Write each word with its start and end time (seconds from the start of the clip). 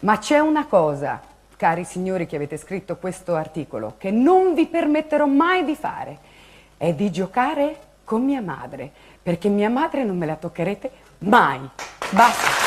Ma 0.00 0.18
c'è 0.18 0.38
una 0.38 0.66
cosa, 0.66 1.20
cari 1.56 1.84
signori 1.84 2.26
che 2.26 2.36
avete 2.36 2.56
scritto 2.56 2.96
questo 2.96 3.34
articolo, 3.34 3.94
che 3.98 4.10
non 4.10 4.54
vi 4.54 4.66
permetterò 4.66 5.26
mai 5.26 5.64
di 5.64 5.74
fare, 5.74 6.18
è 6.76 6.92
di 6.92 7.10
giocare 7.10 7.78
con 8.04 8.22
mia 8.22 8.42
madre, 8.42 8.90
perché 9.22 9.48
mia 9.48 9.70
madre 9.70 10.04
non 10.04 10.18
me 10.18 10.26
la 10.26 10.36
toccherete 10.36 10.90
mai. 11.18 11.60
Basta. 12.10 12.63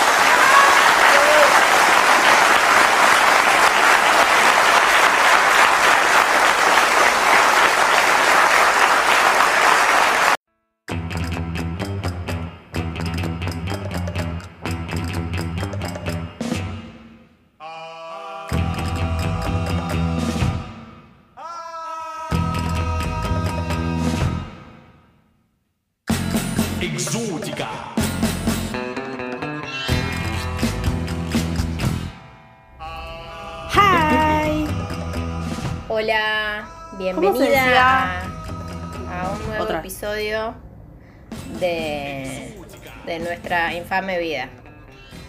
Infame 43.87 44.19
vida. 44.19 44.49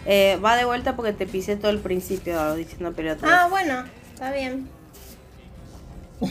Eh, 0.05 0.37
va 0.43 0.57
de 0.57 0.65
vuelta 0.65 0.95
porque 0.97 1.13
te 1.13 1.25
pisé 1.25 1.55
todo 1.55 1.71
el 1.71 1.79
principio 1.79 2.55
diciendo 2.55 2.91
pelotas. 2.91 3.29
Ah, 3.31 3.47
bueno, 3.49 3.85
está 4.13 4.31
bien. 4.33 4.67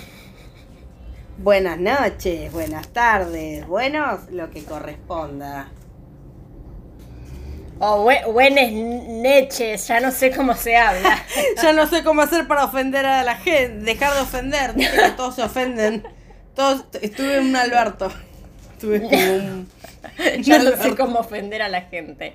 Buenas 1.39 1.79
noches, 1.79 2.53
buenas 2.53 2.89
tardes, 2.89 3.67
buenos, 3.67 4.29
lo 4.31 4.51
que 4.51 4.65
corresponda. 4.65 5.69
Oh, 7.79 8.05
bue- 8.05 8.31
buenas 8.33 8.73
noches, 8.73 9.87
ya 9.87 10.01
no 10.01 10.11
sé 10.11 10.33
cómo 10.35 10.55
se 10.55 10.77
habla. 10.77 11.17
ya 11.63 11.73
no 11.73 11.87
sé 11.87 12.03
cómo 12.03 12.23
hacer 12.23 12.49
para 12.49 12.65
ofender 12.65 13.07
a 13.07 13.23
la 13.23 13.37
gente, 13.37 13.85
dejar 13.85 14.15
de 14.15 14.21
ofender, 14.21 14.75
que 14.77 14.89
todos 15.17 15.37
se 15.37 15.45
ofenden. 15.45 16.03
Todos, 16.57 16.85
estuve 17.01 17.39
en 17.39 17.47
un 17.47 17.57
Alberto. 17.57 18.11
Estuve 18.79 19.01
como 19.01 19.17
un... 19.35 19.69
ya 20.41 20.59
no 20.63 20.71
sé 20.81 20.95
cómo 20.95 21.19
ofender 21.19 21.63
a 21.63 21.69
la 21.69 21.81
gente. 21.81 22.33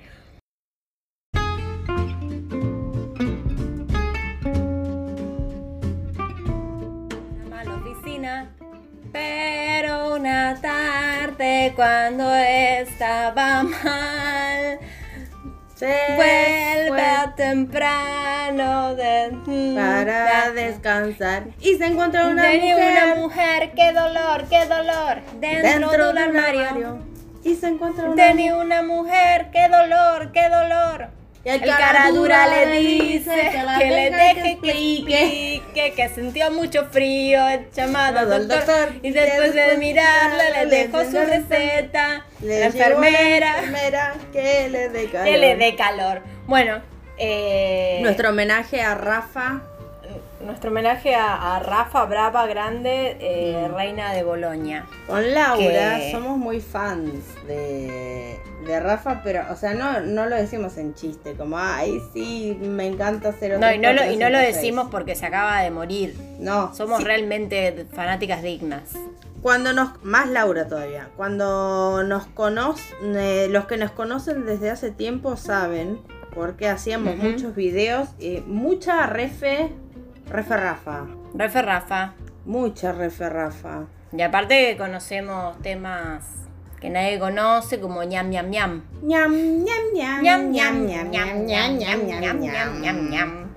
A 7.49 7.63
la 7.63 7.75
oficina, 7.75 8.53
pero 9.13 10.15
una 10.15 10.59
tarde 10.59 11.71
cuando 11.77 12.35
estaba 12.35 13.63
mal. 13.63 14.79
Se 15.75 16.15
Vuelve 16.15 16.87
fue 16.87 17.33
temprano 17.35 18.95
de 18.95 19.31
para 19.75 20.51
descansar. 20.51 21.47
Y 21.59 21.75
se 21.75 21.85
encuentra 21.85 22.27
una 22.27 22.43
de 22.43 22.59
mujer, 22.59 22.91
una 22.91 23.15
mujer, 23.15 23.71
qué 23.75 23.91
dolor, 23.91 24.45
qué 24.49 24.65
dolor, 24.65 25.21
dentro, 25.39 25.91
de 25.91 26.09
un 26.09 26.17
armario. 26.17 26.99
y 27.43 27.55
se 27.55 27.67
encuentra 27.67 28.09
una 28.09 28.33
De 28.33 28.53
una 28.53 28.83
mujer, 28.83 29.49
qué 29.51 29.67
dolor, 29.67 30.31
qué 30.31 30.47
dolor. 30.49 31.22
Y 31.45 31.49
El 31.49 31.61
cara 31.61 32.09
dura 32.11 32.47
le 32.47 32.79
dice 32.79 33.51
que, 33.77 33.85
le 33.89 34.11
deje 34.11 34.57
que 34.61 34.69
explique 34.71 35.93
que 35.93 36.09
sintió 36.09 36.49
mucho 36.51 36.85
frío, 36.85 37.45
el 37.49 37.69
llamado 37.71 38.19
al 38.19 38.29
doctor, 38.29 38.65
doctor, 38.65 38.89
y 39.01 39.11
después 39.11 39.53
de 39.53 39.75
mirarla 39.77 40.49
le 40.51 40.65
dejó 40.67 41.03
su 41.03 41.17
receta, 41.17 42.25
Le 42.41 42.59
la 42.61 42.65
enfermera, 42.67 43.57
enfermera 43.59 44.13
que 44.31 44.69
le 44.69 44.87
dé 44.89 45.05
calor. 45.09 45.25
que 45.31 45.37
le 45.37 45.55
dé 45.57 45.75
calor. 45.75 46.21
Bueno, 46.47 46.81
eh, 47.17 47.99
Nuestro 48.01 48.29
homenaje 48.29 48.81
a 48.81 48.95
Rafa. 48.95 49.61
nuestro 50.45 50.71
homenaje 50.71 51.13
a, 51.15 51.55
a 51.57 51.59
Rafa 51.59 52.05
Brava 52.05 52.47
Grande, 52.47 53.17
eh, 53.19 53.67
reina 53.75 54.13
de 54.13 54.23
Bolonia. 54.23 54.85
Con 55.07 55.33
Laura 55.33 55.97
Que- 55.99 56.09
somos 56.11 56.37
muy 56.37 56.61
fans 56.61 57.11
de, 57.47 58.39
de 58.65 58.79
Rafa, 58.79 59.21
pero, 59.23 59.43
o 59.51 59.55
sea, 59.55 59.73
no, 59.73 60.01
no 60.01 60.25
lo 60.25 60.35
decimos 60.35 60.77
en 60.77 60.93
chiste, 60.93 61.33
como, 61.33 61.57
ay, 61.57 62.01
sí, 62.13 62.57
me 62.61 62.87
encanta 62.87 63.29
hacer 63.29 63.53
otro 63.55 63.67
No, 63.67 63.73
y 63.73 63.77
no, 63.79 63.93
lo, 63.93 64.03
y 64.11 64.17
no 64.17 64.29
lo 64.29 64.37
cinco, 64.37 64.41
seis". 64.41 64.55
decimos 64.55 64.87
porque 64.91 65.15
se 65.15 65.25
acaba 65.25 65.61
de 65.61 65.71
morir. 65.71 66.15
No, 66.39 66.73
Somos 66.73 66.99
sí, 66.99 67.03
realmente 67.05 67.85
fanáticas 67.93 68.41
dignas. 68.41 68.93
Cuando 69.41 69.73
nos, 69.73 70.03
más 70.03 70.29
Laura 70.29 70.67
todavía, 70.67 71.09
cuando 71.17 72.03
nos 72.03 72.25
conocen, 72.27 73.51
los 73.51 73.65
que 73.65 73.77
nos 73.77 73.91
conocen 73.91 74.45
desde 74.45 74.69
hace 74.69 74.89
tiempo 74.91 75.35
saben, 75.35 75.99
porque 76.33 76.67
hacíamos 76.69 77.17
muchos 77.17 77.53
videos, 77.53 78.09
mucha 78.47 79.05
refe, 79.05 79.69
refe 80.29 80.55
Rafa, 80.57 81.05
Refe 81.35 81.61
Rafa. 81.61 82.13
mucha 82.45 82.91
refe 82.93 83.29
Rafa. 83.29 83.83
Y 84.15 84.21
aparte 84.21 84.77
conocemos 84.77 85.59
temas 85.61 86.23
que 86.83 86.89
nadie 86.89 87.17
conoce 87.17 87.79
como 87.79 88.03
ñam 88.03 88.29
ñam 88.29 88.49
ñam. 88.51 88.83
Ñam, 89.01 89.31
ñam, 89.63 90.21
Ñam 90.21 90.51
ñam, 90.51 90.51
ñam 90.51 90.81
ñam 90.81 91.11
ñam 91.11 91.47
ñam 91.47 91.77
ñam 91.77 92.09
ñam 92.19 92.39
ñam 92.41 92.81
ñam 92.81 93.09
ñam. 93.09 93.53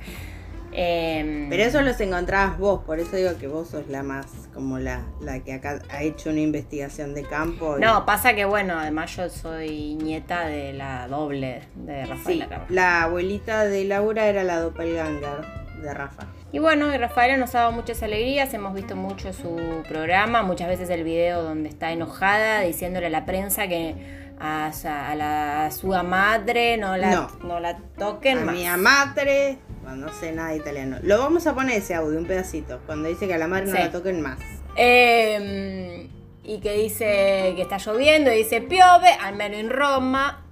Em, 0.78 1.48
Pero 1.48 1.62
eso 1.64 1.80
los 1.82 1.98
encontrabas 2.00 2.58
vos, 2.58 2.82
por 2.84 3.00
eso 3.00 3.16
digo 3.16 3.30
que 3.40 3.48
vos 3.48 3.68
sos 3.68 3.88
la 3.88 4.02
más, 4.02 4.26
como 4.52 4.78
la, 4.78 5.06
la 5.22 5.40
que 5.40 5.54
acá 5.54 5.80
ha 5.90 6.02
hecho 6.02 6.30
una 6.30 6.40
investigación 6.40 7.14
de 7.14 7.22
campo. 7.24 7.78
y- 7.78 7.80
No, 7.80 8.04
pasa 8.06 8.34
que 8.34 8.44
bueno, 8.44 8.78
además 8.78 9.16
yo 9.16 9.28
soy 9.30 9.94
nieta 9.94 10.46
de 10.46 10.72
la 10.74 11.08
doble 11.08 11.62
de 11.76 12.04
sí, 12.04 12.10
Rafaela 12.10 12.48
Carvajal. 12.48 12.74
la 12.74 13.02
abuelita 13.04 13.64
de 13.64 13.84
Laura 13.86 14.26
era 14.26 14.44
la 14.44 14.60
doppelganger 14.60 15.44
de 15.82 15.94
Rafa. 15.94 16.26
Y 16.52 16.58
bueno, 16.58 16.94
y 16.94 16.96
Rafaela 16.96 17.36
nos 17.36 17.54
ha 17.54 17.60
dado 17.60 17.72
muchas 17.72 18.02
alegrías, 18.02 18.54
hemos 18.54 18.72
visto 18.74 18.96
mucho 18.96 19.32
su 19.32 19.82
programa, 19.88 20.42
muchas 20.42 20.68
veces 20.68 20.88
el 20.90 21.02
video 21.04 21.42
donde 21.42 21.68
está 21.68 21.92
enojada 21.92 22.60
diciéndole 22.60 23.06
a 23.06 23.10
la 23.10 23.26
prensa 23.26 23.66
que 23.68 23.94
a, 24.38 24.70
la 25.16 25.66
a 25.66 25.70
su 25.70 25.88
madre 25.88 26.76
no 26.76 26.96
la, 26.96 27.10
No. 27.10 27.28
no 27.42 27.60
la 27.60 27.76
toquen 27.98 28.38
a 28.38 28.44
más. 28.44 28.54
mi 28.54 28.64
madre, 28.82 29.58
bueno, 29.82 30.06
no 30.06 30.12
sé 30.12 30.32
nada 30.32 30.50
de 30.50 30.56
italiano. 30.56 30.98
Lo 31.02 31.18
vamos 31.18 31.46
a 31.46 31.54
poner 31.54 31.78
ese 31.78 31.94
audio, 31.94 32.18
un 32.18 32.26
pedacito, 32.26 32.80
cuando 32.86 33.08
dice 33.08 33.26
que 33.26 33.34
a 33.34 33.38
la 33.38 33.48
madre 33.48 33.66
no 33.66 33.72
Sí. 33.72 33.78
la 33.78 33.90
toquen 33.90 34.20
más. 34.22 34.38
Eh, 34.76 36.08
y 36.44 36.60
que 36.60 36.72
dice 36.74 37.52
que 37.56 37.62
está 37.62 37.78
lloviendo 37.78 38.32
y 38.32 38.36
dice 38.38 38.60
piove, 38.60 39.10
almeno 39.20 39.56
en 39.56 39.68
Roma. 39.70 40.44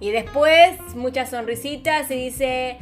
Y 0.00 0.10
después 0.10 0.72
muchas 0.94 1.30
sonrisitas 1.30 2.10
y 2.10 2.14
dice, 2.16 2.78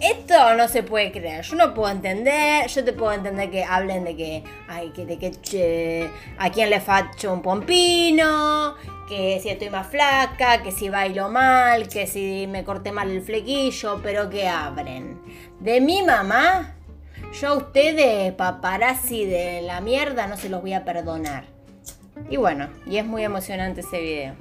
esto 0.00 0.54
no 0.56 0.68
se 0.68 0.82
puede 0.82 1.10
creer, 1.12 1.42
yo 1.44 1.56
no 1.56 1.74
puedo 1.74 1.90
entender, 1.90 2.66
yo 2.68 2.84
te 2.84 2.92
puedo 2.92 3.12
entender 3.12 3.50
que 3.50 3.64
hablen 3.64 4.04
de 4.04 4.16
que, 4.16 4.44
ay, 4.68 4.90
que 4.90 5.06
de 5.06 5.18
que 5.18 5.30
che, 5.40 6.10
a 6.38 6.50
quién 6.50 6.70
le 6.70 6.80
facho 6.80 7.32
un 7.32 7.42
pompino, 7.42 8.74
que 9.08 9.38
si 9.42 9.48
estoy 9.48 9.70
más 9.70 9.86
flaca, 9.86 10.62
que 10.62 10.72
si 10.72 10.88
bailo 10.88 11.28
mal, 11.28 11.88
que 11.88 12.06
si 12.06 12.46
me 12.48 12.64
corté 12.64 12.92
mal 12.92 13.10
el 13.10 13.22
flequillo, 13.22 14.00
pero 14.02 14.28
que 14.28 14.48
abren. 14.48 15.20
De 15.60 15.80
mi 15.80 16.02
mamá, 16.02 16.74
yo 17.40 17.48
a 17.48 17.54
ustedes, 17.54 18.32
paparazzi 18.32 19.24
de 19.24 19.62
la 19.62 19.80
mierda, 19.80 20.26
no 20.26 20.36
se 20.36 20.48
los 20.48 20.60
voy 20.60 20.72
a 20.74 20.84
perdonar. 20.84 21.44
Y 22.30 22.36
bueno, 22.36 22.68
y 22.86 22.96
es 22.96 23.04
muy 23.04 23.24
emocionante 23.24 23.80
ese 23.80 24.00
video. 24.00 24.34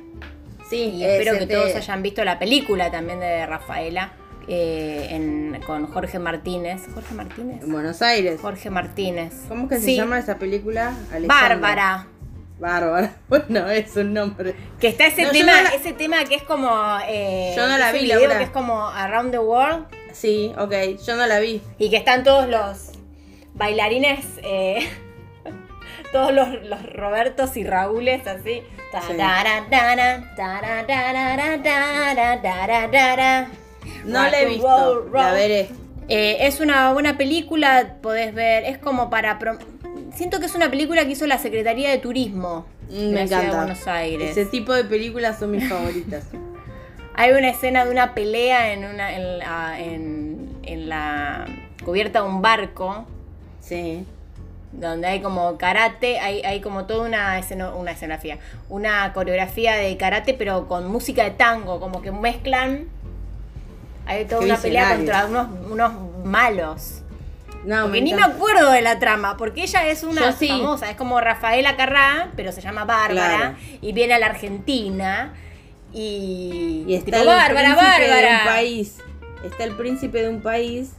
Sí, 0.69 0.91
Y 0.95 1.03
espero 1.05 1.31
ese 1.31 1.39
que 1.39 1.47
te- 1.47 1.53
todos 1.53 1.75
hayan 1.75 2.01
visto 2.01 2.23
la 2.25 2.39
película 2.39 2.89
también 2.89 3.19
de 3.19 3.45
Rafaela 3.45 4.13
eh, 4.47 5.07
en- 5.11 5.61
con 5.65 5.87
Jorge 5.87 6.19
Martínez. 6.19 6.83
¿Jorge 6.93 7.13
Martínez? 7.15 7.63
En 7.63 7.71
Buenos 7.71 8.01
Aires. 8.01 8.39
Jorge 8.41 8.69
Martínez. 8.69 9.33
¿Cómo 9.47 9.67
que 9.67 9.75
se 9.77 9.85
Sí, 9.85 9.95
llama 9.95 10.19
esa 10.19 10.37
película? 10.37 10.93
Bárbara. 11.27 12.07
Bárbara. 12.59 13.13
Bueno, 13.27 13.69
es 13.69 13.95
un 13.97 14.13
nombre. 14.13 14.55
Que 14.79 14.87
está 14.87 15.07
ese 15.07 15.23
No, 15.23 15.31
tema, 15.31 15.51
no 15.57 15.63
la- 15.63 15.69
ese 15.75 15.93
tema 15.93 16.23
que 16.25 16.35
es 16.35 16.43
como. 16.43 16.69
eh, 17.07 17.53
Yo 17.55 17.67
no 17.67 17.77
la 17.77 17.91
vi, 17.91 17.99
video 18.01 18.19
Laura. 18.19 18.37
que 18.37 18.43
es 18.45 18.49
como 18.51 18.87
Around 18.87 19.31
the 19.31 19.39
World. 19.39 19.85
Sí, 20.13 20.53
ok, 20.57 20.73
yo 21.05 21.15
no 21.17 21.25
la 21.27 21.39
vi. 21.39 21.61
Y 21.77 21.89
que 21.89 21.97
están 21.97 22.23
todos 22.23 22.47
los 22.47 22.91
bailarines, 23.55 24.25
eh, 24.43 24.87
todos 26.13 26.31
los, 26.33 26.47
los 26.63 26.81
Robertos 26.93 27.57
y 27.57 27.63
Raúles 27.65 28.25
así. 28.25 28.61
Tarara, 28.91 29.65
No 34.05 34.21
Rock 34.23 34.31
la 34.31 34.41
he 34.41 34.45
visto. 34.45 34.67
roll, 34.67 35.11
La 35.13 35.31
veré. 35.31 35.69
Eh, 36.07 36.37
es 36.41 36.59
una 36.59 36.93
buena 36.93 37.17
película, 37.17 37.95
podés 38.01 38.33
ver, 38.33 38.63
es 38.65 38.77
como 38.77 39.09
para... 39.09 39.39
prom- 39.39 39.57
Siento 40.13 40.39
que 40.39 40.45
es 40.45 40.55
una 40.55 40.69
película 40.69 41.03
que 41.05 41.11
hizo 41.11 41.25
la 41.27 41.37
Secretaría 41.39 41.89
de 41.89 41.97
Turismo 41.97 42.65
Mm, 42.89 43.09
Me 43.09 43.21
la 43.21 43.27
Ciudad 43.27 43.41
de 43.41 43.47
encanta. 43.47 43.57
Buenos 43.65 43.87
Aires. 43.87 44.29
Ese 44.31 44.45
tipo 44.45 44.71
de 44.71 44.83
películas 44.83 45.39
son 45.39 45.49
mis 45.51 45.67
favoritas. 45.69 46.25
Hay 47.15 47.31
una 47.31 47.49
escena 47.49 47.83
de 47.85 47.89
una 47.91 48.13
pelea 48.13 48.73
en 48.73 48.85
una 48.85 49.15
en, 49.15 49.39
la- 49.39 49.79
en- 49.79 50.49
en 50.63 50.89
la 50.89 51.45
cubierta 51.83 52.21
de 52.21 52.27
un 52.27 52.41
barco 52.43 53.05
Sí. 53.61 54.05
donde 54.71 55.07
hay 55.07 55.21
como 55.21 55.57
karate, 55.57 56.19
hay, 56.19 56.41
hay 56.43 56.61
como 56.61 56.85
toda 56.85 57.07
una, 57.07 57.39
esceno- 57.39 57.75
una 57.75 57.91
escenografía, 57.91 58.37
una 58.69 59.11
coreografía 59.13 59.73
de 59.75 59.97
karate, 59.97 60.33
pero 60.35 60.67
con 60.67 60.87
música 60.91 61.23
de 61.23 61.31
tango, 61.31 61.79
como 61.79 62.01
que 62.03 62.11
mezclan. 62.11 62.85
Hay 64.05 64.25
toda 64.25 64.41
una 64.41 64.57
pelea 64.57 64.95
contra 64.95 65.25
unos, 65.25 65.47
unos 65.71 65.91
malos. 66.23 67.01
No, 67.65 67.83
Porque 67.85 68.01
ni 68.01 68.13
me 68.13 68.21
acuerdo 68.21 68.69
de 68.71 68.81
la 68.83 68.99
trama, 68.99 69.37
porque 69.37 69.63
ella 69.63 69.87
es 69.89 70.03
una 70.03 70.31
sí. 70.33 70.47
famosa, 70.49 70.91
es 70.91 70.95
como 70.95 71.19
Rafaela 71.19 71.75
Carrá, 71.75 72.29
pero 72.35 72.51
se 72.51 72.61
llama 72.61 72.85
Bárbara, 72.85 73.37
Claro. 73.37 73.55
y 73.81 73.91
viene 73.91 74.13
a 74.13 74.19
la 74.19 74.27
Argentina. 74.27 75.33
Y, 75.91 76.83
Y 76.87 76.93
está 76.95 77.05
tipo, 77.05 77.21
el 77.21 77.25
Bárbara, 77.27 77.75
príncipe 77.75 78.01
de 78.03 78.09
Bárbara. 78.09 78.37
un 78.43 78.47
país. 78.53 78.97
Está 79.43 79.63
el 79.63 79.71
príncipe 79.75 80.21
de 80.21 80.29
un 80.29 80.41
país. 80.41 80.91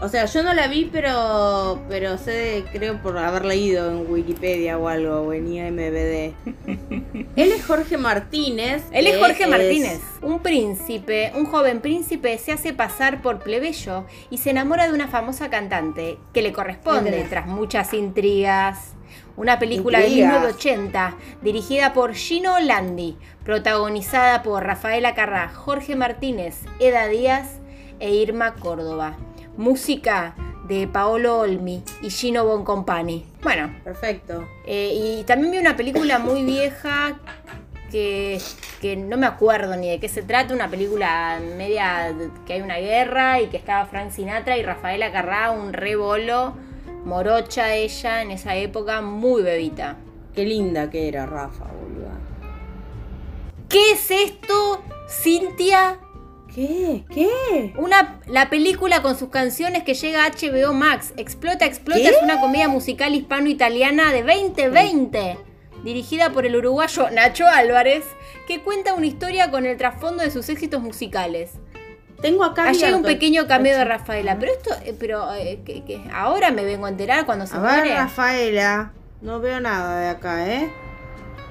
O 0.00 0.08
sea, 0.08 0.24
yo 0.24 0.42
no 0.42 0.54
la 0.54 0.66
vi, 0.68 0.88
pero 0.90 1.82
pero 1.90 2.16
sé, 2.16 2.64
creo 2.72 3.02
por 3.02 3.18
haber 3.18 3.44
leído 3.44 3.90
en 3.90 4.10
Wikipedia 4.10 4.78
o 4.78 4.88
algo, 4.88 5.20
o 5.20 5.32
en 5.34 5.52
IMBD. 5.52 6.32
Él 7.36 7.52
es 7.52 7.64
Jorge 7.64 7.96
Martínez. 7.96 8.82
Él 8.92 9.06
es 9.06 9.18
Jorge 9.18 9.46
Martínez, 9.46 10.00
un 10.22 10.40
príncipe, 10.40 11.32
un 11.34 11.46
joven 11.46 11.80
príncipe 11.80 12.36
se 12.38 12.52
hace 12.52 12.72
pasar 12.72 13.22
por 13.22 13.40
plebeyo 13.40 14.04
y 14.30 14.38
se 14.38 14.50
enamora 14.50 14.86
de 14.86 14.94
una 14.94 15.08
famosa 15.08 15.50
cantante 15.50 16.18
que 16.32 16.42
le 16.42 16.52
corresponde 16.52 17.24
tras 17.28 17.46
muchas 17.46 17.94
intrigas. 17.94 18.94
Una 19.36 19.58
película 19.58 20.00
Intrigas. 20.00 20.32
de 20.32 20.38
1980 20.38 21.16
dirigida 21.42 21.92
por 21.92 22.14
Gino 22.14 22.58
Landi, 22.60 23.16
protagonizada 23.44 24.42
por 24.42 24.64
Rafaela 24.64 25.14
Carrá, 25.14 25.48
Jorge 25.48 25.96
Martínez, 25.96 26.60
Eda 26.78 27.08
Díaz 27.08 27.58
e 27.98 28.14
Irma 28.14 28.54
Córdoba. 28.54 29.16
Música 29.56 30.34
de 30.70 30.86
Paolo 30.86 31.40
Olmi 31.40 31.82
y 32.00 32.10
Gino 32.10 32.44
Boncompani. 32.44 33.26
Bueno, 33.42 33.74
Perfecto. 33.82 34.46
eh, 34.64 34.92
y 34.94 35.24
también 35.24 35.50
vi 35.50 35.58
una 35.58 35.76
película 35.76 36.20
muy 36.20 36.44
vieja 36.44 37.18
que, 37.90 38.40
que 38.80 38.94
no 38.94 39.16
me 39.16 39.26
acuerdo 39.26 39.74
ni 39.76 39.90
de 39.90 39.98
qué 39.98 40.08
se 40.08 40.22
trata, 40.22 40.54
una 40.54 40.70
película 40.70 41.40
media 41.56 42.14
que 42.46 42.52
hay 42.52 42.60
una 42.62 42.76
guerra 42.76 43.40
y 43.40 43.48
que 43.48 43.56
estaba 43.56 43.84
Frank 43.86 44.12
Sinatra 44.12 44.56
y 44.56 44.62
Rafaela 44.62 45.10
Carrá, 45.10 45.50
un 45.50 45.72
re 45.72 45.96
bolo, 45.96 46.54
morocha 47.04 47.74
ella 47.74 48.22
en 48.22 48.30
esa 48.30 48.54
época, 48.54 49.00
muy 49.00 49.42
bebita. 49.42 49.96
Qué 50.36 50.44
linda 50.44 50.88
que 50.88 51.08
era 51.08 51.26
Rafa, 51.26 51.64
boluda. 51.64 52.12
¿Qué 53.68 53.90
es 53.92 54.08
esto, 54.12 54.82
Cintia? 55.08 55.98
¿Qué? 56.54 57.04
¿Qué? 57.12 57.72
Una, 57.76 58.20
la 58.26 58.50
película 58.50 59.02
con 59.02 59.16
sus 59.16 59.28
canciones 59.28 59.84
que 59.84 59.94
llega 59.94 60.24
a 60.24 60.30
HBO 60.30 60.72
Max. 60.72 61.12
Explota, 61.16 61.64
explota 61.64 62.00
¿Qué? 62.00 62.08
es 62.08 62.22
una 62.22 62.40
comedia 62.40 62.68
musical 62.68 63.14
hispano-italiana 63.14 64.12
de 64.12 64.22
2020. 64.22 65.38
Dirigida 65.84 66.30
por 66.30 66.44
el 66.46 66.56
uruguayo 66.56 67.08
Nacho 67.10 67.46
Álvarez, 67.46 68.04
que 68.46 68.60
cuenta 68.60 68.94
una 68.94 69.06
historia 69.06 69.50
con 69.50 69.64
el 69.64 69.76
trasfondo 69.76 70.22
de 70.22 70.30
sus 70.30 70.48
éxitos 70.48 70.82
musicales. 70.82 71.52
Tengo 72.20 72.44
acá 72.44 72.68
Allí 72.68 72.84
hay 72.84 72.92
un 72.92 73.02
pequeño 73.02 73.46
cameo 73.46 73.78
de 73.78 73.84
Rafaela, 73.86 74.36
pero 74.38 74.52
esto, 74.52 74.70
eh, 74.84 74.94
pero 74.98 75.32
eh, 75.34 75.60
que- 75.64 75.84
que 75.84 76.02
ahora 76.12 76.50
me 76.50 76.64
vengo 76.64 76.84
a 76.84 76.90
enterar 76.90 77.24
cuando 77.24 77.46
se 77.46 77.56
A 77.56 77.60
ver, 77.60 77.72
muere. 77.76 77.94
Rafaela. 77.94 78.92
No 79.22 79.40
veo 79.40 79.58
nada 79.60 80.00
de 80.00 80.08
acá, 80.08 80.46
¿eh? 80.52 80.70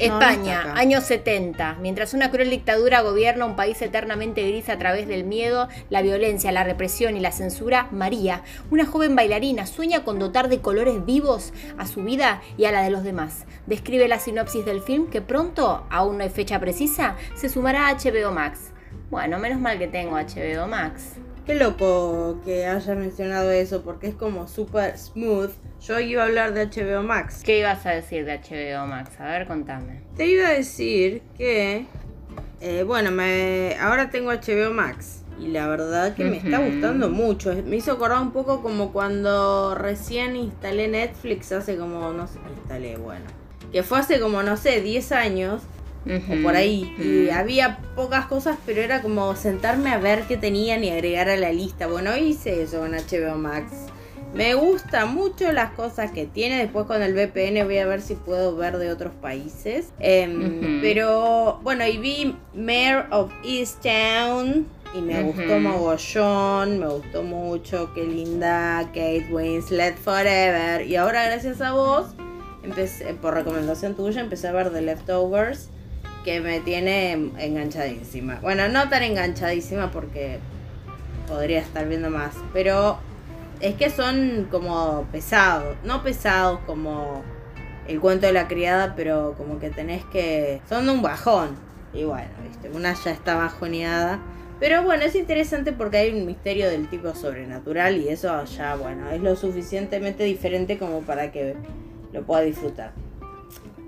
No, 0.08 0.20
no 0.20 0.22
España, 0.22 0.74
años 0.76 1.04
70. 1.04 1.78
Mientras 1.82 2.14
una 2.14 2.32
cruel 2.32 2.50
dictadura 2.50 3.02
gobierna 3.02 3.46
un 3.46 3.56
país 3.56 3.82
eternamente 3.82 4.48
gris 4.48 4.70
a 4.70 4.78
través 4.78 5.08
del 5.08 5.24
miedo, 5.24 5.68
la 5.90 6.02
violencia, 6.02 6.52
la 6.52 6.64
represión 6.64 7.18
y 7.18 7.20
la 7.20 7.32
censura, 7.32 7.88
María, 7.92 8.44
una 8.72 8.86
joven 8.86 9.16
bailarina, 9.16 9.66
sueña 9.66 10.04
con 10.04 10.20
dotar 10.20 10.50
de 10.50 10.62
colores 10.62 11.06
vivos 11.06 11.54
a 11.78 11.86
su 11.86 12.04
vida 12.04 12.42
y 12.58 12.66
a 12.66 12.72
la 12.72 12.82
de 12.82 12.90
los 12.90 13.04
demás. 13.04 13.46
Describe 13.66 14.08
la 14.08 14.20
sinopsis 14.20 14.66
del 14.66 14.82
film 14.82 15.10
que 15.10 15.22
pronto, 15.22 15.86
aún 15.90 16.18
no 16.18 16.24
hay 16.24 16.30
fecha 16.30 16.60
precisa, 16.60 17.16
se 17.36 17.50
sumará 17.50 17.88
a 17.88 17.96
HBO 17.96 18.32
Max. 18.32 18.72
Bueno, 19.10 19.40
menos 19.40 19.60
mal 19.60 19.80
que 19.80 19.88
tengo 19.88 20.16
HBO 20.18 20.68
Max. 20.68 21.16
Qué 21.50 21.56
loco 21.56 22.40
que 22.46 22.68
haya 22.68 22.94
mencionado 22.94 23.50
eso 23.50 23.82
porque 23.82 24.06
es 24.06 24.14
como 24.14 24.48
super 24.48 24.96
smooth. 24.96 25.50
Yo 25.82 26.00
iba 26.00 26.22
a 26.22 26.28
hablar 26.28 26.54
de 26.54 26.68
HBO 26.68 27.02
Max. 27.02 27.42
¿Qué 27.44 27.58
ibas 27.58 27.88
a 27.88 27.90
decir 27.90 28.24
de 28.24 28.38
HBO 28.38 28.86
Max? 28.86 29.20
A 29.20 29.26
ver, 29.26 29.48
contame. 29.48 30.04
Te 30.16 30.28
iba 30.28 30.50
a 30.50 30.52
decir 30.52 31.24
que, 31.40 31.88
eh, 32.62 32.84
bueno, 32.84 33.10
me, 33.10 33.76
ahora 33.82 34.12
tengo 34.12 34.32
HBO 34.32 34.72
Max 34.72 35.24
y 35.40 35.48
la 35.48 35.68
verdad 35.68 36.14
que 36.14 36.24
me 36.26 36.38
está 36.38 36.60
gustando 36.60 37.10
mucho. 37.10 37.52
Me 37.66 37.78
hizo 37.78 37.94
acordar 37.94 38.22
un 38.22 38.32
poco 38.32 38.62
como 38.62 38.94
cuando 38.94 39.74
recién 39.74 40.36
instalé 40.36 40.88
Netflix 40.88 41.52
hace 41.52 41.78
como, 41.78 42.14
no 42.14 42.28
sé, 42.28 42.38
instalé, 42.60 42.98
bueno, 42.98 43.26
que 43.72 43.82
fue 43.82 43.98
hace 43.98 44.20
como, 44.20 44.44
no 44.44 44.56
sé, 44.56 44.82
10 44.82 45.12
años 45.14 45.64
o 46.06 46.44
por 46.44 46.56
ahí. 46.56 46.94
Y 46.98 47.30
había 47.30 47.80
pocas 47.96 48.26
cosas, 48.26 48.58
pero 48.66 48.82
era 48.82 49.02
como 49.02 49.36
sentarme 49.36 49.92
a 49.92 49.98
ver 49.98 50.24
qué 50.24 50.38
tenían 50.38 50.84
y 50.84 50.90
agregar 50.90 51.30
a 51.30 51.38
la 51.38 51.52
lista. 51.52 51.88
Bueno, 51.88 52.16
hice 52.18 52.64
eso 52.64 52.80
con 52.80 52.92
HBO 52.92 53.38
Max. 53.38 53.72
Me 54.34 54.54
gusta 54.54 55.08
mucho 55.08 55.52
las 55.52 55.72
cosas 55.72 56.12
que 56.12 56.26
tiene. 56.26 56.60
Después 56.60 56.86
con 56.86 57.02
el 57.02 57.14
VPN 57.14 57.64
voy 57.66 57.80
a 57.80 57.88
ver 57.88 58.02
si 58.02 58.16
puedo 58.16 58.56
ver 58.56 58.78
de 58.78 58.92
otros 58.92 59.12
países. 59.22 59.92
Em. 60.00 60.82
Pero 60.82 61.60
bueno, 61.64 61.86
y 61.88 61.98
vi 61.98 62.36
Mayor 62.54 63.08
of 63.12 63.32
Easttown. 63.44 64.68
Y 64.96 65.02
me 65.02 65.22
gustó 65.22 65.60
mogollón, 65.60 66.80
me 66.80 66.88
gustó 66.88 67.22
mucho, 67.22 67.92
qué 67.94 68.04
linda, 68.04 68.86
Kate 68.88 69.28
Winslet 69.32 69.96
Forever. 69.98 70.88
Y 70.88 70.96
ahora 70.96 71.26
gracias 71.26 71.62
a 71.62 71.74
vos, 71.74 72.08
empecé, 72.64 73.14
por 73.14 73.36
recomendación 73.36 73.94
tuya, 73.94 74.22
empecé 74.22 74.48
a 74.48 74.52
ver 74.52 74.72
The 74.72 74.82
Leftovers, 74.82 75.70
que 76.30 76.42
me 76.42 76.60
tiene 76.60 77.14
enganchadísima. 77.40 78.38
Bueno, 78.44 78.70
no 78.70 78.88
tan 78.88 79.02
enganchadísima 79.02 79.90
porque 79.90 80.38
podría 81.28 81.60
estar 81.60 81.88
viendo 81.88 82.12
más, 82.12 82.36
pero 82.54 83.00
es 83.62 83.74
que 83.74 83.90
son 83.90 84.48
como 84.52 85.08
pesados, 85.12 85.76
no 85.84 86.04
pesados 86.04 86.60
como 86.68 87.24
el 87.88 88.00
cuento 88.00 88.28
de 88.28 88.34
la 88.34 88.48
criada, 88.48 88.94
pero 88.96 89.34
como 89.38 89.58
que 89.58 89.72
tenés 89.72 90.06
que... 90.06 90.62
Son 90.70 90.86
de 90.86 90.92
un 90.92 91.02
bajón. 91.02 91.56
Y 91.96 92.04
bueno, 92.04 92.30
viste, 92.48 92.70
una 92.70 92.94
ya 92.94 93.10
está 93.10 93.34
bajoneada. 93.36 94.20
Pero 94.60 94.84
bueno, 94.84 95.06
es 95.06 95.16
interesante 95.16 95.74
porque 95.74 95.98
hay 95.98 96.14
un 96.14 96.28
misterio 96.28 96.70
del 96.70 96.88
tipo 96.90 97.16
sobrenatural 97.16 97.98
y 97.98 98.10
eso 98.10 98.46
ya, 98.46 98.76
bueno, 98.76 99.10
es 99.10 99.22
lo 99.22 99.36
suficientemente 99.36 100.26
diferente 100.26 100.78
como 100.78 101.02
para 101.02 101.32
que 101.32 101.56
lo 102.14 102.24
pueda 102.24 102.42
disfrutar. 102.42 102.92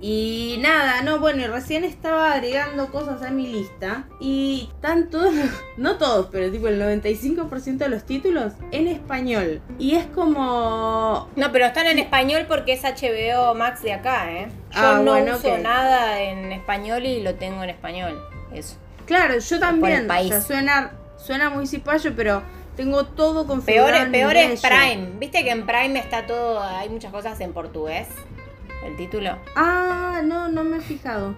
Y 0.03 0.57
nada, 0.61 1.03
no, 1.03 1.19
bueno, 1.19 1.43
y 1.43 1.45
recién 1.45 1.83
estaba 1.83 2.33
agregando 2.33 2.91
cosas 2.91 3.21
a 3.21 3.29
mi 3.29 3.45
lista 3.45 4.05
y 4.19 4.67
están 4.73 5.11
todos, 5.11 5.31
no 5.77 5.97
todos, 5.97 6.29
pero 6.31 6.51
tipo 6.51 6.67
el 6.67 6.81
95% 6.81 7.77
de 7.77 7.89
los 7.89 8.03
títulos 8.05 8.53
en 8.71 8.87
español. 8.87 9.61
Y 9.77 9.93
es 9.95 10.07
como... 10.07 11.29
No, 11.35 11.51
pero 11.51 11.65
están 11.67 11.85
en 11.85 11.99
español 11.99 12.45
porque 12.47 12.73
es 12.73 12.81
HBO 12.83 13.53
Max 13.53 13.83
de 13.83 13.93
acá, 13.93 14.31
¿eh? 14.31 14.47
Yo 14.71 14.79
Ah, 14.81 15.01
no 15.03 15.11
bueno, 15.11 15.35
uso 15.37 15.53
ok. 15.53 15.59
nada 15.59 16.19
en 16.21 16.51
español 16.51 17.05
y 17.05 17.21
lo 17.21 17.35
tengo 17.35 17.63
en 17.63 17.69
español. 17.69 18.19
Eso. 18.51 18.77
Claro, 19.05 19.37
yo 19.37 19.59
también. 19.59 20.09
O 20.09 20.23
sea, 20.27 20.41
suena, 20.41 20.91
suena 21.17 21.49
muy 21.51 21.67
cipayo, 21.67 22.11
pero 22.15 22.41
tengo 22.75 23.05
todo 23.05 23.45
configurado. 23.45 23.91
Peor, 23.91 24.05
en 24.05 24.11
peor 24.11 24.35
es. 24.35 24.61
Prime. 24.61 25.09
¿Viste 25.19 25.43
que 25.43 25.51
en 25.51 25.65
Prime 25.67 25.99
está 25.99 26.25
todo, 26.25 26.59
hay 26.63 26.89
muchas 26.89 27.11
cosas 27.11 27.39
en 27.41 27.53
portugués? 27.53 28.07
El 28.85 28.95
título. 28.97 29.37
Ah, 29.55 30.21
no, 30.23 30.49
no 30.49 30.63
me 30.63 30.77
he 30.77 30.81
fijado. 30.81 31.35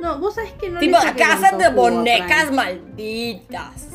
No, 0.00 0.18
vos 0.18 0.34
sabés 0.34 0.52
que 0.52 0.70
no 0.70 0.80
tipo, 0.80 0.96
casas 1.16 1.58
de 1.58 1.68
bonecas 1.70 2.50
malditas. 2.52 3.88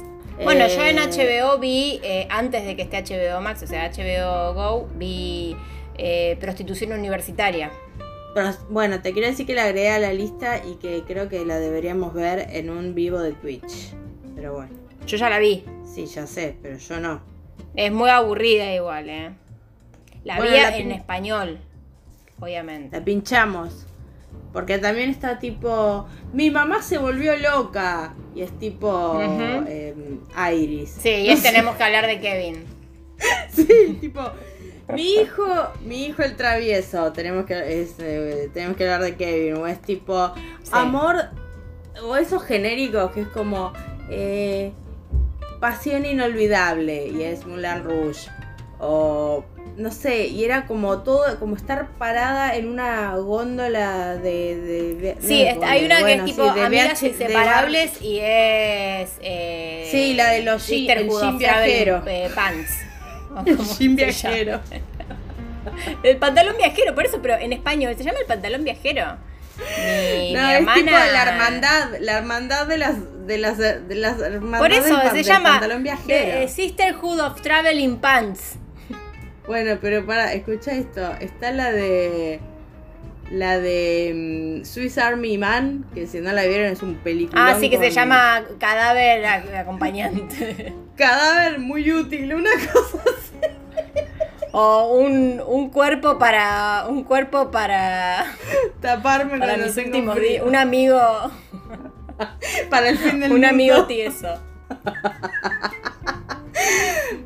Bueno, 0.43 0.67
yo 0.67 0.83
en 0.83 0.97
Eh, 0.99 1.01
HBO 1.07 1.57
vi, 1.59 1.99
eh, 2.03 2.27
antes 2.29 2.65
de 2.65 2.75
que 2.75 2.81
esté 2.83 3.01
HBO 3.03 3.39
Max, 3.41 3.63
o 3.63 3.67
sea, 3.67 3.89
HBO 3.89 4.53
Go, 4.53 4.87
vi 4.95 5.55
eh, 5.97 6.37
Prostitución 6.41 6.91
Universitaria. 6.91 7.71
Pero, 8.33 8.51
bueno, 8.69 9.01
te 9.01 9.13
quiero 9.13 9.29
decir 9.29 9.45
que 9.47 9.55
la 9.55 9.63
agregué 9.63 9.89
a 9.91 9.99
la 9.99 10.11
lista 10.11 10.57
y 10.65 10.75
que 10.75 11.03
creo 11.07 11.29
que 11.29 11.45
la 11.45 11.57
deberíamos 11.57 12.13
ver 12.13 12.47
en 12.51 12.69
un 12.69 12.93
vivo 12.93 13.19
de 13.21 13.31
Twitch. 13.31 13.93
Pero 14.35 14.53
bueno, 14.53 14.71
Yo 15.07 15.15
ya 15.15 15.29
la 15.29 15.39
vi. 15.39 15.63
sí, 15.85 16.05
ya 16.05 16.27
sé, 16.27 16.57
pero 16.61 16.77
yo 16.77 16.99
no. 16.99 17.21
Es 17.75 17.91
muy 17.93 18.09
aburrida 18.09 18.73
igual, 18.73 19.09
¿eh? 19.09 19.31
La 20.25 20.35
Bueno, 20.37 20.51
vi 20.51 20.57
la 20.61 20.77
en 20.77 20.91
español, 20.91 21.59
obviamente. 22.39 22.97
La 22.97 23.03
pinchamos. 23.03 23.85
Porque 24.53 24.77
también 24.77 25.09
está 25.09 25.39
tipo, 25.39 26.07
mi 26.33 26.49
mamá 26.49 26.81
se 26.81 26.97
volvió 26.97 27.35
loca. 27.37 28.13
Y 28.33 28.41
es 28.41 28.57
tipo 28.57 29.19
em, 29.67 30.19
Iris. 30.53 30.91
Sí, 30.99 31.09
y 31.09 31.29
es 31.29 31.41
tenemos 31.43 31.75
que 31.75 31.83
hablar 31.83 32.07
de 32.07 32.19
Kevin. 32.19 32.63
Sí, 33.49 33.97
tipo, 34.01 34.21
mi 34.93 35.13
hijo, 35.15 35.45
mi 35.85 36.05
hijo 36.05 36.21
el 36.21 36.35
travieso, 36.35 37.13
tenemos 37.13 37.45
que, 37.45 37.81
es, 37.81 37.95
eh, 37.99 38.49
tenemos 38.53 38.75
que 38.75 38.83
hablar 38.83 39.01
de 39.01 39.15
Kevin, 39.15 39.55
o 39.55 39.67
es 39.67 39.81
tipo, 39.81 40.33
Sí. 40.63 40.71
amor, 40.73 41.15
o 42.03 42.17
esos 42.17 42.43
genéricos 42.43 43.11
que 43.11 43.21
es 43.21 43.27
como, 43.29 43.71
eh, 44.09 44.73
Pasión 45.61 46.05
Inolvidable 46.05 47.07
y 47.07 47.23
es 47.23 47.45
Moulin 47.45 47.83
Rouge. 47.83 48.29
O 48.79 49.45
no 49.77 49.91
sé, 49.91 50.27
y 50.27 50.43
era 50.45 50.65
como 50.67 50.99
todo, 51.03 51.37
como 51.39 51.55
estar 51.55 51.89
parada 51.97 52.55
en 52.55 52.67
una 52.69 53.15
góndola 53.17 54.15
de. 54.15 54.55
de, 54.55 54.95
de- 54.95 55.17
Sí, 55.21 55.45
no, 55.59 55.65
hay 55.65 55.85
una 55.85 55.99
bueno, 56.01 56.25
que 56.25 56.31
sí, 56.33 56.39
es 56.39 56.45
tipo 56.45 56.53
de 56.53 56.61
Amigas 56.65 57.01
VH 57.01 57.01
de 57.01 57.07
Inseparables 57.25 58.01
y 58.01 58.19
es. 58.21 59.09
Eh, 59.21 59.87
Sí, 59.91 60.13
la 60.13 60.29
de 60.29 60.43
los 60.43 60.69
el 60.69 60.87
viajero. 61.37 62.03
eh, 62.07 62.29
Pants. 62.33 62.71
El 63.81 63.89
viajero. 63.95 64.61
El 66.03 66.17
pantalón 66.17 66.55
viajero, 66.57 66.95
por 66.95 67.05
eso, 67.05 67.19
pero 67.21 67.35
en 67.35 67.51
español 67.51 67.93
se 67.97 68.03
llama 68.03 68.19
el 68.19 68.25
pantalón 68.27 68.63
viajero. 68.63 69.17
Mi, 69.57 70.33
No, 70.33 70.41
mi 70.41 70.51
es 70.53 70.57
hermana. 70.59 70.75
tipo 70.75 70.91
la 70.91 71.23
hermandad, 71.23 71.89
la 71.99 72.17
hermandad 72.17 72.67
de 72.67 72.77
las 72.77 72.95
de 73.27 73.37
las 73.37 73.57
de 73.57 73.95
las 73.95 74.19
hermandades 74.21 74.59
Por 74.59 74.71
eso 74.71 74.97
del 74.97 75.09
se 75.09 75.15
del 75.15 75.23
llama 75.25 75.61
eh, 76.07 76.47
Sisterhood 76.47 77.19
of 77.19 77.41
Traveling 77.41 77.97
Pants. 77.97 78.57
Bueno, 79.47 79.77
pero 79.81 80.05
para, 80.05 80.33
escucha 80.33 80.71
esto, 80.73 81.11
está 81.19 81.51
la 81.51 81.71
de 81.71 82.39
la 83.31 83.57
de 83.59 84.59
mm, 84.61 84.65
Swiss 84.65 84.97
Army 84.97 85.37
Man, 85.37 85.85
que 85.93 86.07
si 86.07 86.19
no 86.19 86.31
la 86.31 86.43
vieron 86.45 86.67
es 86.67 86.81
un 86.83 86.95
película. 86.95 87.47
Ah, 87.49 87.57
sí, 87.59 87.69
que 87.69 87.77
se 87.77 87.91
llama 87.91 88.43
Cadáver 88.59 89.25
Acompañante. 89.25 90.73
Cadáver 90.95 91.59
muy 91.59 91.91
útil, 91.91 92.33
una 92.33 92.49
cosa 92.73 92.99
así. 93.03 93.51
o 94.51 94.95
un, 94.97 95.41
un 95.45 95.69
cuerpo 95.69 96.17
para. 96.17 96.85
Un 96.87 97.03
cuerpo 97.03 97.51
para. 97.51 98.25
Taparme 98.81 99.39
Para 99.39 99.57
mis 99.57 99.73
tengo 99.75 99.89
últimos 99.89 100.19
días. 100.19 100.43
Un 100.45 100.55
amigo. 100.55 100.99
Para 102.69 102.87
el 102.89 102.97
fin 102.97 103.19
del 103.19 103.29
Un 103.31 103.41
mundo. 103.41 103.47
amigo 103.49 103.85
tieso. 103.87 104.39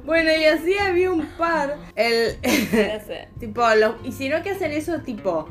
Bueno, 0.05 0.31
y 0.31 0.46
así 0.46 0.77
había 0.77 1.12
un 1.12 1.25
par. 1.38 1.77
El, 1.96 2.38
tipo, 3.39 3.62
los, 3.75 3.96
y 4.03 4.12
si 4.12 4.29
no 4.29 4.41
que 4.43 4.51
hacen 4.51 4.72
eso, 4.72 5.00
tipo, 5.01 5.48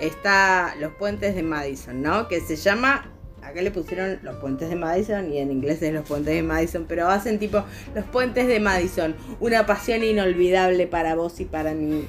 está 0.00 0.74
los 0.78 0.92
puentes 0.94 1.34
de 1.34 1.42
Madison, 1.42 2.00
¿no? 2.00 2.28
Que 2.28 2.40
se 2.40 2.56
llama, 2.56 3.10
acá 3.42 3.62
le 3.62 3.70
pusieron 3.70 4.18
los 4.22 4.36
puentes 4.36 4.68
de 4.68 4.76
Madison 4.76 5.32
y 5.32 5.38
en 5.38 5.50
inglés 5.50 5.82
es 5.82 5.92
los 5.92 6.06
puentes 6.06 6.34
de 6.34 6.42
Madison, 6.42 6.86
pero 6.88 7.08
hacen 7.08 7.38
tipo 7.38 7.64
los 7.94 8.04
puentes 8.04 8.46
de 8.46 8.60
Madison, 8.60 9.14
una 9.40 9.66
pasión 9.66 10.04
inolvidable 10.04 10.86
para 10.86 11.14
vos 11.14 11.40
y 11.40 11.44
para 11.44 11.74
mí. 11.74 12.08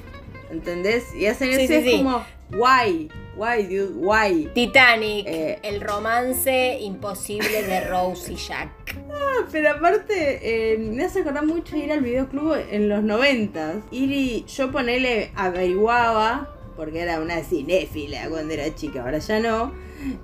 ¿Entendés? 0.50 1.14
Y 1.14 1.26
hacen 1.26 1.52
Sí, 1.54 1.62
eso 1.62 1.80
sí, 1.82 1.90
es 1.92 1.96
como, 1.98 2.24
why, 2.52 3.08
why, 3.36 3.62
dude, 3.64 3.92
why. 3.94 4.48
Titanic, 4.54 5.26
Eh. 5.26 5.58
el 5.62 5.80
romance 5.80 6.78
imposible 6.80 7.62
de 7.62 7.82
Rose 7.82 8.32
y 8.32 8.36
Jack. 8.36 8.70
Pero 9.52 9.70
aparte, 9.70 10.40
eh, 10.74 10.78
me 10.78 11.04
hace 11.04 11.20
acordar 11.20 11.46
mucho 11.46 11.76
ir 11.76 11.92
al 11.92 12.00
videoclub 12.00 12.56
en 12.70 12.88
los 12.88 13.02
noventas. 13.02 13.76
Ir 13.92 14.10
y 14.10 14.44
yo 14.46 14.70
ponele, 14.72 15.30
averiguaba, 15.36 16.48
porque 16.80 17.02
era 17.02 17.20
una 17.20 17.42
cinéfila 17.42 18.30
cuando 18.30 18.54
era 18.54 18.74
chica, 18.74 19.02
ahora 19.02 19.18
ya 19.18 19.38
no. 19.38 19.70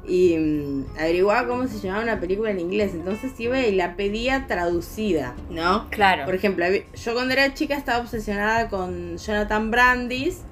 Y 0.09 0.39
mm, 0.39 0.87
averiguaba 0.99 1.47
cómo 1.47 1.69
se 1.69 1.79
llamaba 1.81 2.03
una 2.03 2.19
película 2.19 2.51
en 2.51 2.61
inglés. 2.61 2.95
Entonces 2.95 3.39
iba 3.39 3.61
y 3.61 3.75
la 3.75 3.95
pedía 3.95 4.47
traducida, 4.47 5.35
¿no? 5.51 5.91
Claro. 5.91 6.25
Por 6.25 6.35
ejemplo, 6.35 6.65
yo 6.95 7.13
cuando 7.13 7.35
era 7.35 7.53
chica 7.53 7.77
estaba 7.77 7.99
obsesionada 7.99 8.71
con 8.71 9.19
Jonathan 9.19 9.71
Brandis, 9.71 10.45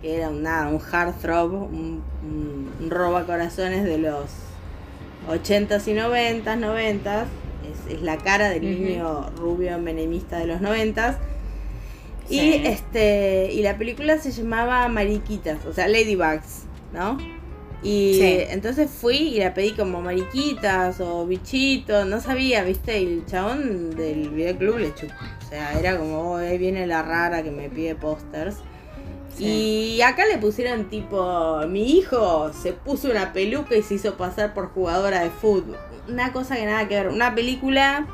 que 0.00 0.16
era 0.16 0.30
un, 0.30 0.44
nada, 0.44 0.68
un 0.68 0.80
heartthrob, 0.80 1.52
un, 1.52 2.02
un, 2.22 2.72
un 2.80 2.90
robacorazones 2.90 3.84
de 3.84 3.98
los 3.98 4.30
80s 5.28 5.86
y 5.88 5.94
90s, 5.94 6.42
90s. 6.42 7.24
Es, 7.70 7.96
es 7.96 8.00
la 8.00 8.16
cara 8.16 8.48
del 8.48 8.62
niño 8.62 9.28
rubio 9.36 9.78
menemista 9.78 10.38
de 10.38 10.46
los 10.46 10.62
90s. 10.62 11.18
Sí. 12.30 12.62
Y 12.62 12.66
este 12.66 13.50
y 13.52 13.62
la 13.62 13.76
película 13.76 14.16
se 14.18 14.30
llamaba 14.30 14.88
Mariquitas, 14.88 15.66
o 15.66 15.72
sea, 15.72 15.88
Ladybugs, 15.88 16.62
¿no? 16.92 17.18
Y 17.82 18.14
Sí. 18.14 18.44
entonces 18.50 18.90
fui 18.90 19.16
y 19.16 19.38
la 19.38 19.54
pedí 19.54 19.72
como 19.72 20.00
mariquitas 20.02 21.00
o 21.00 21.26
bichitos, 21.26 22.06
no 22.06 22.20
sabía, 22.20 22.62
¿viste? 22.62 23.00
Y 23.00 23.06
el 23.06 23.26
chabón 23.26 23.96
del 23.96 24.28
videoclub 24.30 24.78
le 24.78 24.94
chupó. 24.94 25.14
O 25.44 25.48
sea, 25.48 25.78
era 25.78 25.96
como, 25.98 26.32
oh, 26.32 26.36
ahí 26.36 26.58
viene 26.58 26.86
la 26.86 27.02
rara 27.02 27.42
que 27.42 27.50
me 27.50 27.68
pide 27.70 27.94
pósters. 27.94 28.56
Y 29.38 30.00
acá 30.02 30.26
le 30.26 30.36
pusieron 30.36 30.90
tipo, 30.90 31.60
mi 31.68 31.92
hijo 31.98 32.52
se 32.52 32.72
puso 32.74 33.10
una 33.10 33.32
peluca 33.32 33.74
y 33.74 33.82
se 33.82 33.94
hizo 33.94 34.16
pasar 34.18 34.52
por 34.52 34.68
jugadora 34.74 35.22
de 35.22 35.30
fútbol. 35.30 35.78
Una 36.08 36.32
cosa 36.32 36.56
que 36.56 36.66
nada 36.66 36.86
que 36.86 36.96
ver. 36.96 37.08
Una 37.08 37.34
película 37.34 38.06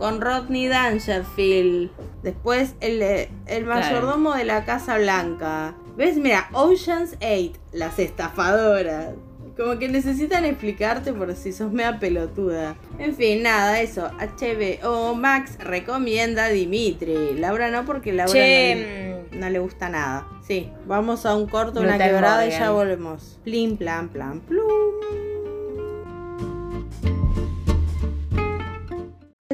con 0.00 0.20
Rodney 0.20 0.66
Dangerfield. 0.66 1.90
Después 2.24 2.74
el, 2.80 3.02
el 3.02 3.28
Claro. 3.46 3.66
mayordomo 3.66 4.34
de 4.34 4.44
la 4.44 4.64
Casa 4.64 4.98
Blanca. 4.98 5.74
¿Ves? 5.96 6.16
Mira, 6.16 6.48
Ocean's 6.52 7.16
8, 7.20 7.52
las 7.72 7.98
estafadoras. 7.98 9.10
Como 9.56 9.78
que 9.78 9.88
necesitan 9.88 10.46
explicarte 10.46 11.12
por 11.12 11.34
si 11.34 11.52
sos 11.52 11.70
mea 11.70 11.98
pelotuda. 12.00 12.76
En 12.98 13.14
fin, 13.14 13.42
nada, 13.42 13.80
eso. 13.82 14.10
HBO 14.18 15.14
Max 15.14 15.58
recomienda 15.58 16.44
a 16.46 16.48
Dimitri. 16.48 17.34
Laura 17.38 17.70
no, 17.70 17.84
porque 17.84 18.12
Laura 18.14 18.32
Che, 18.32 19.26
no, 19.32 19.38
no 19.38 19.50
le 19.50 19.58
gusta 19.58 19.90
nada. 19.90 20.26
Sí, 20.46 20.70
vamos 20.86 21.26
a 21.26 21.36
un 21.36 21.46
corto, 21.46 21.80
No 21.82 21.88
una 21.88 21.98
quebrada 21.98 22.46
y 22.46 22.50
ya 22.52 22.70
volvemos. 22.70 23.38
Plim, 23.44 23.76
plan, 23.76 24.08
plan, 24.08 24.40
plum. 24.40 24.64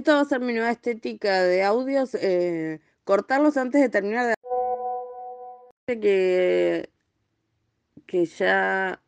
Esta 0.07 0.15
va 0.15 0.21
a 0.21 0.25
ser 0.27 0.39
mi 0.39 0.53
nueva 0.53 0.71
estética 0.71 1.43
de 1.43 1.65
audios. 1.65 2.15
eh, 2.15 2.79
cortarlos 3.03 3.57
antes 3.57 3.81
de 3.81 3.89
terminar 3.89 4.37
de... 5.89 5.99
Que, 6.01 6.91
que 8.07 8.25
ya... 8.25 9.03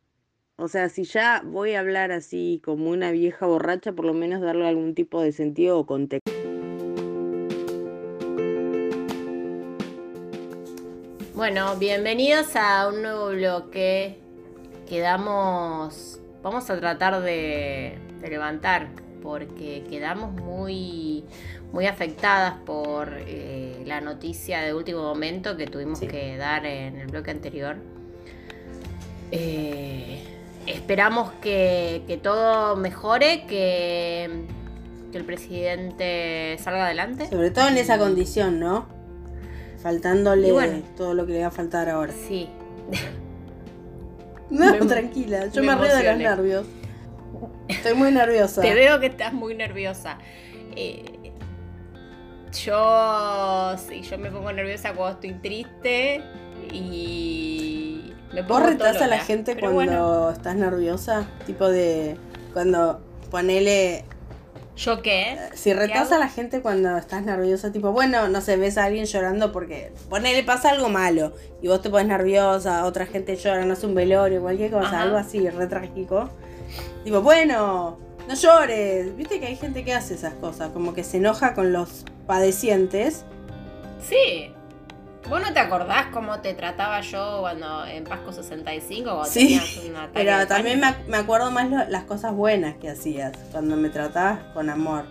O 0.57 0.67
sea, 0.67 0.89
si 0.89 1.05
ya 1.05 1.41
voy 1.45 1.75
a 1.75 1.79
hablar 1.79 2.11
así 2.11 2.61
como 2.65 2.89
una 2.89 3.11
vieja 3.11 3.45
borracha, 3.45 3.93
por 3.93 4.03
lo 4.03 4.13
menos 4.13 4.41
darle 4.41 4.67
algún 4.67 4.93
tipo 4.93 5.21
de 5.21 5.31
sentido 5.31 5.79
o 5.79 5.85
contexto. 5.85 6.29
Bueno, 11.33 11.77
bienvenidos 11.77 12.57
a 12.57 12.89
un 12.89 13.03
nuevo 13.03 13.29
bloque. 13.29 14.19
Quedamos. 14.85 16.19
Vamos 16.43 16.69
a 16.69 16.77
tratar 16.77 17.21
de, 17.21 17.97
de 18.19 18.27
levantar 18.27 18.89
porque 19.21 19.83
quedamos 19.89 20.31
muy, 20.33 21.23
muy 21.71 21.85
afectadas 21.87 22.55
por 22.65 23.09
eh, 23.27 23.81
la 23.85 24.01
noticia 24.01 24.61
de 24.61 24.73
último 24.73 25.01
momento 25.03 25.55
que 25.57 25.67
tuvimos 25.67 25.99
Sí. 25.99 26.07
que 26.07 26.37
dar 26.37 26.65
en 26.65 26.97
el 26.97 27.07
bloque 27.07 27.31
anterior. 27.31 27.75
Eh, 29.31 30.23
esperamos 30.65 31.31
que, 31.41 32.03
que 32.07 32.17
todo 32.17 32.75
mejore, 32.75 33.45
que, 33.47 34.45
que 35.11 35.17
el 35.17 35.25
presidente 35.25 36.57
salga 36.59 36.85
adelante. 36.85 37.27
Sobre 37.27 37.51
todo 37.51 37.67
en 37.67 37.77
esa 37.77 37.97
condición, 37.97 38.59
¿no? 38.59 38.87
Faltándole 39.81 40.51
bueno. 40.51 40.81
todo 40.97 41.13
lo 41.13 41.25
que 41.25 41.33
le 41.33 41.41
va 41.41 41.47
a 41.47 41.51
faltar 41.51 41.89
ahora. 41.89 42.11
Sí, 42.27 42.49
No, 44.49 44.71
Me- 44.71 44.79
tranquila, 44.79 45.45
yo 45.47 45.61
me 45.61 45.75
me, 45.75 45.81
río 45.83 45.95
de 45.95 46.03
los 46.03 46.17
nervios. 46.17 46.65
Estoy 47.67 47.93
muy 47.93 48.11
nerviosa. 48.11 48.61
Te 48.61 48.73
veo 48.73 48.99
que 48.99 49.07
estás 49.07 49.33
muy 49.33 49.55
nerviosa. 49.55 50.17
Eh, 50.75 51.33
yo, 52.51 53.75
sí, 53.77 54.01
yo 54.01 54.17
me 54.17 54.31
pongo 54.31 54.51
nerviosa 54.51 54.93
cuando 54.93 55.15
estoy 55.15 55.33
triste 55.33 56.21
y 56.71 58.13
me 58.33 58.43
pongo 58.43 58.61
¿Vos 58.61 58.69
retás 58.69 59.01
a 59.01 59.07
la 59.07 59.19
gente 59.19 59.57
cuando 59.57 59.75
bueno, 59.75 60.29
estás 60.31 60.55
nerviosa? 60.55 61.27
Tipo 61.45 61.69
de. 61.69 62.17
Cuando 62.53 63.01
ponele. 63.29 64.05
¿Yo 64.75 65.01
qué? 65.01 65.37
Si 65.55 65.73
retás 65.73 66.07
hago? 66.07 66.15
a 66.15 66.19
la 66.19 66.29
gente 66.29 66.61
cuando 66.61 66.95
estás 66.97 67.23
nerviosa, 67.23 67.71
tipo, 67.71 67.91
bueno, 67.91 68.29
no 68.29 68.39
sé, 68.39 68.55
ves 68.55 68.77
a 68.77 68.85
alguien 68.85 69.05
llorando 69.05 69.51
porque. 69.51 69.91
Ponele, 70.09 70.43
pasa 70.43 70.69
algo 70.69 70.89
malo. 70.89 71.33
Y 71.61 71.67
vos 71.67 71.81
te 71.81 71.89
pones 71.89 72.07
nerviosa, 72.07 72.85
otra 72.85 73.05
gente 73.05 73.35
llora, 73.35 73.65
no 73.65 73.73
hace 73.73 73.85
un 73.85 73.95
velorio, 73.95 74.41
cualquier 74.41 74.71
cosa, 74.71 74.87
Ajá. 74.87 75.01
algo 75.01 75.17
así, 75.17 75.49
re 75.49 75.67
trágico. 75.67 76.29
Tipo, 77.03 77.21
bueno, 77.21 77.97
no 78.27 78.33
llores. 78.35 79.15
Viste 79.15 79.39
que 79.39 79.47
hay 79.47 79.55
gente 79.55 79.83
que 79.83 79.93
hace 79.93 80.13
esas 80.15 80.33
cosas, 80.35 80.69
como 80.69 80.93
que 80.93 81.03
se 81.03 81.17
enoja 81.17 81.53
con 81.53 81.71
los 81.73 82.05
padecientes. 82.27 83.25
Sí. 84.07 84.53
¿Vos 85.29 85.41
no 85.41 85.53
te 85.53 85.59
acordás 85.59 86.07
cómo 86.07 86.39
te 86.39 86.53
trataba 86.53 87.01
yo 87.01 87.39
cuando 87.41 87.85
en 87.85 88.03
Pasco 88.05 88.31
65 88.31 89.03
cuando 89.11 89.25
Sí, 89.25 89.59
tenías 89.75 90.09
Pero 90.13 90.47
también 90.47 90.79
me, 90.79 90.87
ac- 90.87 91.05
me 91.07 91.17
acuerdo 91.17 91.51
más 91.51 91.69
lo- 91.69 91.87
las 91.89 92.03
cosas 92.05 92.33
buenas 92.33 92.75
que 92.77 92.89
hacías, 92.89 93.33
cuando 93.51 93.75
me 93.75 93.89
tratabas 93.89 94.39
con 94.53 94.69
amor. 94.69 95.05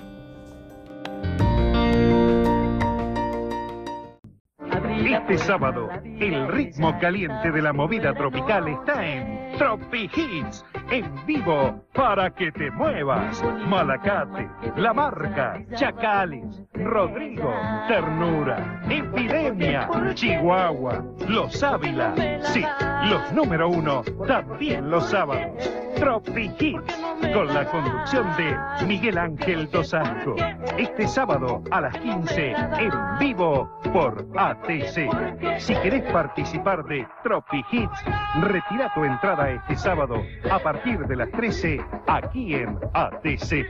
Este 5.29 5.45
sábado, 5.45 5.91
el 6.05 6.49
ritmo 6.49 6.99
caliente 6.99 7.53
de 7.53 7.61
la 7.61 7.75
movida 7.75 8.15
tropical 8.15 8.67
está 8.67 9.07
en 9.07 9.59
Tropi 9.59 10.11
Hits, 10.17 10.65
en 10.91 11.27
vivo, 11.27 11.85
para 11.93 12.31
que 12.31 12.51
te 12.51 12.71
muevas. 12.71 13.45
Malacate, 13.67 14.49
La 14.77 14.95
Marca, 14.95 15.63
Chacales, 15.75 16.63
Rodrigo, 16.73 17.53
Ternura, 17.89 18.81
Epidemia, 18.89 19.91
Chihuahua, 20.15 21.05
Los 21.29 21.63
Ávila, 21.63 22.15
sí, 22.41 22.65
los 23.11 23.31
número 23.31 23.69
uno, 23.69 24.03
también 24.27 24.89
los 24.89 25.11
sábados. 25.11 25.71
Tropi 25.99 26.51
Hits, 26.61 26.95
con 27.35 27.53
la 27.53 27.69
conducción 27.69 28.27
de 28.37 28.87
Miguel 28.87 29.19
Ángel 29.19 29.69
Dosasco. 29.71 30.37
Este 30.79 31.09
sábado 31.09 31.63
a 31.73 31.81
las 31.81 31.99
15, 31.99 32.51
en 32.51 32.93
vivo 33.19 33.69
por 33.93 34.25
ATC. 34.37 35.59
Si 35.59 35.75
querés 35.75 36.05
participar 36.13 36.85
de 36.85 37.05
Tropi 37.25 37.65
Hits, 37.73 38.05
retira 38.43 38.93
tu 38.95 39.05
entrada 39.05 39.51
este 39.51 39.77
sábado 39.77 40.23
a 40.49 40.59
partir 40.61 41.01
de 41.01 41.17
las 41.17 41.31
13 41.33 41.81
aquí 42.07 42.55
en 42.55 42.79
ATC. 42.95 43.67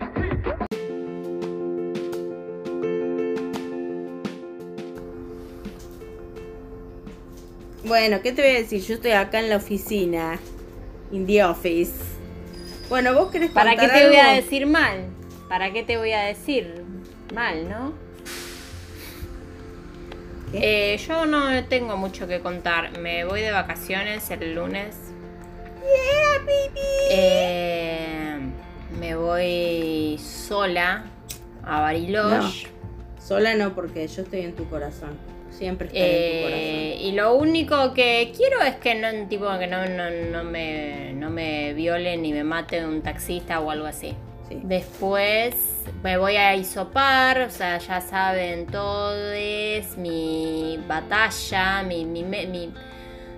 Bueno, 7.87 8.21
¿qué 8.23 8.33
te 8.33 8.43
voy 8.43 8.51
a 8.51 8.59
decir? 8.59 8.83
Yo 8.83 8.95
estoy 8.95 9.13
acá 9.13 9.41
en 9.41 9.49
la 9.49 9.57
oficina. 9.57 10.39
In 11.11 11.27
the 11.27 11.43
office. 11.43 12.18
Bueno, 12.89 13.13
vos 13.15 13.31
querés 13.31 13.51
¿Para 13.51 13.77
qué 13.77 13.89
te 13.89 14.07
voy 14.07 14.17
a 14.17 14.33
decir 14.33 14.67
mal? 14.67 15.05
¿Para 15.49 15.73
qué 15.73 15.83
te 15.83 15.97
voy 15.99 16.13
a 16.13 16.23
decir 16.23 16.83
mal, 17.35 17.69
no? 17.69 17.93
Eh, 20.55 20.99
yo 21.07 21.27
no 21.27 21.65
tengo 21.65 21.99
mucho 21.99 22.27
que 22.27 22.41
contar. 22.41 22.99
Me 22.99 23.25
voy 23.25 23.43
de 23.43 23.51
vacaciones 23.51 24.31
el 24.31 24.55
lunes. 24.55 24.97
Eh, 27.11 28.39
me 28.99 29.15
voy 29.17 30.19
sola 30.19 31.05
a 31.65 31.81
Bariloche. 31.81 32.69
Sola 33.23 33.55
no, 33.55 33.75
porque 33.75 34.09
yo 34.09 34.23
estoy 34.23 34.41
en 34.41 34.55
tu 34.55 34.69
corazón. 34.71 35.11
Siempre 35.59 35.89
en 35.89 35.93
tu 35.93 35.99
Eh, 35.99 36.99
y 37.01 37.13
lo 37.13 37.35
único 37.35 37.93
que 37.93 38.33
quiero 38.37 38.61
es 38.63 38.77
que 38.77 38.95
no, 38.95 39.09
tipo, 39.29 39.47
que 39.59 39.67
no, 39.67 39.87
no, 39.87 40.09
no 40.11 40.45
me, 40.45 41.13
no 41.15 41.31
me 41.31 41.75
violen 41.75 42.23
ni 42.23 42.33
me 42.33 42.45
mate 42.45 42.85
un 42.85 43.03
taxista 43.03 43.59
o 43.61 43.71
algo 43.71 43.87
así. 43.87 44.15
Sí. 44.49 44.61
Después 44.63 45.55
me 46.03 46.17
voy 46.17 46.37
a 46.37 46.55
isopar, 46.55 47.41
o 47.43 47.51
sea, 47.51 47.79
ya 47.79 48.01
saben 48.01 48.67
todos 48.67 49.37
mi 49.97 50.79
batalla, 50.87 51.83
mi, 51.83 52.05
mi, 52.05 52.23
mi 52.23 52.73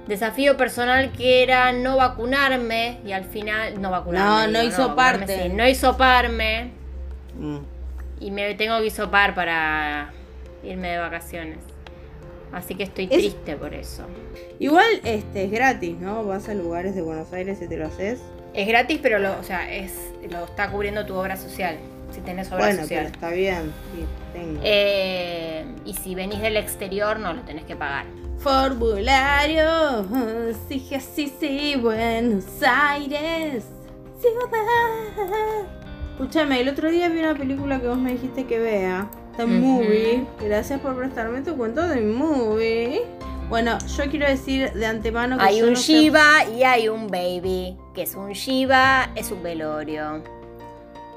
desafío 0.06 0.56
personal 0.56 1.10
que 1.12 1.42
era 1.42 1.72
no 1.72 1.96
vacunarme 1.96 2.98
y 3.04 3.12
al 3.12 3.24
final 3.24 3.80
no 3.80 3.90
vacunarme. 3.90 4.52
No, 4.52 4.58
no 4.58 4.64
hisoparte. 4.68 5.42
sí, 5.44 5.48
no 5.48 5.66
hisoparme 5.66 6.70
Mm. 7.38 7.58
y 8.20 8.30
me 8.32 8.54
tengo 8.54 8.78
que 8.80 8.86
hisopar 8.86 9.34
para 9.34 10.10
irme 10.64 10.88
de 10.90 10.98
vacaciones. 10.98 11.58
Así 12.52 12.74
que 12.74 12.82
estoy 12.84 13.04
Es- 13.04 13.10
triste 13.18 13.56
por 13.56 13.74
eso. 13.74 14.04
Igual 14.58 15.00
este 15.04 15.44
es 15.44 15.50
gratis, 15.50 15.96
¿no? 15.98 16.24
Vas 16.24 16.48
a 16.48 16.54
lugares 16.54 16.94
de 16.94 17.02
Buenos 17.02 17.32
Aires 17.32 17.58
y 17.62 17.68
te 17.68 17.76
lo 17.76 17.86
haces. 17.86 18.20
Es 18.54 18.66
gratis, 18.66 18.98
pero 19.02 19.18
lo, 19.20 19.38
o 19.38 19.42
sea, 19.44 19.72
es, 19.72 19.92
lo 20.28 20.44
está 20.44 20.70
cubriendo 20.70 21.06
tu 21.06 21.14
obra 21.14 21.36
social. 21.36 21.76
Si 22.10 22.20
tenés 22.22 22.48
obra 22.48 22.58
bueno, 22.64 22.82
pero 22.88 23.02
social. 23.02 23.06
está 23.06 23.30
bien. 23.30 23.72
Sí, 23.94 24.04
tengo. 24.32 24.60
Eh, 24.64 25.64
y 25.84 25.94
si 25.94 26.16
venís 26.16 26.40
del 26.40 26.56
exterior, 26.56 27.20
no 27.20 27.32
lo 27.32 27.42
tenés 27.42 27.64
que 27.64 27.76
pagar. 27.76 28.04
Formulario, 28.38 30.06
sí, 30.68 30.84
sí, 31.14 31.32
sí, 31.38 31.76
Buenos 31.80 32.44
Aires, 32.66 33.64
ciudad. 34.20 35.68
Escúchame, 36.12 36.60
el 36.60 36.68
otro 36.68 36.90
día 36.90 37.08
vi 37.08 37.20
una 37.20 37.34
película 37.36 37.80
que 37.80 37.86
vos 37.88 37.98
me 37.98 38.12
dijiste 38.12 38.44
que 38.46 38.58
vea. 38.58 39.08
The. 39.36 39.46
Movie. 39.46 40.26
Gracias 40.40 40.80
por 40.80 40.96
prestarme 40.96 41.40
tu 41.42 41.56
cuento 41.56 41.86
de 41.86 42.00
movie. 42.00 43.02
Bueno, 43.48 43.78
yo 43.96 44.04
quiero 44.10 44.26
decir 44.26 44.72
de 44.72 44.86
antemano 44.86 45.36
que 45.38 45.44
Hay 45.44 45.62
un 45.62 45.70
no 45.72 45.76
sé- 45.76 45.92
Shiva 45.94 46.44
y 46.56 46.62
hay 46.62 46.88
un 46.88 47.08
baby. 47.08 47.76
Que 47.94 48.02
es 48.02 48.14
un 48.14 48.32
Shiva, 48.32 49.10
es 49.16 49.30
un 49.32 49.42
velorio. 49.42 50.22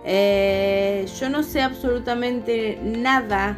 Eh, 0.06 1.06
yo 1.19 1.30
no 1.30 1.43
sé 1.43 1.62
absolutamente 1.62 2.80
nada 2.82 3.58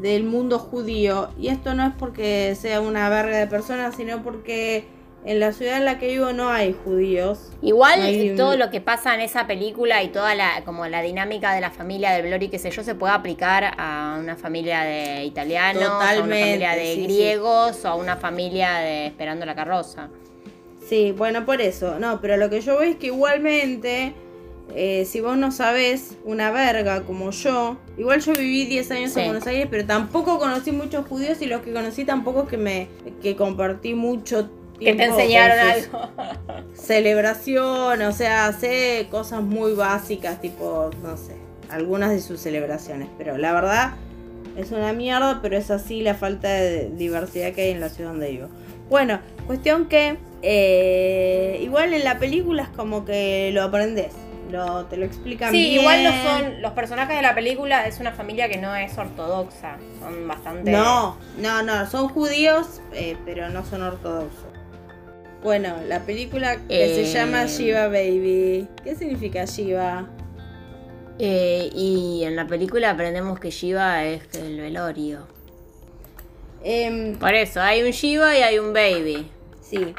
del 0.00 0.24
mundo 0.24 0.58
judío. 0.58 1.28
Y 1.38 1.48
esto 1.48 1.74
no 1.74 1.84
es 1.86 1.92
porque 1.98 2.56
sea 2.58 2.80
una 2.80 3.08
verga 3.08 3.36
de 3.38 3.46
personas, 3.46 3.94
sino 3.96 4.22
porque 4.22 4.86
en 5.24 5.40
la 5.40 5.52
ciudad 5.52 5.76
en 5.78 5.84
la 5.84 5.98
que 5.98 6.08
vivo 6.08 6.32
no 6.32 6.48
hay 6.48 6.72
judíos. 6.84 7.50
Igual 7.60 8.00
Hay 8.02 8.34
todo 8.36 8.56
lo 8.56 8.70
que 8.70 8.80
pasa 8.80 9.14
en 9.14 9.20
esa 9.20 9.46
película 9.46 10.02
y 10.02 10.08
toda 10.08 10.34
la 10.34 10.62
como 10.64 10.86
la 10.86 11.02
dinámica 11.02 11.52
de 11.54 11.60
la 11.60 11.70
familia 11.70 12.12
del 12.12 12.22
velorio 12.22 12.46
y 12.46 12.50
qué 12.50 12.58
sé 12.58 12.70
yo 12.70 12.82
se 12.84 12.94
puede 12.94 13.12
aplicar 13.12 13.74
a 13.76 14.16
una 14.20 14.36
familia 14.36 14.82
de 14.82 15.24
italianos, 15.24 15.82
a 15.82 15.86
una 15.86 15.98
Totalmente, 15.98 16.44
familia 16.46 16.70
de 16.76 16.84
sí, 16.84 16.94
sí. 16.94 17.02
griegos 17.04 17.84
o 17.84 17.88
a 17.88 17.94
una 17.96 18.16
familia 18.16 18.74
de 18.78 19.06
esperando 19.06 19.44
la 19.44 19.54
carroza. 19.54 20.08
Sí, 20.88 21.12
bueno, 21.12 21.44
por 21.44 21.60
eso. 21.60 21.98
No, 21.98 22.20
pero 22.20 22.36
lo 22.36 22.48
que 22.48 22.60
yo 22.62 22.78
veo 22.78 22.88
es 22.90 22.96
que 22.96 23.08
igualmente, 23.08 24.14
eh, 24.74 25.04
si 25.04 25.20
vos 25.20 25.36
no 25.36 25.50
sabés 25.50 26.16
una 26.24 26.50
verga 26.50 27.02
como 27.02 27.30
yo, 27.30 27.76
igual 27.98 28.20
yo 28.20 28.32
viví 28.32 28.64
10 28.66 28.90
años 28.92 29.12
Sí. 29.12 29.20
en 29.20 29.26
Buenos 29.26 29.46
Aires, 29.46 29.66
pero 29.70 29.84
tampoco 29.84 30.38
conocí 30.38 30.72
muchos 30.72 31.06
judíos 31.06 31.42
y 31.42 31.46
los 31.46 31.60
que 31.60 31.72
conocí 31.74 32.04
tampoco 32.06 32.44
es 32.44 32.48
que 32.48 32.56
me 32.56 32.88
que 33.22 33.36
compartí 33.36 33.92
mucho 33.94 34.48
Que 34.80 34.94
te 34.94 35.04
enseñaron 35.04 35.58
algo. 35.58 36.08
Celebración, 36.74 38.02
o 38.02 38.12
sea, 38.12 38.52
sé 38.52 39.08
cosas 39.10 39.42
muy 39.42 39.74
básicas, 39.74 40.40
tipo, 40.40 40.90
no 41.02 41.16
sé, 41.16 41.36
algunas 41.70 42.10
de 42.10 42.20
sus 42.20 42.40
celebraciones, 42.40 43.08
pero 43.18 43.36
la 43.36 43.52
verdad 43.52 43.92
es 44.56 44.70
una 44.72 44.92
mierda, 44.92 45.40
pero 45.42 45.56
es 45.56 45.70
así 45.70 46.00
la 46.02 46.14
falta 46.14 46.48
de 46.48 46.90
diversidad 46.90 47.52
que 47.52 47.62
hay 47.62 47.70
en 47.70 47.80
la 47.80 47.88
ciudad 47.88 48.10
donde 48.10 48.30
vivo. 48.30 48.48
Bueno, 48.88 49.20
cuestión 49.46 49.86
que 49.86 50.16
eh, 50.42 51.58
igual 51.62 51.92
en 51.92 52.04
la 52.04 52.18
película 52.18 52.62
es 52.62 52.68
como 52.70 53.04
que 53.04 53.50
lo 53.52 53.62
aprendes, 53.62 54.12
lo, 54.50 54.86
te 54.86 54.96
lo 54.96 55.04
explican 55.04 55.50
Sí, 55.52 55.58
bien. 55.70 55.80
igual 55.80 56.04
no 56.04 56.10
son 56.10 56.62
los 56.62 56.72
personajes 56.72 57.16
de 57.16 57.22
la 57.22 57.34
película 57.34 57.86
es 57.86 58.00
una 58.00 58.12
familia 58.12 58.48
que 58.48 58.56
no 58.56 58.74
es 58.74 58.96
ortodoxa, 58.96 59.76
son 60.00 60.26
bastante 60.26 60.70
No, 60.70 61.16
no, 61.38 61.62
no, 61.62 61.88
son 61.90 62.08
judíos, 62.08 62.80
eh, 62.92 63.16
pero 63.24 63.50
no 63.50 63.64
son 63.64 63.82
ortodoxos. 63.82 64.48
Bueno, 65.42 65.76
la 65.86 66.00
película 66.04 66.56
que 66.66 66.94
se 66.94 67.02
Eh. 67.02 67.12
llama 67.12 67.46
Shiva 67.46 67.86
Baby. 67.88 68.66
¿Qué 68.82 68.94
significa 68.96 69.44
Shiva? 69.44 70.08
Eh, 71.20 71.70
y 71.74 72.22
en 72.24 72.36
la 72.36 72.46
película 72.46 72.90
aprendemos 72.90 73.38
que 73.40 73.50
Shiva 73.50 74.04
es 74.04 74.22
el 74.34 74.60
velorio. 74.60 75.26
Em, 76.64 77.16
Por 77.18 77.34
eso, 77.34 77.60
hay 77.60 77.82
un 77.82 77.90
Shiva 77.90 78.36
y 78.36 78.42
hay 78.42 78.58
un 78.58 78.72
baby. 78.72 79.26
sí, 79.60 79.94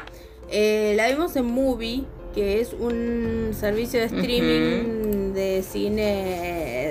Eh, 0.52 0.94
la 0.96 1.08
vimos 1.08 1.36
en 1.36 1.44
Movie, 1.46 2.02
que 2.34 2.60
es 2.60 2.72
un 2.72 3.52
servicio 3.54 4.00
de 4.00 4.06
streaming 4.06 5.32
de 5.32 5.62
cine, 5.62 6.02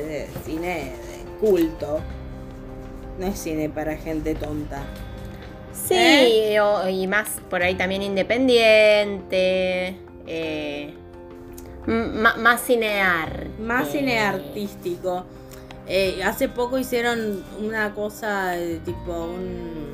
de 0.08 0.28
cine 0.46 0.68
de 0.68 0.92
culto. 1.42 2.00
No 3.20 3.26
es 3.28 3.38
cine 3.38 3.68
para 3.70 3.98
gente 3.98 4.34
tonta. 4.36 4.82
Sí, 5.88 5.96
¿Eh? 5.96 6.60
o- 6.62 6.88
y 6.90 7.08
más 7.08 7.30
por 7.50 7.64
ahí 7.64 7.76
también 7.76 8.02
independiente. 8.04 9.96
eh, 10.28 10.94
más 11.88 12.62
cinear. 12.62 13.48
Más 13.60 13.90
cine 13.90 14.20
artístico. 14.20 15.26
Eh, 15.88 16.22
hace 16.24 16.48
poco 16.50 16.78
hicieron 16.78 17.44
una 17.60 17.96
cosa 17.96 18.52
de 18.52 18.78
tipo 18.80 19.12
un 19.26 19.90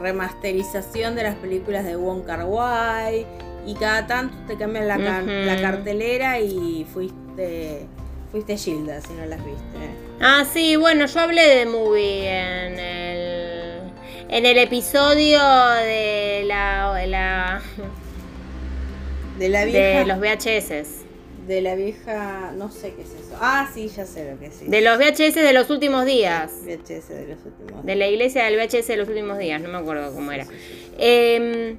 remasterización 0.00 1.14
de 1.14 1.22
las 1.22 1.36
películas 1.36 1.84
de 1.84 1.94
Wong 1.94 2.24
Kar 2.26 2.44
Wai 2.46 3.24
y 3.64 3.74
cada 3.74 4.06
tanto 4.08 4.36
te 4.48 4.56
cambian 4.56 4.88
la, 4.88 4.98
la 4.98 5.60
cartelera 5.60 6.40
y 6.40 6.84
fuiste 6.92 7.86
fuiste 8.32 8.56
Gilda 8.56 9.00
si 9.00 9.12
no 9.12 9.24
las 9.26 9.38
viste. 9.44 9.62
Ah, 10.20 10.44
sí, 10.52 10.74
bueno, 10.74 11.06
yo 11.06 11.20
hablé 11.20 11.42
de 11.58 11.66
movie 11.66 12.28
en 12.28 12.78
el, 12.80 13.43
en 14.28 14.46
el 14.46 14.58
episodio 14.58 15.38
de 15.40 16.42
la, 16.46 16.92
de 16.94 17.06
la 17.06 17.62
De 19.38 19.48
la 19.48 19.64
vieja 19.64 19.98
de 20.00 20.06
los 20.06 20.18
VHS. 20.18 21.04
de 21.46 21.60
la 21.60 21.74
vieja 21.74 22.52
no 22.56 22.70
sé 22.70 22.94
qué 22.94 23.02
es 23.02 23.08
eso. 23.08 23.36
Ah, 23.40 23.68
sí, 23.72 23.88
ya 23.88 24.06
sé 24.06 24.30
lo 24.32 24.38
que 24.38 24.46
es. 24.46 24.54
sí. 24.54 24.64
De 24.66 24.80
los 24.80 24.96
VHS 24.98 25.34
de 25.34 25.52
los 25.52 25.68
últimos 25.70 26.06
días. 26.06 26.50
VHS 26.64 27.08
de 27.08 27.26
los 27.28 27.38
últimos. 27.44 27.84
De 27.84 27.96
la 27.96 28.06
iglesia 28.06 28.44
del 28.44 28.56
VHS 28.56 28.86
de 28.86 28.96
los 28.96 29.08
últimos 29.08 29.38
días, 29.38 29.60
no 29.60 29.68
me 29.68 29.78
acuerdo 29.78 30.14
cómo 30.14 30.32
era. 30.32 30.46
Eh, 30.98 31.76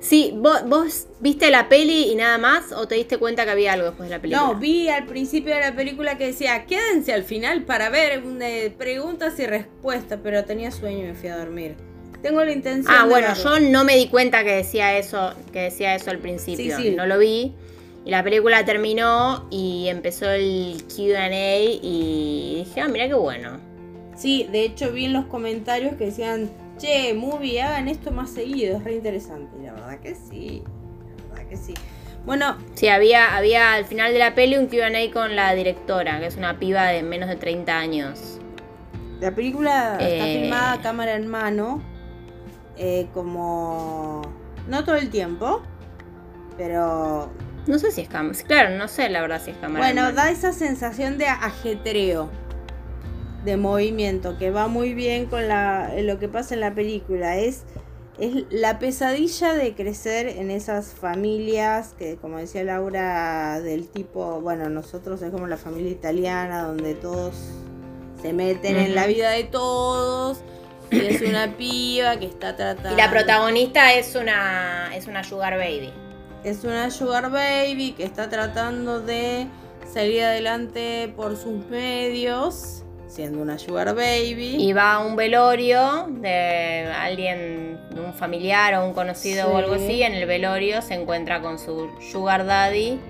sí, 0.00 0.32
¿vos, 0.36 0.66
vos 0.66 1.06
viste 1.20 1.50
la 1.50 1.68
peli 1.68 2.10
y 2.10 2.14
nada 2.14 2.38
más 2.38 2.72
o 2.72 2.86
te 2.88 2.94
diste 2.94 3.18
cuenta 3.18 3.44
que 3.44 3.50
había 3.50 3.72
algo 3.72 3.86
después 3.86 4.08
de 4.08 4.16
la 4.16 4.20
película? 4.22 4.46
No, 4.46 4.54
vi 4.56 4.88
al 4.88 5.06
principio 5.06 5.54
de 5.54 5.60
la 5.60 5.74
película 5.74 6.16
que 6.18 6.26
decía, 6.26 6.64
quédense 6.66 7.12
al 7.12 7.24
final 7.24 7.64
para 7.64 7.90
ver 7.90 8.22
de 8.22 8.72
preguntas 8.76 9.38
y 9.38 9.46
respuestas, 9.46 10.18
pero 10.22 10.44
tenía 10.44 10.70
sueño 10.70 10.98
y 11.00 11.08
me 11.08 11.14
fui 11.14 11.28
a 11.28 11.36
dormir. 11.36 11.74
Tengo 12.22 12.42
la 12.44 12.50
intención 12.52 12.92
Ah, 12.96 13.04
de 13.04 13.10
bueno, 13.10 13.28
verlo. 13.28 13.44
yo 13.44 13.60
no 13.70 13.84
me 13.84 13.96
di 13.96 14.08
cuenta 14.08 14.42
que 14.42 14.50
decía 14.52 14.98
eso, 14.98 15.34
que 15.52 15.60
decía 15.62 15.94
eso 15.94 16.10
al 16.10 16.18
principio. 16.18 16.76
Sí, 16.76 16.82
sí. 16.82 16.90
No 16.90 17.06
lo 17.06 17.16
vi. 17.18 17.52
Y 18.04 18.10
la 18.10 18.24
película 18.24 18.64
terminó 18.64 19.46
y 19.50 19.86
empezó 19.88 20.30
el 20.30 20.82
QA 20.88 21.28
y 21.60 22.64
dije, 22.64 22.80
ah, 22.80 22.88
mira 22.88 23.06
qué 23.06 23.14
bueno. 23.14 23.60
Sí, 24.16 24.48
de 24.50 24.64
hecho 24.64 24.90
vi 24.92 25.04
en 25.04 25.12
los 25.12 25.26
comentarios 25.26 25.94
que 25.94 26.06
decían, 26.06 26.50
che, 26.78 27.12
movie, 27.14 27.60
hagan 27.62 27.88
esto 27.88 28.10
más 28.12 28.30
seguido, 28.30 28.78
es 28.78 28.84
re 28.84 28.94
interesante. 28.94 29.56
Y 29.60 29.66
la 29.66 29.72
verdad 29.72 29.98
que 30.00 30.14
sí, 30.14 30.62
la 31.28 31.34
verdad 31.34 31.48
que 31.50 31.56
sí. 31.56 31.74
Bueno, 32.24 32.56
Sí, 32.74 32.88
había, 32.88 33.36
había 33.36 33.72
al 33.74 33.84
final 33.84 34.12
de 34.12 34.18
la 34.18 34.34
peli 34.34 34.56
un 34.56 34.66
QA 34.66 34.88
con 35.12 35.34
la 35.36 35.54
directora, 35.54 36.18
que 36.20 36.26
es 36.26 36.36
una 36.36 36.58
piba 36.58 36.84
de 36.86 37.02
menos 37.02 37.28
de 37.28 37.36
30 37.36 37.78
años. 37.78 38.38
la 39.20 39.32
película 39.34 39.96
está 40.00 40.28
Eh. 40.28 40.40
filmada 40.42 40.72
a 40.74 40.80
cámara 40.82 41.14
en 41.14 41.26
mano, 41.26 41.82
eh, 42.76 43.08
como... 43.14 44.22
No 44.68 44.84
todo 44.84 44.94
el 44.96 45.08
tiempo, 45.10 45.62
pero 46.56 47.30
No 47.66 47.78
sé 47.78 47.90
si 47.90 48.02
es 48.02 48.08
cámara. 48.08 48.38
Claro, 48.46 48.76
no 48.76 48.86
sé 48.88 49.08
la 49.08 49.20
verdad 49.22 49.40
si 49.42 49.50
es 49.52 49.56
cámara. 49.56 49.84
Bueno, 49.86 50.00
en 50.08 50.14
mano. 50.14 50.16
da 50.16 50.30
esa 50.30 50.52
sensación 50.52 51.18
de 51.18 51.26
ajetreo, 51.26 52.28
de 53.48 53.56
movimiento, 53.56 54.38
que 54.38 54.50
va 54.50 54.68
muy 54.68 54.94
bien 54.94 55.26
con 55.26 55.48
la, 55.48 55.92
lo 56.00 56.18
que 56.18 56.28
pasa 56.28 56.54
en 56.54 56.60
la 56.60 56.74
película. 56.74 57.36
Es, 57.36 57.64
es 58.18 58.44
la 58.50 58.78
pesadilla 58.78 59.54
de 59.54 59.74
crecer 59.74 60.28
en 60.28 60.50
esas 60.50 60.92
familias 60.92 61.94
que, 61.98 62.16
como 62.16 62.38
decía 62.38 62.64
Laura, 62.64 63.60
del 63.60 63.88
tipo, 63.88 64.40
bueno, 64.40 64.68
nosotros 64.68 65.22
es 65.22 65.30
como 65.30 65.46
la 65.46 65.56
familia 65.56 65.90
italiana, 65.90 66.62
donde 66.62 66.94
todos 66.94 67.34
se 68.20 68.32
meten 68.32 68.76
en 68.76 68.94
la 68.94 69.06
vida 69.06 69.30
de 69.30 69.44
todos. 69.44 70.38
Y 70.90 71.00
es 71.00 71.22
una 71.22 71.56
piba 71.58 72.18
que 72.18 72.26
está 72.26 72.56
tratando. 72.56 72.92
Y 72.92 72.96
la 72.96 73.10
protagonista 73.10 73.94
es 73.94 74.14
una, 74.14 74.94
es 74.94 75.06
una 75.06 75.24
Sugar 75.24 75.56
Baby. 75.56 75.92
Es 76.44 76.62
una 76.62 76.90
sugar 76.90 77.32
baby 77.32 77.92
que 77.92 78.04
está 78.04 78.28
tratando 78.28 79.00
de 79.00 79.48
salir 79.92 80.22
adelante 80.22 81.12
por 81.16 81.36
sus 81.36 81.66
medios, 81.66 82.84
siendo 83.08 83.40
una 83.42 83.58
sugar 83.58 83.94
baby. 83.94 84.56
Y 84.58 84.72
va 84.72 84.94
a 84.94 84.98
un 85.00 85.16
velorio 85.16 86.06
de 86.08 86.86
alguien, 86.94 87.80
de 87.90 88.00
un 88.00 88.12
familiar 88.14 88.74
o 88.74 88.86
un 88.86 88.92
conocido 88.92 89.50
o 89.50 89.56
algo 89.56 89.76
Sí. 89.76 89.84
así. 89.84 90.02
En 90.02 90.12
el 90.14 90.26
velorio 90.26 90.82
se 90.82 90.94
encuentra 90.94 91.40
con 91.42 91.58
su 91.58 91.88
Sugar 92.12 92.44
Daddy 92.46 93.00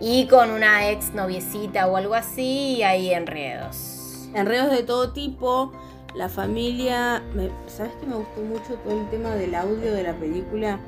y 0.00 0.26
con 0.26 0.50
una 0.50 0.90
ex 0.90 1.12
noviecita 1.14 1.86
o 1.86 1.96
algo 1.96 2.14
así. 2.14 2.76
Y 2.78 2.82
hay 2.82 3.12
enredos. 3.14 4.28
Enredos 4.34 4.70
de 4.70 4.82
todo 4.82 5.12
tipo. 5.12 5.72
La 6.14 6.28
familia. 6.28 7.22
me- 7.34 7.50
¿Sabes 7.66 7.92
que 8.00 8.06
me 8.06 8.16
gustó 8.16 8.40
mucho 8.40 8.74
todo 8.82 8.98
el 9.00 9.08
tema 9.10 9.34
del 9.34 9.54
audio 9.54 9.92
de 9.92 10.02
la 10.02 10.14
película? 10.14 10.80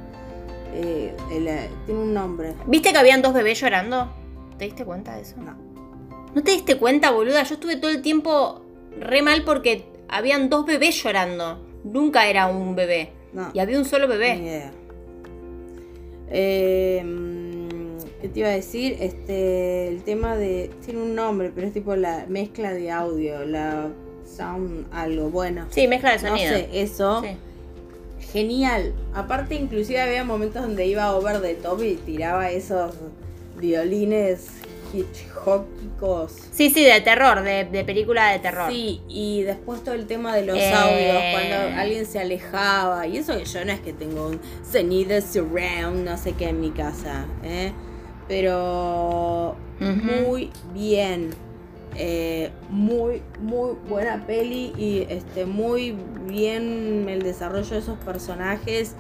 Eh, 0.73 1.15
el, 1.31 1.47
eh, 1.49 1.69
tiene 1.87 2.01
un 2.01 2.15
nombre. 2.15 2.55
¿Viste 2.67 2.93
que 2.93 2.99
habían 2.99 3.23
dos 3.23 3.33
bebés 3.35 3.61
llorando? 3.61 4.09
¿Te 4.59 4.65
diste 4.65 4.85
cuenta 4.85 5.15
de 5.17 5.23
eso? 5.23 5.37
No. 5.39 5.70
¿No 6.35 6.43
te 6.43 6.53
diste 6.53 6.77
cuenta, 6.79 7.11
boluda? 7.11 7.43
Yo 7.43 7.55
estuve 7.55 7.77
todo 7.77 7.91
el 7.91 8.03
tiempo 8.03 8.63
re 8.99 9.23
mal 9.23 9.45
porque 9.45 9.85
habían 10.09 10.49
dos 10.49 10.67
bebés 10.67 11.03
llorando. 11.03 11.59
Nunca 11.85 12.29
era 12.29 12.47
un 12.47 12.75
bebé. 12.77 13.11
No. 13.33 13.51
Y 13.55 13.59
había 13.59 13.79
un 13.79 13.85
solo 13.85 14.07
Ni 14.07 14.13
bebé. 14.13 14.37
idea. 14.37 14.73
Eh, 16.31 17.05
¿Qué 18.21 18.29
te 18.29 18.41
iba 18.41 18.49
a 18.49 18.53
decir? 18.53 18.97
Este, 19.01 19.89
el 19.89 20.03
tema 20.03 20.37
de. 20.37 20.71
Tiene 20.85 21.01
un 21.03 21.15
nombre, 21.15 21.51
pero 21.55 21.67
es 21.67 21.73
tipo 21.73 21.97
la 21.97 22.27
mezcla 22.29 22.73
de 22.73 22.91
audio, 22.91 23.45
la 23.45 23.89
sound 24.25 24.87
algo. 24.93 25.31
Bueno, 25.31 25.67
Sí, 25.71 25.89
mezcla 25.89 26.17
de 26.17 26.23
no 26.23 26.29
sonido. 26.29 26.51
sé, 26.55 26.69
eso. 26.73 27.23
Sí. 27.23 27.37
Genial. 28.33 28.93
Aparte, 29.15 29.55
inclusive 29.55 30.01
había 30.01 30.23
momentos 30.25 30.63
donde 30.63 30.87
iba 30.87 31.17
over 31.17 31.41
the 31.41 31.55
top 31.55 31.83
y 31.83 31.95
tiraba 31.97 32.51
esos 32.51 32.95
violines 33.59 34.49
hitchcockicos. 34.93 36.33
Sí, 36.53 36.71
sí, 36.71 36.85
de 36.85 37.01
terror, 37.01 37.43
de, 37.43 37.65
de 37.65 37.85
película 37.85 38.31
de 38.33 38.39
terror. 38.39 38.71
Sí, 38.71 39.01
y 39.09 39.43
después 39.43 39.83
todo 39.83 39.95
el 39.95 40.07
tema 40.07 40.35
de 40.35 40.45
los 40.47 40.57
Eh. 40.57 40.73
audios, 40.73 41.23
cuando 41.33 41.79
alguien 41.81 42.07
se 42.07 42.19
alejaba, 42.21 43.07
y 43.07 43.17
eso 43.19 43.37
que 43.37 43.45
yo 43.45 43.65
no 43.65 43.73
es 43.73 43.81
que 43.81 43.93
tengo 43.93 44.29
un 44.29 44.41
sonido 44.71 45.21
surround, 45.21 46.05
no 46.05 46.17
sé 46.17 46.33
qué 46.33 46.49
en 46.49 46.61
mi 46.61 46.71
casa, 46.71 47.27
¿eh? 47.43 47.73
pero 48.29 49.57
muy 49.81 50.51
bien, 50.75 51.31
eh, 51.97 52.51
muy, 52.69 53.23
muy 53.41 53.73
buena 53.89 54.25
peli 54.27 54.73
y 54.79 55.07
este, 55.09 55.47
muy 55.47 55.97
bien 56.29 57.09
el 57.09 57.23
desarrollo 57.23 57.71
de 57.71 57.79
esos 57.79 57.99
personajes. 57.99 58.95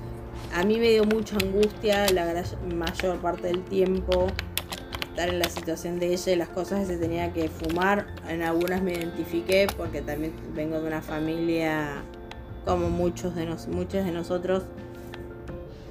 A 0.54 0.64
mí 0.64 0.78
me 0.78 0.88
dio 0.88 1.04
mucha 1.04 1.36
angustia 1.36 2.06
la 2.12 2.42
mayor 2.74 3.18
parte 3.18 3.48
del 3.48 3.62
tiempo 3.62 4.26
en 5.28 5.38
la 5.38 5.48
situación 5.48 5.98
de 5.98 6.12
ella 6.12 6.32
y 6.32 6.36
las 6.36 6.48
cosas 6.48 6.80
que 6.80 6.94
se 6.94 6.96
tenía 6.98 7.32
que 7.32 7.48
fumar. 7.48 8.06
En 8.28 8.42
algunas 8.42 8.82
me 8.82 8.92
identifiqué 8.92 9.66
porque 9.76 10.00
también 10.02 10.32
vengo 10.54 10.80
de 10.80 10.86
una 10.86 11.02
familia 11.02 12.02
como 12.64 12.90
muchos 12.90 13.34
de 13.34 13.46
nos, 13.46 13.68
muchos 13.68 14.04
de 14.04 14.12
nosotros 14.12 14.64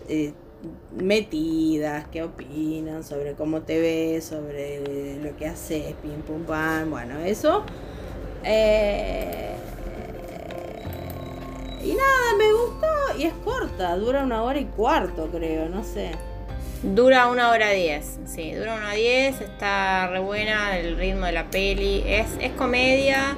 eh, 0.08 0.34
metidas, 0.96 2.08
que 2.08 2.24
opinan 2.24 3.04
sobre 3.04 3.34
cómo 3.34 3.62
te 3.62 3.80
ves, 3.80 4.26
sobre 4.26 5.22
lo 5.22 5.36
que 5.38 5.48
haces, 5.48 5.94
pim 6.02 6.22
pum 6.22 6.44
pam, 6.44 6.90
bueno, 6.90 7.20
eso. 7.20 7.64
Eh, 8.44 9.56
y 11.84 11.90
nada, 11.90 12.38
me 12.38 12.54
gustó 12.54 12.88
y 13.18 13.24
es 13.24 13.34
corta, 13.46 13.96
dura 13.96 14.24
una 14.24 14.44
hora 14.44 14.60
y 14.60 14.66
cuarto 14.66 15.28
creo, 15.32 15.70
no 15.70 15.84
sé. 15.84 16.12
Dura 16.84 17.28
una 17.28 17.50
hora 17.52 17.72
diez. 17.72 18.20
Sí, 18.26 18.54
dura 18.54 18.76
una 18.76 18.86
hora 18.86 18.94
diez. 18.94 19.42
Está 19.42 20.08
re 20.08 20.20
buena 20.20 20.78
el 20.78 20.98
ritmo 20.98 21.26
de 21.26 21.34
la 21.34 21.50
peli. 21.50 22.04
Es, 22.06 22.28
es 22.40 22.52
comedia, 22.54 23.36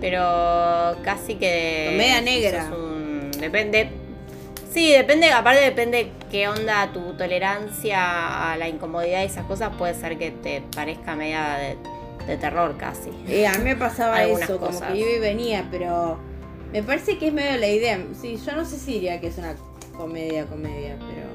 pero 0.00 0.96
casi 1.02 1.34
que. 1.34 1.88
Comedia 1.92 2.20
negra. 2.20 2.70
un- 2.72 3.30
depende. 3.32 3.90
Sí, 4.72 4.92
depende, 4.92 5.30
aparte 5.32 5.60
depende 5.62 6.10
qué 6.30 6.46
onda 6.46 6.92
tu 6.92 7.14
tolerancia 7.14 8.52
a 8.52 8.56
la 8.58 8.68
incomodidad 8.68 9.22
y 9.22 9.26
esas 9.26 9.46
cosas, 9.46 9.70
puede 9.76 9.94
ser 9.94 10.18
que 10.18 10.30
te 10.30 10.62
parezca 10.76 11.16
media 11.16 11.54
de, 11.56 11.76
de 12.26 12.36
terror 12.36 12.76
casi. 12.76 13.08
Eh, 13.26 13.46
a 13.46 13.52
mí 13.54 13.64
me 13.64 13.76
pasaba 13.76 14.22
eso, 14.24 14.58
como 14.58 14.78
que 14.78 14.96
iba 14.98 15.10
y 15.10 15.18
venía, 15.18 15.66
pero 15.70 16.18
me 16.70 16.82
parece 16.82 17.18
que 17.18 17.28
es 17.28 17.32
medio 17.32 17.56
la 17.58 17.66
idea. 17.66 17.98
Sí, 18.20 18.38
yo 18.44 18.52
no 18.52 18.64
sé 18.66 18.76
si 18.76 18.92
diría 18.92 19.20
que 19.20 19.28
es 19.28 19.38
una 19.38 19.54
comedia, 19.96 20.44
comedia, 20.44 20.96
pero. 20.98 21.27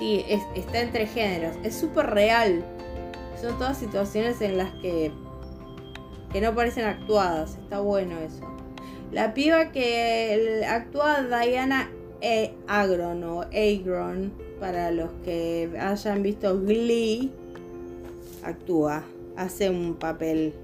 Sí, 0.00 0.24
es- 0.28 0.42
está 0.56 0.80
entre 0.80 1.06
géneros. 1.06 1.54
Es 1.62 1.76
súper 1.76 2.06
real. 2.06 2.64
Son 3.40 3.56
todas 3.58 3.78
situaciones 3.78 4.40
en 4.40 4.58
las 4.58 4.72
que. 4.82 5.12
que 6.32 6.40
no 6.40 6.54
parecen 6.54 6.86
actuadas. 6.86 7.56
Está 7.62 7.78
bueno 7.80 8.18
eso. 8.18 8.40
La 9.12 9.32
piba 9.34 9.70
que 9.72 10.64
actúa 10.68 11.22
Diana 11.22 11.90
e. 12.20 12.54
Agron 12.66 13.22
o 13.24 13.42
Agron, 13.42 14.32
para 14.58 14.90
los 14.90 15.10
que 15.24 15.70
hayan 15.80 16.22
visto 16.22 16.58
Glee, 16.60 17.30
actúa, 18.42 19.02
hace 19.36 19.70
un 19.70 19.94
papel. 19.96 20.54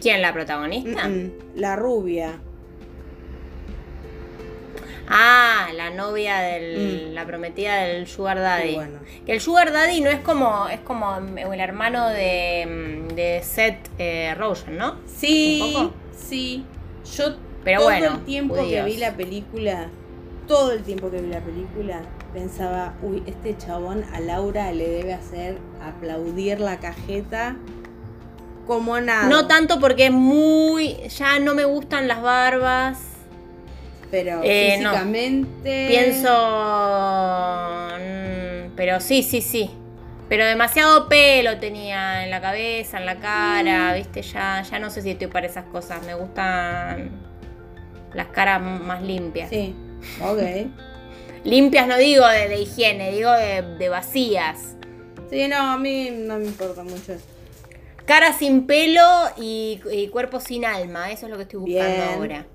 ¿Quién 0.00 0.22
la 0.22 0.32
protagonista? 0.32 1.08
La 1.56 1.74
rubia. 1.76 2.40
Ah, 5.08 5.68
la 5.74 5.90
novia 5.90 6.38
del. 6.38 7.10
Mm. 7.10 7.14
la 7.14 7.26
prometida 7.26 7.76
del 7.76 8.06
Sugar 8.06 8.38
Daddy. 8.38 8.74
Bueno. 8.74 8.98
Que 9.24 9.32
el 9.32 9.40
Sugar 9.40 9.72
Daddy 9.72 10.00
no 10.00 10.10
es 10.10 10.20
como. 10.20 10.68
es 10.68 10.80
como 10.80 11.16
el 11.16 11.60
hermano 11.60 12.08
de, 12.08 13.06
de 13.14 13.42
Seth 13.42 13.88
eh, 13.98 14.34
Rogen, 14.36 14.76
¿no? 14.76 14.96
Sí, 15.06 15.60
¿Un 15.62 15.72
poco? 15.72 15.94
sí. 16.16 16.64
Yo 17.16 17.36
Pero 17.64 17.80
todo 17.80 17.88
bueno, 17.90 18.14
el 18.14 18.24
tiempo 18.24 18.54
que 18.54 18.82
vi 18.82 18.96
la 18.98 19.14
película, 19.14 19.88
todo 20.46 20.72
el 20.72 20.82
tiempo 20.82 21.10
que 21.10 21.22
vi 21.22 21.28
la 21.28 21.40
película, 21.40 22.02
pensaba, 22.34 22.94
uy, 23.02 23.22
este 23.26 23.56
chabón 23.56 24.04
a 24.12 24.20
Laura 24.20 24.70
le 24.72 24.88
debe 24.88 25.14
hacer 25.14 25.56
aplaudir 25.82 26.60
la 26.60 26.78
cajeta 26.80 27.56
como 28.66 29.00
nada. 29.00 29.28
No 29.28 29.46
tanto 29.46 29.80
porque 29.80 30.06
es 30.06 30.12
muy. 30.12 31.08
ya 31.08 31.38
no 31.38 31.54
me 31.54 31.64
gustan 31.64 32.06
las 32.06 32.20
barbas. 32.20 33.07
Pero 34.10 34.40
Eh, 34.44 34.78
no. 34.80 34.90
físicamente. 34.90 35.86
Pienso. 35.88 36.28
mm, 37.98 38.74
Pero 38.76 39.00
sí, 39.00 39.22
sí, 39.22 39.40
sí. 39.42 39.70
Pero 40.28 40.44
demasiado 40.44 41.08
pelo 41.08 41.58
tenía 41.58 42.22
en 42.24 42.30
la 42.30 42.40
cabeza, 42.40 42.98
en 42.98 43.06
la 43.06 43.16
cara, 43.16 43.94
viste, 43.94 44.20
ya, 44.22 44.62
ya 44.62 44.78
no 44.78 44.90
sé 44.90 45.00
si 45.02 45.10
estoy 45.10 45.26
para 45.28 45.46
esas 45.46 45.64
cosas. 45.64 46.04
Me 46.04 46.14
gustan 46.14 47.10
las 48.14 48.26
caras 48.28 48.60
más 48.60 49.02
limpias. 49.02 49.48
Sí, 49.48 49.74
ok. 50.22 50.40
Limpias 51.44 51.86
no 51.86 51.96
digo 51.96 52.26
de, 52.26 52.48
de 52.48 52.60
higiene, 52.60 53.10
digo 53.12 53.30
de, 53.32 53.62
de 53.62 53.88
vacías. 53.88 54.74
Sí, 55.30 55.46
no, 55.48 55.56
a 55.56 55.78
mí 55.78 56.10
no 56.12 56.38
me 56.38 56.46
importa 56.46 56.82
mucho 56.82 57.12
eso. 57.14 57.24
Cara 58.04 58.32
sin 58.32 58.66
pelo 58.66 59.02
y, 59.36 59.80
y 59.92 60.08
cuerpo 60.08 60.40
sin 60.40 60.64
alma, 60.64 61.10
eso 61.10 61.26
es 61.26 61.30
lo 61.30 61.36
que 61.36 61.42
estoy 61.44 61.60
buscando 61.60 61.94
Bien. 61.94 62.08
ahora. 62.08 62.46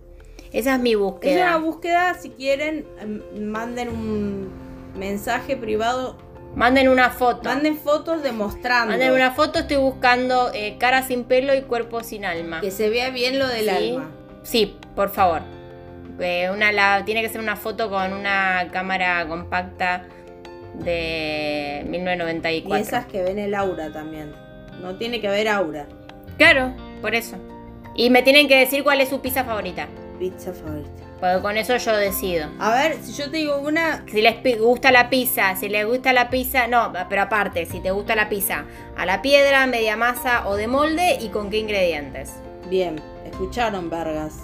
Esa 0.53 0.75
es 0.75 0.79
mi 0.79 0.91
Es 0.91 0.97
una 0.97 1.05
búsqueda. 1.07 1.57
búsqueda, 1.57 2.13
si 2.13 2.29
quieren, 2.29 2.85
em, 3.01 3.21
manden 3.49 3.89
un 3.89 4.49
mensaje 4.95 5.57
privado, 5.57 6.15
Manden 6.55 6.87
una 6.89 7.09
foto. 7.09 7.49
manden 7.49 7.75
fotos 7.77 8.21
demostrando 8.21 8.91
Manden 8.91 9.11
una 9.11 9.31
foto, 9.31 9.59
estoy 9.59 9.77
buscando 9.77 10.51
eh, 10.53 10.77
cara 10.77 11.01
sin 11.01 11.23
pelo 11.23 11.55
y 11.55 11.63
cuerpo 11.63 12.03
sin 12.03 12.23
alma. 12.25 12.61
que 12.61 12.69
se 12.69 12.89
vea 12.89 13.09
bien 13.09 13.39
lo 13.39 13.47
del 13.47 13.63
Sí. 13.65 13.69
alma. 13.69 14.11
Sí, 14.43 14.77
por 14.95 15.09
favor. 15.09 15.41
Eh, 16.19 16.51
una, 16.53 16.71
la, 16.71 17.03
tiene 17.05 17.23
que 17.23 17.29
ser 17.29 17.41
una 17.41 17.55
foto 17.55 17.89
con 17.89 18.13
una 18.13 18.67
cámara 18.71 19.25
compacta 19.27 20.05
de 20.75 21.81
Y 21.85 21.89
1994. 21.89 22.75
esas 22.77 23.05
que 23.07 23.23
ven 23.23 23.39
el 23.39 23.55
aura 23.55 23.91
también. 23.91 24.31
No 24.81 24.95
tiene 24.97 25.19
que 25.19 25.27
haber 25.27 25.47
aura. 25.47 25.87
Claro, 26.37 26.73
por 27.01 27.15
eso. 27.15 27.37
Y 27.95 28.11
me 28.11 28.21
tienen 28.21 28.47
que 28.47 28.57
decir 28.57 28.83
cuál 28.83 29.01
es 29.01 29.09
su 29.09 29.21
pizza 29.21 29.43
favorita. 29.43 29.87
Pizza 30.23 30.53
favorita. 30.53 30.89
Porque 31.19 31.41
con 31.41 31.57
eso 31.57 31.75
yo 31.75 31.97
decido. 31.97 32.47
A 32.59 32.73
ver, 32.75 32.95
si 33.01 33.11
yo 33.11 33.29
te 33.29 33.35
digo 33.37 33.57
una, 33.57 34.05
Si 34.09 34.21
les 34.21 34.35
gusta 34.57 34.89
la 34.93 35.09
pizza, 35.09 35.53
si 35.57 35.67
les 35.67 35.85
gusta 35.85 36.13
la 36.13 36.29
pizza, 36.29 36.67
no, 36.67 36.93
pero 37.09 37.23
aparte, 37.23 37.65
si 37.65 37.81
te 37.81 37.91
gusta 37.91 38.15
la 38.15 38.29
pizza, 38.29 38.63
a 38.95 39.05
la 39.05 39.21
piedra, 39.21 39.67
media 39.67 39.97
masa 39.97 40.47
o 40.47 40.55
de 40.55 40.67
molde 40.67 41.17
y 41.19 41.27
con 41.27 41.49
qué 41.49 41.57
ingredientes. 41.57 42.35
bien, 42.69 43.01
escucharon, 43.25 43.89
vergas. 43.89 44.39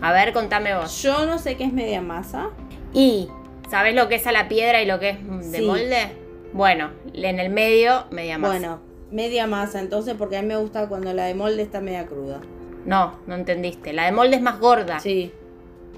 A 0.00 0.12
ver, 0.12 0.32
contame 0.32 0.76
vos. 0.76 1.02
Yo 1.02 1.26
no 1.26 1.40
sé 1.40 1.56
qué 1.56 1.64
es 1.64 1.72
media 1.72 2.00
masa. 2.02 2.50
Y, 2.92 3.28
¿sabes 3.68 3.94
lo 3.96 4.08
que 4.08 4.14
es 4.14 4.26
a 4.28 4.32
la 4.32 4.46
piedra 4.46 4.80
y 4.82 4.86
lo 4.86 5.00
que 5.00 5.10
es 5.10 5.50
de 5.50 5.58
Sí. 5.58 5.66
molde? 5.66 6.12
Bueno, 6.52 6.90
en 7.14 7.40
el 7.40 7.50
medio, 7.50 8.06
media 8.12 8.38
masa. 8.38 8.52
Bueno, 8.58 8.80
media 9.10 9.48
masa, 9.48 9.80
entonces, 9.80 10.14
porque 10.16 10.36
a 10.36 10.42
mí 10.42 10.48
me 10.48 10.56
gusta 10.56 10.88
cuando 10.88 11.12
la 11.12 11.24
de 11.24 11.34
molde 11.34 11.62
está 11.62 11.80
media 11.80 12.06
cruda. 12.06 12.40
No, 12.86 13.16
no 13.26 13.34
entendiste. 13.34 13.92
La 13.92 14.04
de 14.06 14.12
molde 14.12 14.36
es 14.36 14.42
más 14.42 14.58
gorda. 14.60 15.00
Sí. 15.00 15.32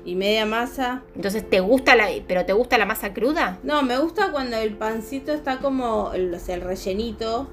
Y 0.05 0.14
media 0.14 0.46
masa. 0.46 1.03
Entonces, 1.14 1.48
¿te 1.48 1.61
gusta 1.61 1.94
la, 1.94 2.09
pero 2.27 2.46
te 2.46 2.55
gusta 2.55 2.79
la 2.79 2.87
masa 2.87 3.12
cruda? 3.12 3.59
No, 3.62 3.83
me 3.83 3.98
gusta 3.98 4.33
cuando 4.33 4.57
el 4.57 4.72
pancito 4.74 5.33
está 5.33 5.59
como, 5.59 6.12
el, 6.14 6.33
o 6.33 6.38
sea, 6.38 6.55
el 6.55 6.62
rellenito 6.62 7.46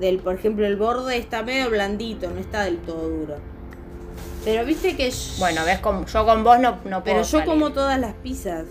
del, 0.00 0.18
por 0.18 0.34
ejemplo, 0.34 0.66
el 0.66 0.76
borde 0.76 1.16
está 1.18 1.42
medio 1.42 1.68
blandito, 1.70 2.30
no 2.30 2.40
está 2.40 2.64
del 2.64 2.78
todo 2.78 3.08
duro. 3.08 3.36
Pero 4.44 4.64
viste 4.64 4.96
que 4.96 5.10
yo- 5.10 5.16
Bueno, 5.38 5.62
ves, 5.66 5.78
con, 5.80 6.06
yo 6.06 6.24
con 6.24 6.42
vos 6.42 6.58
no, 6.58 6.70
no 6.72 6.80
puedo 6.84 7.02
pero 7.04 7.18
yo 7.18 7.24
salir. 7.24 7.44
como 7.46 7.72
todas 7.72 7.98
las 8.00 8.14
pizzas. 8.14 8.64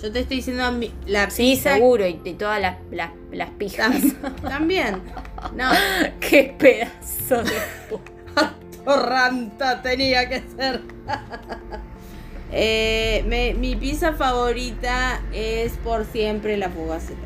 Yo 0.00 0.10
te 0.10 0.20
estoy 0.20 0.38
diciendo 0.38 0.64
la 1.06 1.30
Sí, 1.30 1.52
pizza 1.52 1.74
seguro, 1.74 2.06
y, 2.06 2.20
y 2.24 2.34
todas 2.34 2.60
las, 2.60 2.76
las, 2.90 3.10
las 3.32 3.50
pijas. 3.50 3.90
tam- 3.92 4.34
también. 4.48 5.00
No, 5.56 5.68
Qué 6.20 6.54
pedazo 6.56 7.42
de... 7.42 7.50
torranta 8.84 9.82
tenía 9.82 10.28
que 10.28 10.42
ser. 10.56 10.80
Eh, 12.54 13.24
me- 13.28 13.54
mi 13.54 13.74
pizza 13.76 14.12
favorita 14.12 15.22
es 15.32 15.72
por 15.78 16.04
siempre 16.04 16.58
la 16.58 16.68
fugaceta. 16.68 17.18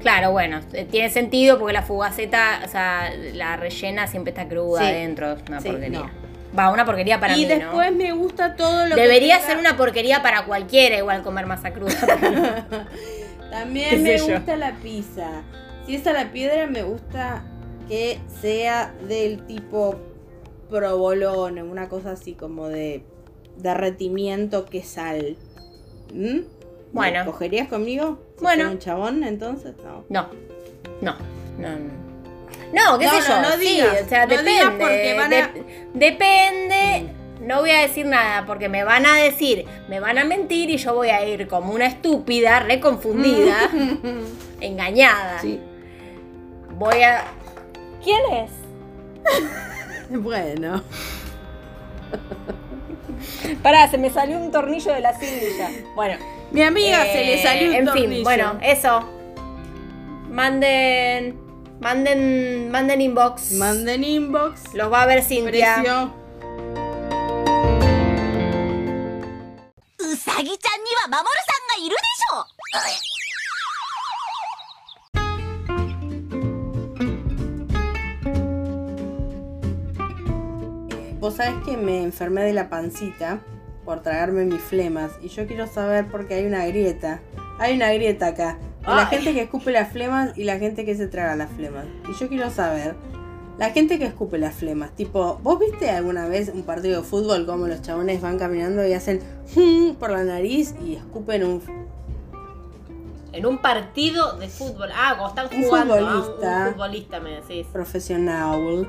Claro, 0.00 0.30
bueno, 0.30 0.60
eh, 0.72 0.86
tiene 0.88 1.10
sentido 1.10 1.58
porque 1.58 1.72
la 1.72 1.82
fugaceta, 1.82 2.60
o 2.64 2.68
sea, 2.68 3.10
la 3.34 3.56
rellena 3.56 4.06
siempre 4.06 4.30
está 4.30 4.46
cruda 4.46 4.80
Sí. 4.80 4.86
adentro, 4.86 5.32
es 5.32 5.42
una 5.48 5.60
Sí, 5.60 5.68
porquería. 5.70 5.98
no. 5.98 6.10
Va, 6.56 6.70
una 6.70 6.84
porquería 6.84 7.18
para 7.18 7.36
y 7.36 7.46
mí, 7.46 7.52
¿no? 7.52 7.58
después 7.58 7.92
me 7.96 8.12
gusta 8.12 8.54
todo 8.54 8.86
lo 8.86 8.94
Debería 8.94 9.38
que 9.38 9.44
ser 9.46 9.56
una 9.58 9.76
porquería 9.76 10.22
para 10.22 10.44
cualquiera 10.44 10.96
igual 10.98 11.22
comer 11.22 11.46
masa 11.46 11.72
cruda. 11.72 11.92
También 13.50 14.02
me 14.04 14.18
yo. 14.18 14.28
gusta 14.28 14.54
la 14.56 14.72
pizza. 14.74 15.42
Si 15.86 15.96
es 15.96 16.06
a 16.06 16.12
la 16.12 16.30
piedra, 16.30 16.68
me 16.68 16.82
gusta 16.84 17.42
que 17.88 18.20
sea 18.40 18.92
del 19.08 19.42
tipo 19.46 19.98
provolone, 20.72 21.62
una 21.62 21.88
cosa 21.88 22.12
así 22.12 22.32
como 22.32 22.68
de 22.68 23.04
derretimiento 23.58 24.64
que 24.64 24.82
sal. 24.82 25.36
¿Mm? 26.12 26.40
Bueno. 26.92 27.24
¿Cogerías 27.24 27.68
conmigo? 27.68 28.18
Si 28.38 28.42
Bueno. 28.44 28.70
un 28.70 28.78
chabón, 28.78 29.22
entonces? 29.24 29.74
No. 29.84 30.04
No, 30.08 30.28
no, 31.00 31.14
no, 31.58 31.68
no. 31.78 32.02
No, 32.72 32.98
qué 32.98 33.04
No, 33.06 33.10
sé 33.12 33.18
no, 33.20 33.26
yo. 33.28 33.42
no 33.42 33.50
sí, 33.52 33.58
digas, 33.60 34.02
o 34.04 34.08
sea, 34.08 34.24
no 34.26 34.30
depende. 34.30 34.50
digas 34.52 34.70
porque 34.78 35.14
van 35.16 35.32
a- 35.32 35.36
de- 35.48 35.64
depende. 35.94 37.12
No 37.42 37.60
voy 37.60 37.70
a 37.70 37.80
decir 37.80 38.06
nada 38.06 38.46
porque 38.46 38.68
me 38.68 38.84
van 38.84 39.04
a 39.04 39.16
decir, 39.16 39.66
me 39.88 40.00
van 40.00 40.16
a 40.16 40.24
mentir 40.24 40.70
y 40.70 40.76
yo 40.76 40.94
voy 40.94 41.08
a 41.08 41.26
ir 41.26 41.48
como 41.48 41.72
una 41.74 41.86
estúpida, 41.86 42.60
reconfundida, 42.60 43.68
engañada. 44.60 45.38
Sí. 45.40 45.60
Voy 46.78 47.02
a. 47.02 47.24
¿Quién 48.02 48.20
es? 48.32 48.50
Bueno. 50.22 50.82
Pará, 53.62 53.88
se 53.90 53.96
me 53.96 54.10
salió 54.10 54.36
un 54.38 54.50
tornillo 54.50 54.92
de 54.92 55.00
la 55.00 55.18
silla. 55.18 55.70
Bueno. 55.94 56.18
Mi 56.50 56.62
amiga 56.62 57.02
se 57.04 57.24
le 57.24 57.34
eh, 57.34 57.42
salió 57.42 57.70
un 57.70 57.74
en 57.76 57.84
tornillo. 57.86 58.06
En 58.06 58.12
fin, 58.14 58.24
bueno, 58.24 58.58
eso. 58.62 59.08
Manden. 60.28 61.38
Manden. 61.80 62.70
Manden 62.70 63.00
inbox. 63.00 63.52
Manden 63.52 64.04
inbox. 64.04 64.74
Los 64.74 64.92
va 64.92 65.02
a 65.02 65.06
ver 65.06 65.22
Cintia. 65.22 65.76
Precio. 65.76 66.14
Usagi-chan 69.98 70.80
ni. 70.84 70.92
Vos 81.22 81.34
sabés 81.34 81.54
que 81.64 81.76
me 81.76 82.02
enfermé 82.02 82.42
de 82.42 82.52
la 82.52 82.68
pancita 82.68 83.38
por 83.84 84.02
tragarme 84.02 84.44
mis 84.44 84.60
flemas. 84.60 85.12
Y 85.22 85.28
yo 85.28 85.46
quiero 85.46 85.68
saber 85.68 86.06
porque 86.10 86.34
hay 86.34 86.46
una 86.46 86.66
grieta. 86.66 87.20
Hay 87.60 87.76
una 87.76 87.92
grieta 87.92 88.26
acá. 88.26 88.58
De 88.80 88.88
la 88.88 89.06
gente 89.06 89.32
que 89.32 89.42
escupe 89.42 89.70
las 89.70 89.92
flemas 89.92 90.36
y 90.36 90.42
la 90.42 90.58
gente 90.58 90.84
que 90.84 90.96
se 90.96 91.06
traga 91.06 91.36
las 91.36 91.48
flemas. 91.52 91.84
Y 92.10 92.18
yo 92.18 92.28
quiero 92.28 92.50
saber. 92.50 92.96
La 93.56 93.70
gente 93.70 94.00
que 94.00 94.06
escupe 94.06 94.36
las 94.36 94.56
flemas, 94.56 94.90
tipo, 94.96 95.38
¿vos 95.44 95.60
viste 95.60 95.90
alguna 95.90 96.26
vez 96.26 96.50
un 96.52 96.64
partido 96.64 97.02
de 97.02 97.06
fútbol 97.06 97.46
como 97.46 97.68
los 97.68 97.82
chabones 97.82 98.20
van 98.20 98.36
caminando 98.36 98.84
y 98.84 98.92
hacen 98.92 99.20
por 100.00 100.10
la 100.10 100.24
nariz 100.24 100.74
y 100.84 100.96
escupen 100.96 101.44
un... 101.44 101.62
En 103.30 103.46
un 103.46 103.58
partido 103.58 104.38
de 104.38 104.48
fútbol. 104.48 104.88
Ah, 104.92 105.14
como 105.16 105.28
están 105.28 105.46
Un 105.56 105.62
jugando. 105.62 105.94
futbolista. 105.96 106.64
Ah, 106.64 106.66
un 106.66 106.72
futbolista, 106.74 107.20
me 107.20 107.30
decís. 107.40 107.66
profesional? 107.72 108.88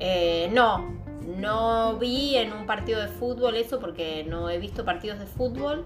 Eh, 0.00 0.48
no, 0.52 0.96
no 1.36 1.96
vi 1.98 2.36
en 2.36 2.52
un 2.52 2.66
partido 2.66 3.00
de 3.00 3.08
fútbol 3.08 3.56
eso 3.56 3.78
porque 3.80 4.24
no 4.28 4.48
he 4.50 4.58
visto 4.58 4.84
partidos 4.84 5.18
de 5.18 5.26
fútbol. 5.26 5.84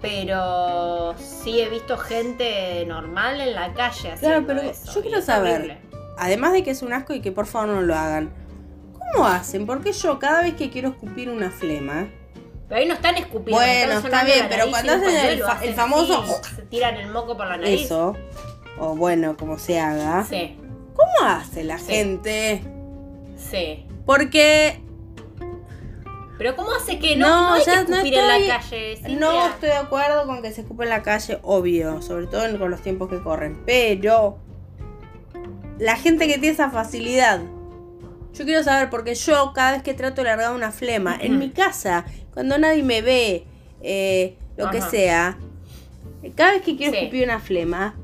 Pero 0.00 1.14
sí 1.18 1.60
he 1.60 1.68
visto 1.68 1.98
gente 1.98 2.84
normal 2.86 3.40
en 3.40 3.54
la 3.54 3.72
calle 3.74 4.12
haciendo 4.12 4.18
Claro, 4.20 4.44
pero 4.46 4.60
eso, 4.60 4.92
yo 4.94 5.02
quiero 5.02 5.20
saber, 5.22 5.78
además 6.16 6.52
de 6.52 6.62
que 6.62 6.70
es 6.70 6.82
un 6.82 6.92
asco 6.92 7.14
y 7.14 7.20
que 7.20 7.32
por 7.32 7.46
favor 7.46 7.68
no 7.70 7.80
lo 7.82 7.96
hagan, 7.96 8.30
¿cómo 8.92 9.26
hacen? 9.26 9.66
Porque 9.66 9.92
yo 9.92 10.20
cada 10.20 10.42
vez 10.42 10.54
que 10.54 10.70
quiero 10.70 10.90
escupir 10.90 11.28
una 11.30 11.50
flema, 11.50 12.08
Pero 12.68 12.80
ahí 12.80 12.86
no 12.86 12.94
están 12.94 13.16
escupiendo. 13.16 13.60
Bueno, 13.60 13.92
están 13.94 14.04
está 14.04 14.24
bien, 14.24 14.46
pero 14.48 14.70
cuando 14.70 14.92
hacen 14.92 15.08
el 15.08 15.14
pañuelo, 15.16 15.46
fa- 15.46 15.52
hacen 15.54 15.68
el 15.70 15.74
famoso- 15.74 16.22
así, 16.22 16.54
se 16.56 16.62
tiran 16.62 16.96
el 16.96 17.08
moco 17.10 17.36
por 17.36 17.46
la 17.48 17.56
nariz. 17.56 17.86
eso, 17.86 18.14
o 18.78 18.94
bueno, 18.94 19.36
como 19.36 19.58
se 19.58 19.80
haga, 19.80 20.24
Sí, 20.24 20.56
¿cómo 20.94 21.28
hace 21.28 21.64
la 21.64 21.78
Sí. 21.78 21.86
gente? 21.92 22.62
Sí. 23.38 23.86
Porque 24.04 24.80
Pero 26.38 26.54
¿cómo 26.54 26.70
hace 26.72 26.98
que 26.98 27.16
no, 27.16 27.28
No, 27.28 27.40
no 27.48 27.54
hay 27.54 27.64
ya 27.64 27.84
que 27.84 27.90
no 27.90 27.96
escupir 27.96 28.14
en 28.18 28.28
la 28.28 28.58
calle? 28.58 29.00
No 29.18 29.46
estoy 29.48 29.68
de 29.70 29.74
acuerdo 29.76 30.26
con 30.26 30.40
que 30.42 30.52
se 30.52 30.60
escupe 30.60 30.84
en 30.84 30.90
la 30.90 31.02
calle, 31.02 31.38
obvio, 31.42 32.00
sobre 32.02 32.26
todo 32.26 32.58
con 32.58 32.70
los 32.70 32.80
tiempos 32.80 33.08
que 33.08 33.20
corren, 33.22 33.60
pero 33.66 34.38
la 35.78 35.96
gente 35.96 36.26
que 36.26 36.34
tiene 36.34 36.48
esa 36.50 36.70
facilidad, 36.70 37.40
yo 38.34 38.44
quiero 38.44 38.62
saber, 38.62 38.88
porque 38.88 39.14
yo 39.14 39.52
cada 39.52 39.72
vez 39.72 39.82
que 39.82 39.94
trato 39.94 40.22
de 40.22 40.28
largar 40.28 40.54
una 40.54 40.70
flema, 40.70 41.16
en 41.20 41.38
mi 41.38 41.50
casa, 41.50 42.04
cuando 42.32 42.56
nadie 42.58 42.82
me 42.84 43.02
ve, 43.02 43.44
eh, 43.82 44.36
lo 44.56 44.70
que 44.70 44.80
sea, 44.80 45.38
cada 46.36 46.52
vez 46.52 46.62
que 46.62 46.76
quiero 46.76 46.92
Sí. 46.92 46.98
escupir 46.98 47.24
una 47.24 47.40
flema, 47.40 47.96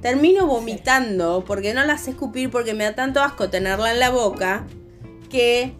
termino 0.00 0.46
vomitando 0.46 1.44
porque 1.46 1.74
no 1.74 1.84
la 1.84 1.98
sé 1.98 2.10
escupir 2.10 2.50
porque 2.50 2.74
me 2.74 2.84
da 2.84 2.94
tanto 2.94 3.20
asco 3.20 3.48
tenerla 3.50 3.92
en 3.92 4.00
la 4.00 4.10
boca 4.10 4.66
que 5.30 5.74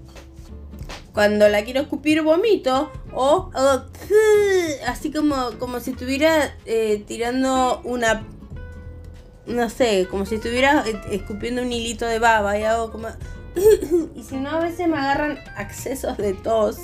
cuando 1.12 1.48
la 1.48 1.64
quiero 1.64 1.80
escupir 1.80 2.22
vomito 2.22 2.90
o, 3.12 3.50
o, 3.54 3.82
así 4.86 5.10
como, 5.10 5.52
como 5.58 5.80
si 5.80 5.92
estuviera 5.92 6.54
eh, 6.66 7.02
tirando 7.06 7.80
una 7.84 8.26
no 9.46 9.70
sé, 9.70 10.08
como 10.10 10.26
si 10.26 10.36
estuviera 10.36 10.84
eh, 10.86 11.00
escupiendo 11.10 11.62
un 11.62 11.72
hilito 11.72 12.04
de 12.06 12.18
baba 12.18 12.58
y 12.58 12.64
hago 12.64 12.90
como 12.90 13.08
y 14.14 14.22
si 14.22 14.36
no 14.36 14.50
a 14.50 14.60
veces 14.60 14.88
me 14.88 14.98
agarran 14.98 15.38
accesos 15.56 16.16
de 16.16 16.34
tos. 16.34 16.78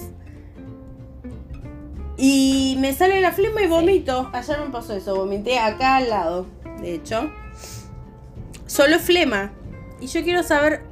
Y 2.17 2.77
me 2.79 2.95
sale 2.95 3.21
la 3.21 3.33
flema 3.33 3.63
y 3.63 3.67
vomito. 3.67 4.31
Ayer 4.33 4.61
me 4.61 4.71
pasó 4.71 4.95
eso, 4.95 5.17
vomité 5.17 5.59
acá 5.59 5.97
al 5.97 6.09
lado, 6.11 6.47
de 6.83 6.95
hecho. 6.95 7.31
Solo 8.67 8.99
flema. 8.99 9.53
Y 10.01 10.07
yo 10.09 10.23
quiero 10.23 10.43
saber 10.43 10.83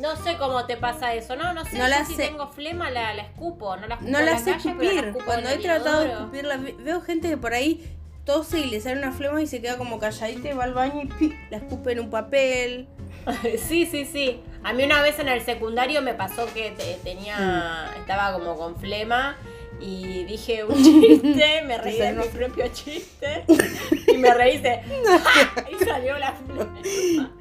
No 0.00 0.16
sé 0.16 0.36
cómo 0.38 0.64
te 0.66 0.76
pasa 0.76 1.14
eso, 1.14 1.36
no, 1.36 1.52
no 1.52 1.64
sé. 1.64 1.78
No 1.78 1.86
la 1.88 2.04
si 2.04 2.14
sé. 2.14 2.26
tengo 2.28 2.48
flema 2.48 2.90
la, 2.90 3.14
la 3.14 3.22
escupo, 3.22 3.76
no 3.76 3.86
la 3.86 3.94
escupo 3.96 4.10
No 4.10 4.18
en 4.18 4.26
la 4.26 4.32
la 4.32 4.38
sé 4.38 4.52
calle, 4.52 4.74
pero 4.78 4.82
la 4.82 4.84
escupir. 4.90 5.04
escupo 5.08 5.24
Cuando 5.26 5.48
he 5.50 5.58
tratado 5.58 6.00
de 6.04 6.12
escupirla, 6.12 6.56
ve- 6.56 6.76
veo 6.78 7.00
gente 7.00 7.28
que 7.28 7.36
por 7.36 7.52
ahí 7.52 7.96
tose 8.24 8.60
y 8.60 8.70
le 8.70 8.80
sale 8.80 8.98
una 8.98 9.12
flema 9.12 9.40
y 9.42 9.46
se 9.46 9.60
queda 9.60 9.76
como 9.78 9.98
calladita 9.98 10.48
y 10.50 10.52
va 10.52 10.64
al 10.64 10.74
baño 10.74 11.02
y 11.02 11.06
pi, 11.06 11.34
la 11.50 11.56
escupe 11.58 11.92
en 11.92 12.00
un 12.00 12.10
papel. 12.10 12.88
Sí, 13.68 13.84
sí, 13.86 14.04
sí. 14.06 14.40
A 14.64 14.72
mí 14.72 14.84
una 14.84 15.02
vez 15.02 15.18
en 15.18 15.28
el 15.28 15.42
secundario 15.42 16.00
me 16.02 16.14
pasó 16.14 16.46
que 16.54 16.70
te- 16.70 16.98
tenía, 17.04 17.36
Mm. 17.96 18.00
estaba 18.00 18.32
como 18.32 18.56
con 18.56 18.76
flema 18.76 19.36
y 19.80 20.24
dije 20.24 20.64
un 20.64 20.76
chiste, 20.76 21.62
me 21.66 21.78
reí 21.78 21.98
de 21.98 22.12
mi 22.12 22.24
propio 22.24 22.68
chiste 22.68 23.44
y 24.12 24.16
me 24.16 24.34
reí 24.34 24.58
de 24.58 24.80
y 25.70 25.84
salió 25.84 26.18
la 26.18 26.32
flema. 26.32 27.32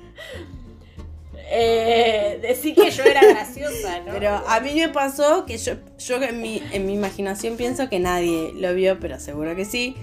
Eh, 1.52 2.38
decir 2.44 2.76
que 2.76 2.92
yo 2.92 3.04
era 3.04 3.26
graciosa, 3.26 4.02
¿no? 4.02 4.14
Pero 4.14 4.30
a 4.48 4.60
mí 4.60 4.76
me 4.76 4.90
pasó 4.90 5.46
que 5.48 5.58
yo, 5.58 5.74
yo 5.98 6.22
en, 6.22 6.42
mi, 6.42 6.62
en 6.72 6.86
mi 6.86 6.94
imaginación 6.94 7.58
pienso 7.58 7.90
que 7.90 8.00
nadie 8.00 8.54
lo 8.54 8.74
vio, 8.76 9.00
pero 9.00 9.20
seguro 9.20 9.56
que 9.56 9.66
sí. 9.66 9.96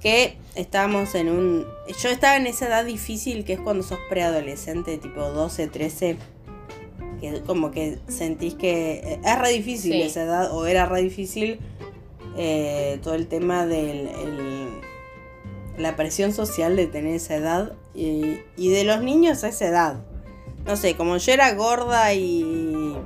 Que 0.00 0.36
estábamos 0.54 1.14
en 1.14 1.30
un. 1.30 1.66
Yo 2.00 2.10
estaba 2.10 2.36
en 2.36 2.46
esa 2.46 2.68
edad 2.68 2.84
difícil 2.84 3.44
que 3.44 3.54
es 3.54 3.60
cuando 3.60 3.82
sos 3.82 3.98
preadolescente, 4.08 4.98
tipo 4.98 5.20
12, 5.20 5.66
13. 5.66 6.16
Que 7.32 7.40
como 7.42 7.70
que 7.70 7.98
sentís 8.08 8.54
que. 8.54 9.18
Es 9.24 9.38
re 9.38 9.50
difícil 9.50 9.92
Sí. 9.92 10.02
esa 10.02 10.22
edad, 10.24 10.52
o 10.52 10.66
era 10.66 10.84
re 10.86 11.02
difícil 11.02 11.58
eh, 12.36 12.98
todo 13.02 13.14
el 13.14 13.26
tema 13.28 13.64
el- 14.08 14.80
la 15.78 15.96
presión 15.96 16.32
social 16.32 16.76
de 16.76 16.86
tener 16.86 17.14
esa 17.14 17.34
edad 17.36 17.72
y, 17.94 18.38
y 18.56 18.68
de 18.70 18.84
los 18.84 19.02
niños 19.02 19.42
a 19.44 19.48
esa 19.48 19.66
edad. 19.66 20.04
No 20.66 20.76
sé, 20.76 20.94
como 20.96 21.16
yo 21.16 21.32
era 21.32 21.52
gorda 21.54 22.12
y. 22.14 22.96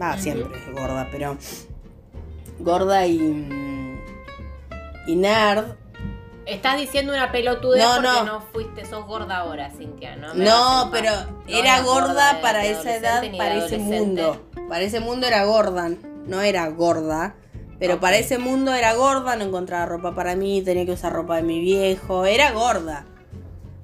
Va, 0.00 0.12
Ujú. 0.14 0.22
siempre 0.22 0.58
es 0.58 0.72
gorda, 0.74 1.08
pero. 1.10 1.36
Gorda 2.58 3.06
y. 3.06 3.18
mm, 3.18 3.98
Y 5.08 5.16
nerd. 5.16 5.76
Estás 6.46 6.78
diciendo 6.78 7.12
una 7.12 7.32
pelotudez 7.32 7.82
No, 7.82 7.94
porque 7.96 8.08
no. 8.08 8.24
no. 8.24 8.40
fuiste, 8.40 8.86
sos 8.86 9.04
gorda 9.06 9.38
ahora, 9.38 9.70
Cintia, 9.70 10.16
¿no? 10.16 10.34
Me 10.34 10.44
No, 10.44 10.88
pero 10.92 11.10
era 11.48 11.80
gorda 11.82 12.40
para 12.40 12.64
esa 12.64 12.94
edad, 12.96 13.22
para 13.36 13.64
ese 13.64 13.78
mundo. 13.78 14.46
Para 14.68 14.84
ese 14.84 15.00
mundo 15.00 15.26
era 15.26 15.44
gorda, 15.44 15.90
no 16.26 16.40
era 16.42 16.68
gorda. 16.68 17.34
Pero 17.78 18.00
para 18.00 18.16
ese 18.16 18.38
mundo 18.38 18.72
era 18.72 18.94
gorda, 18.94 19.36
no 19.36 19.44
encontraba 19.44 19.84
ropa 19.86 20.14
para 20.14 20.34
mí, 20.34 20.62
tenía 20.62 20.86
que 20.86 20.92
usar 20.92 21.12
ropa 21.12 21.36
de 21.36 21.42
mi 21.42 21.60
viejo, 21.60 22.24
era 22.24 22.52
gorda. 22.52 23.04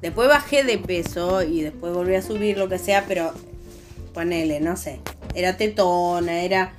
Después 0.01 0.29
bajé 0.29 0.64
de 0.64 0.79
peso 0.79 1.42
y 1.42 1.62
después 1.62 1.92
volví 1.92 2.14
a 2.14 2.22
subir 2.22 2.59
lo 2.59 2.68
que 2.68 2.79
sea, 2.79 3.05
pero 3.07 3.33
ponele, 4.14 4.61
no 4.61 4.77
sé. 4.77 5.01
Era 5.35 5.57
tetona, 5.57 6.42
era 6.42 6.72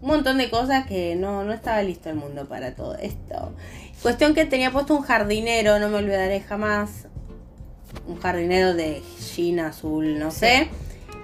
un 0.00 0.08
montón 0.08 0.38
de 0.38 0.48
cosas 0.50 0.86
que 0.86 1.14
no, 1.16 1.44
no 1.44 1.52
estaba 1.52 1.82
listo 1.82 2.08
el 2.08 2.16
mundo 2.16 2.46
para 2.48 2.74
todo 2.74 2.94
esto. 2.96 3.52
Cuestión 4.04 4.34
que 4.34 4.44
tenía 4.44 4.70
puesto 4.70 4.94
un 4.94 5.00
jardinero, 5.00 5.78
no 5.78 5.88
me 5.88 5.96
olvidaré 5.96 6.42
jamás. 6.42 7.06
Un 8.06 8.20
jardinero 8.20 8.74
de 8.74 9.02
jean 9.18 9.60
azul, 9.60 10.18
no 10.18 10.30
sé. 10.30 10.68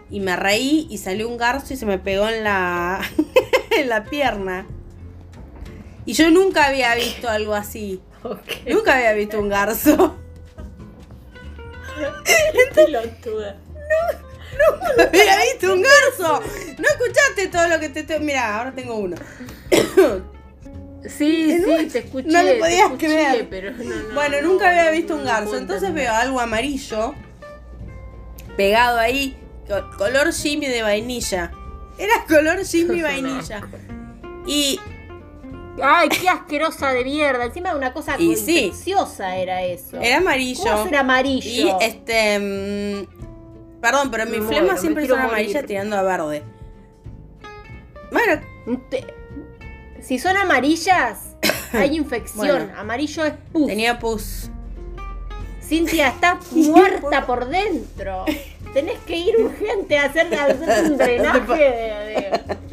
Y 0.08 0.20
me 0.20 0.34
reí 0.34 0.86
y 0.88 0.96
salió 0.96 1.28
un 1.28 1.36
garzo 1.36 1.74
y 1.74 1.76
se 1.76 1.84
me 1.84 1.98
pegó 1.98 2.26
en 2.30 2.42
la, 2.42 3.02
en 3.76 3.90
la 3.90 4.04
pierna. 4.04 4.66
Y 6.06 6.14
yo 6.14 6.30
nunca 6.30 6.68
había 6.68 6.94
visto 6.94 7.28
algo 7.28 7.52
así. 7.52 8.00
Nunca 8.66 8.96
había 8.96 9.12
visto 9.12 9.38
un 9.38 9.50
garzo. 9.50 10.16
Pelotuda. 12.74 13.58
había 15.06 15.36
visto 15.52 15.70
un 15.70 15.82
garzo. 15.82 16.40
No 16.78 16.88
escuchaste 16.88 17.48
todo 17.48 17.68
lo 17.68 17.78
que 17.78 17.90
te 17.90 18.00
estoy. 18.00 18.20
Mira, 18.20 18.56
ahora 18.56 18.72
tengo 18.72 18.94
uno. 18.94 19.16
Sí, 21.08 21.58
sí, 21.64 21.86
te 21.90 21.98
escuché. 22.00 22.28
No 22.28 22.42
me 22.42 22.52
te 22.52 22.58
podías 22.58 22.80
escuché, 22.86 23.06
creer. 23.06 23.48
pero 23.48 23.70
no, 23.72 23.84
no, 23.84 24.14
bueno, 24.14 24.36
no, 24.42 24.48
nunca 24.48 24.68
había 24.68 24.84
no, 24.86 24.92
visto 24.92 25.14
un 25.16 25.24
garzo. 25.24 25.56
Entonces 25.56 25.92
veo 25.94 26.12
algo 26.12 26.40
amarillo 26.40 27.14
pegado 28.56 28.98
ahí, 28.98 29.36
co- 29.66 29.96
color 29.96 30.32
Jimmy 30.32 30.66
de 30.66 30.82
vainilla. 30.82 31.52
Era 31.98 32.24
color 32.28 32.64
Jimmy 32.64 33.00
vainilla. 33.02 33.62
Y 34.46 34.78
Ay, 35.82 36.08
qué 36.10 36.28
asquerosa 36.28 36.92
de 36.92 37.04
mierda. 37.04 37.44
Encima 37.46 37.70
de 37.70 37.76
una 37.78 37.92
cosa 37.94 38.16
Y 38.18 38.36
sí. 38.36 38.70
era 39.36 39.62
eso. 39.62 39.98
era 40.00 40.18
amarillo. 40.18 40.62
¿Cómo 40.64 40.84
ser 40.84 40.96
amarillo? 40.96 41.78
Y 41.80 41.84
este. 41.84 42.38
mm, 42.38 43.80
perdón, 43.80 44.10
pero 44.10 44.26
mis 44.26 44.40
Me 44.40 44.46
flemas 44.48 44.80
siempre 44.80 45.06
son 45.06 45.18
amarillas 45.20 45.64
tirando 45.64 45.96
a 45.96 46.02
verde. 46.02 46.42
Bueno, 48.10 48.42
Te- 48.90 49.06
Si 50.02 50.18
son 50.18 50.36
amarillas, 50.36 51.18
hay 51.72 51.96
infección. 51.96 52.46
Bueno. 52.66 52.72
Amarillo 52.78 53.24
es 53.24 53.34
pus. 53.52 53.66
tenía 53.66 53.98
pus. 53.98 54.50
Cintia, 55.62 56.08
estás 56.08 56.50
muerta 56.52 57.26
por 57.26 57.46
dentro. 57.48 58.24
Tenés 58.74 58.98
que 59.00 59.16
ir 59.16 59.36
urgente 59.40 59.98
a 59.98 60.04
hacer, 60.04 60.32
a 60.32 60.44
hacer 60.44 60.84
un 60.92 60.96
drenaje 60.98 61.54
de, 61.62 61.70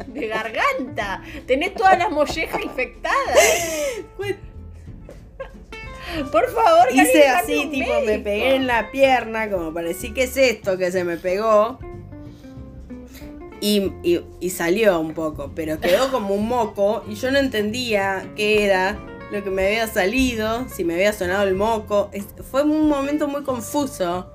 de- 0.06 0.20
de 0.20 0.26
garganta. 0.28 1.22
Tenés 1.46 1.74
todas 1.74 1.98
las 1.98 2.10
mollejas 2.10 2.60
infectadas. 2.62 3.38
Por 6.32 6.50
favor, 6.50 6.88
Hice 6.92 7.28
así, 7.28 7.66
tipo, 7.70 7.92
me 8.06 8.18
pegué 8.18 8.54
en 8.56 8.66
la 8.66 8.90
pierna, 8.90 9.50
como 9.50 9.74
parecía 9.74 10.14
que 10.14 10.24
es 10.24 10.36
esto 10.36 10.78
que 10.78 10.90
se 10.90 11.04
me 11.04 11.16
pegó. 11.18 11.78
Y, 13.60 13.92
y- 14.02 14.20
y 14.40 14.50
salió 14.50 15.00
un 15.00 15.14
poco, 15.14 15.50
pero 15.54 15.80
quedó 15.80 16.10
como 16.10 16.34
un 16.34 16.46
moco 16.48 17.04
y 17.08 17.14
yo 17.16 17.30
no 17.30 17.38
entendía 17.38 18.24
qué 18.36 18.64
era 18.64 18.98
lo 19.32 19.42
que 19.44 19.50
me 19.50 19.66
había 19.66 19.86
salido, 19.88 20.66
si 20.74 20.84
me 20.84 20.94
había 20.94 21.12
sonado 21.12 21.42
el 21.46 21.54
moco. 21.54 22.08
Es- 22.12 22.26
fue 22.50 22.62
un 22.62 22.88
momento 22.88 23.26
muy 23.28 23.42
confuso. 23.42 24.30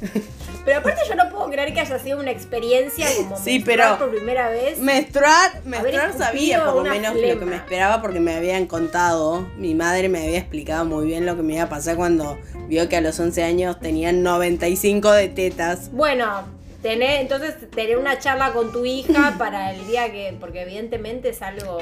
Pero 0.64 0.78
aparte 0.80 1.00
yo 1.08 1.14
no 1.16 1.30
puedo 1.30 1.48
creer 1.50 1.72
que 1.72 1.80
haya 1.80 1.98
sido 1.98 2.20
una 2.20 2.30
experiencia 2.30 3.06
como 3.16 3.36
Sí, 3.38 3.52
menstruar 3.54 3.96
pero- 3.96 3.98
por 3.98 4.10
primera 4.16 4.48
vez. 4.50 4.78
Menstruar, 4.80 5.62
menstruar 5.64 6.12
sabía 6.16 6.64
por 6.64 6.84
lo 6.84 6.90
menos 6.90 7.14
lo 7.14 7.38
que 7.38 7.44
me 7.46 7.56
esperaba 7.56 8.02
porque 8.02 8.20
me 8.20 8.34
habían 8.34 8.66
contado. 8.66 9.46
Mi 9.56 9.74
madre 9.74 10.08
me 10.10 10.22
había 10.24 10.38
explicado 10.38 10.84
muy 10.84 11.06
bien 11.06 11.24
lo 11.26 11.36
que 11.36 11.42
me 11.42 11.54
iba 11.54 11.64
a 11.64 11.68
pasar 11.70 11.96
cuando 11.96 12.38
vio 12.68 12.86
que 12.88 12.96
a 12.96 13.00
los 13.00 13.18
11 13.18 13.42
años 13.44 13.80
tenían 13.80 14.22
95 14.22 15.10
de 15.10 15.28
tetas. 15.28 15.90
Bueno, 15.90 16.42
tener, 16.82 17.20
entonces 17.20 17.54
tener 17.70 17.98
una 17.98 18.18
charla 18.18 18.52
con 18.52 18.72
tu 18.72 18.84
hija 18.84 19.34
para 19.38 19.72
el 19.74 19.86
día 19.86 20.10
que, 20.12 20.36
porque 20.38 20.62
evidentemente 20.62 21.30
es 21.30 21.42
algo... 21.42 21.78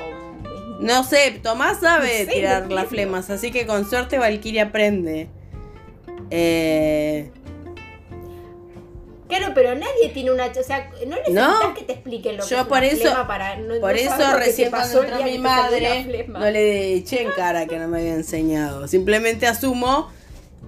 No 0.80 1.04
sé, 1.04 1.38
Tomás 1.42 1.80
sabe 1.80 2.26
Sí, 2.26 2.32
tirar 2.32 2.70
las 2.70 2.86
flemas, 2.88 3.30
así 3.30 3.50
que 3.50 3.66
con 3.66 3.88
suerte 3.88 4.18
Valkyria 4.18 4.64
aprende. 4.64 5.28
Eh, 6.30 7.30
Claro, 9.28 9.52
pero 9.56 9.74
nadie 9.74 10.10
tiene 10.14 10.30
una... 10.30 10.46
O 10.46 10.62
sea, 10.62 10.88
no 11.04 11.16
necesitas 11.16 11.62
No. 11.64 11.74
que 11.74 11.82
te 11.82 11.94
expliquen 11.94 12.36
lo 12.36 12.44
que 12.44 12.48
Yo 12.50 12.60
es 12.60 12.66
por 12.66 12.78
una 12.78 12.86
eso- 12.86 13.00
flema 13.00 13.26
para... 13.26 13.56
No, 13.56 13.80
por 13.80 13.90
no 13.92 13.98
eso 13.98 14.16
que 14.16 14.36
recién 14.36 14.70
pasó 14.70 14.98
cuando 14.98 15.14
entró 15.14 15.24
mi 15.26 15.32
que 15.32 15.38
madre 15.40 16.26
no 16.28 16.50
le 16.50 16.94
eché 16.94 17.22
en 17.22 17.30
cara 17.32 17.66
que 17.66 17.76
no 17.78 17.88
me 17.88 17.98
había 18.00 18.14
enseñado. 18.14 18.86
Simplemente 18.86 19.48
asumo 19.48 20.12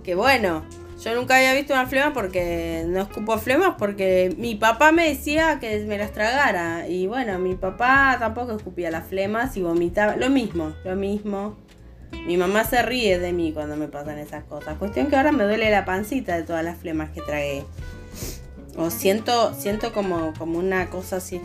que 0.02 0.16
bueno, 0.16 0.64
yo 1.04 1.14
nunca 1.14 1.36
había 1.36 1.54
visto 1.54 1.72
una 1.72 1.86
flema 1.86 2.12
porque 2.12 2.84
no 2.86 3.00
escupo 3.00 3.38
flemas 3.38 3.74
porque 3.78 4.34
mi 4.36 4.56
papá 4.56 4.90
me 4.90 5.08
decía 5.08 5.58
que 5.60 5.78
me 5.86 5.96
las 5.96 6.12
tragara. 6.12 6.88
Y 6.88 7.06
bueno, 7.06 7.38
mi 7.38 7.54
papá 7.54 8.16
tampoco 8.18 8.52
escupía 8.56 8.90
las 8.90 9.06
flemas 9.06 9.56
y 9.56 9.62
vomitaba. 9.62 10.16
Lo 10.16 10.28
mismo, 10.28 10.74
lo 10.84 10.96
mismo. 10.96 11.56
Mi 12.26 12.36
mamá 12.36 12.64
se 12.64 12.82
ríe 12.82 13.18
de 13.18 13.32
mí 13.32 13.52
cuando 13.52 13.76
me 13.76 13.86
pasan 13.86 14.18
esas 14.18 14.44
cosas. 14.44 14.76
Cuestión 14.78 15.06
que 15.06 15.16
ahora 15.16 15.30
me 15.30 15.44
duele 15.44 15.70
la 15.70 15.84
pancita 15.84 16.36
de 16.36 16.42
todas 16.42 16.64
las 16.64 16.76
flemas 16.78 17.10
que 17.10 17.20
tragué. 17.20 17.64
O 18.76 18.90
siento, 18.90 19.54
siento 19.54 19.92
como, 19.92 20.32
como 20.36 20.58
una 20.58 20.90
cosa 20.90 21.16
así. 21.16 21.40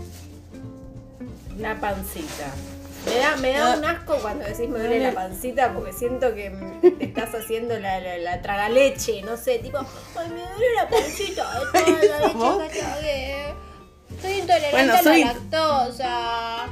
Una 1.57 1.79
pancita. 1.79 2.51
Me 3.05 3.17
da, 3.17 3.35
me 3.37 3.51
da 3.51 3.73
No. 3.75 3.79
un 3.79 3.85
asco 3.85 4.15
cuando 4.21 4.45
decís 4.45 4.69
me 4.69 4.79
duele 4.79 4.99
la 5.01 5.11
pancita 5.11 5.73
porque 5.73 5.91
siento 5.91 6.33
que 6.33 6.49
te 6.97 7.03
estás 7.05 7.35
haciendo 7.35 7.77
la, 7.77 7.99
la, 7.99 8.17
la 8.17 8.41
tragaleche, 8.41 9.21
no 9.23 9.35
sé, 9.35 9.59
tipo, 9.59 9.77
ay, 9.79 10.29
me 10.29 10.35
duele 10.41 10.75
la 10.75 10.89
pancita 10.89 11.43
toda 11.73 12.19
la 12.19 12.27
¿Vos? 12.33 12.57
leche 12.59 12.73
que 12.73 12.79
tragué. 12.79 13.53
Soy 14.21 14.31
intolerante 14.39 14.71
Bueno, 14.71 14.93
a 14.93 15.03
soy- 15.03 15.23
la 15.25 15.33
lactosa. 15.33 16.63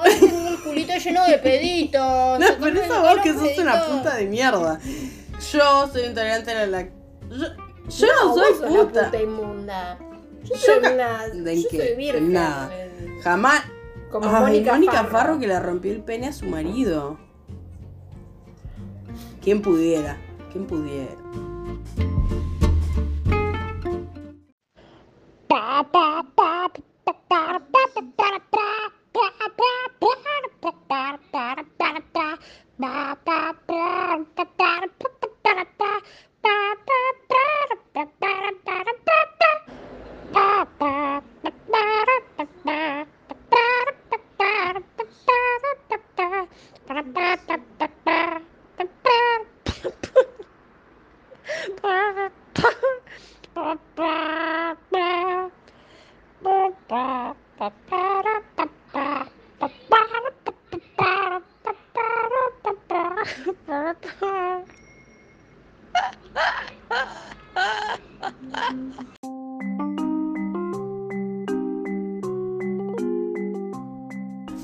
Ay, 0.00 0.20
tengo 0.20 0.48
el 0.48 0.60
culito 0.62 0.92
lleno 0.96 1.24
de 1.26 1.38
peditos. 1.38 2.00
No, 2.38 2.46
pero 2.60 2.80
eso 2.82 3.00
vos 3.02 3.18
que 3.22 3.32
sos 3.32 3.58
una 3.58 3.84
puta 3.86 4.14
de 4.16 4.26
mierda. 4.26 4.78
Yo 5.52 5.88
soy 5.90 6.02
intolerante 6.04 6.50
a 6.52 6.66
la 6.66 6.82
Yo, 6.82 6.88
yo 7.88 8.06
no, 8.06 8.28
vos 8.28 8.38
soy 8.38 8.54
sos 8.54 8.70
una 8.70 8.82
puta. 8.82 9.22
inmunda. 9.22 9.98
Yo 10.44 10.54
soy 10.56 10.78
una. 10.92 11.28
¿De 11.28 11.62
yo 11.62 11.68
qué? 11.70 11.78
soy 11.78 11.96
virgen. 11.96 12.32
Nada. 12.32 12.70
Jamás. 13.24 13.62
Como 14.10 14.28
ah, 14.28 14.40
Mónica, 14.40 14.74
Farro. 14.74 15.08
Farro. 15.08 15.38
que 15.38 15.46
le 15.46 15.60
rompió 15.60 15.92
el 15.92 16.02
pene 16.02 16.28
a 16.28 16.32
su 16.32 16.46
marido. 16.46 17.18
¿Quién 19.42 19.62
pudiera? 19.62 20.16
¿Quién 20.52 20.66
pudiera? 20.66 21.16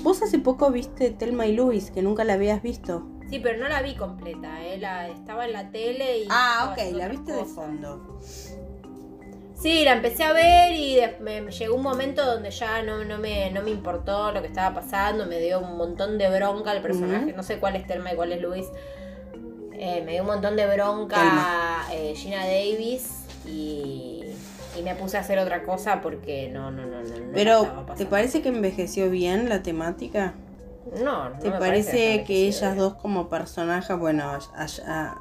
Vos 0.02 0.22
hace 0.22 0.38
poco 0.38 0.70
viste 0.70 1.10
Telma 1.10 1.46
y 1.46 1.56
Luis, 1.56 1.90
que 1.90 2.02
nunca 2.02 2.24
la 2.24 2.34
habías 2.34 2.62
visto. 2.62 3.06
Sí, 3.30 3.38
pero 3.38 3.58
no 3.58 3.68
la 3.68 3.80
vi 3.80 3.94
completa, 3.94 4.62
eh, 4.64 4.78
la, 4.78 5.08
estaba 5.08 5.46
en 5.46 5.52
la 5.54 5.70
tele 5.70 6.18
y... 6.18 6.26
Ah, 6.30 6.70
ok, 6.72 6.92
la 6.94 7.08
viste 7.08 7.32
de 7.32 7.44
fondo. 7.44 8.20
Sí, 9.54 9.82
la 9.84 9.94
empecé 9.94 10.24
a 10.24 10.32
ver 10.34 10.72
y 10.74 10.96
de- 10.96 11.16
me, 11.20 11.40
me 11.40 11.50
llegó 11.50 11.74
un 11.74 11.82
momento 11.82 12.24
donde 12.26 12.50
ya 12.50 12.82
no, 12.82 13.02
no, 13.04 13.16
me, 13.18 13.50
no 13.50 13.62
me 13.62 13.70
importó 13.70 14.30
lo 14.30 14.42
que 14.42 14.48
estaba 14.48 14.74
pasando, 14.74 15.24
me 15.26 15.40
dio 15.40 15.60
un 15.60 15.78
montón 15.78 16.18
de 16.18 16.28
bronca 16.28 16.72
el 16.72 16.82
personaje, 16.82 17.32
no 17.32 17.42
sé 17.42 17.58
cuál 17.58 17.76
es 17.76 17.86
Telma 17.86 18.12
y 18.12 18.16
cuál 18.16 18.32
es 18.32 18.42
Luis. 18.42 18.66
Eh, 19.86 20.02
me 20.02 20.12
dio 20.12 20.22
un 20.22 20.28
montón 20.28 20.56
de 20.56 20.66
bronca 20.66 21.84
eh, 21.92 22.14
Gina 22.16 22.38
Davis 22.46 23.24
y, 23.46 24.24
y 24.78 24.82
me 24.82 24.94
puse 24.94 25.18
a 25.18 25.20
hacer 25.20 25.38
otra 25.38 25.62
cosa 25.62 26.00
porque 26.00 26.48
no, 26.50 26.70
no, 26.70 26.86
no, 26.86 27.02
no. 27.02 27.14
Pero, 27.34 27.84
¿te 27.94 28.06
parece 28.06 28.40
que 28.40 28.48
envejeció 28.48 29.10
bien 29.10 29.50
la 29.50 29.62
temática? 29.62 30.32
No, 31.02 31.28
no 31.28 31.38
¿Te 31.38 31.50
me 31.50 31.58
parece 31.58 32.24
que 32.24 32.46
ellas 32.46 32.76
dos 32.76 32.94
como 32.94 33.28
personajes, 33.28 33.94
bueno, 33.98 34.38
allá- 34.56 35.16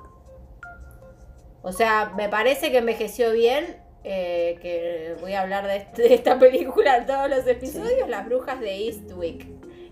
O 1.62 1.72
sea, 1.74 2.14
me 2.16 2.30
parece 2.30 2.72
que 2.72 2.78
envejeció 2.78 3.32
bien. 3.32 3.82
eh, 4.06 4.60
que 4.62 5.16
voy 5.22 5.32
a 5.34 5.42
hablar 5.42 5.66
de, 5.66 5.78
este- 5.78 6.02
de 6.04 6.14
esta 6.14 6.38
película 6.40 6.98
en 6.98 7.06
todos 7.06 7.30
los 7.30 7.48
episodios, 7.48 8.10
Las 8.10 8.26
Brujas 8.26 8.60
de 8.60 8.88
Eastwick. 8.88 9.46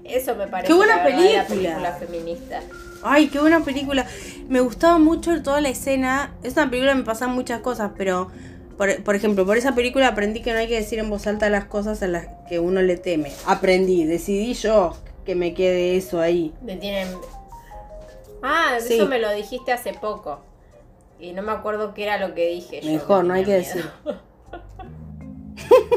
Eso 0.03 0.35
me 0.35 0.47
parece 0.47 0.67
¡Qué 0.67 0.73
buena 0.73 0.97
la 0.97 1.03
película! 1.05 1.45
película 1.47 1.91
feminista. 1.93 2.59
Ay, 3.03 3.27
qué 3.29 3.39
buena 3.39 3.61
película. 3.63 4.05
Me 4.47 4.59
gustaba 4.61 4.97
mucho 4.99 5.41
toda 5.41 5.61
la 5.61 5.69
escena. 5.69 6.33
Es 6.43 6.53
una 6.53 6.69
película 6.69 6.91
que 6.93 6.99
me 6.99 7.03
pasan 7.03 7.31
muchas 7.31 7.61
cosas, 7.61 7.91
pero 7.97 8.29
por, 8.77 9.03
por 9.03 9.15
ejemplo, 9.15 9.45
por 9.45 9.57
esa 9.57 9.73
película 9.75 10.07
aprendí 10.07 10.41
que 10.41 10.53
no 10.53 10.59
hay 10.59 10.67
que 10.67 10.75
decir 10.75 10.99
en 10.99 11.09
voz 11.09 11.27
alta 11.27 11.49
las 11.49 11.65
cosas 11.65 12.01
a 12.03 12.07
las 12.07 12.27
que 12.49 12.59
uno 12.59 12.81
le 12.81 12.97
teme. 12.97 13.31
Aprendí, 13.45 14.05
decidí 14.05 14.53
yo 14.53 14.95
que 15.25 15.35
me 15.35 15.53
quede 15.53 15.97
eso 15.97 16.19
ahí. 16.19 16.53
Me 16.61 16.75
tienen... 16.77 17.07
Ah, 18.43 18.77
Sí. 18.79 18.95
eso 18.95 19.05
me 19.07 19.19
lo 19.19 19.31
dijiste 19.31 19.71
hace 19.71 19.93
poco. 19.93 20.39
Y 21.19 21.33
no 21.33 21.43
me 21.43 21.51
acuerdo 21.51 21.93
qué 21.93 22.03
era 22.03 22.17
lo 22.17 22.33
que 22.33 22.47
dije. 22.49 22.81
yo, 22.81 22.91
Mejor, 22.91 23.21
me 23.23 23.27
no 23.27 23.33
hay 23.35 23.43
que 23.45 23.51
tenía 23.51 23.67
decir. 23.67 23.85
miedo. 24.03 24.21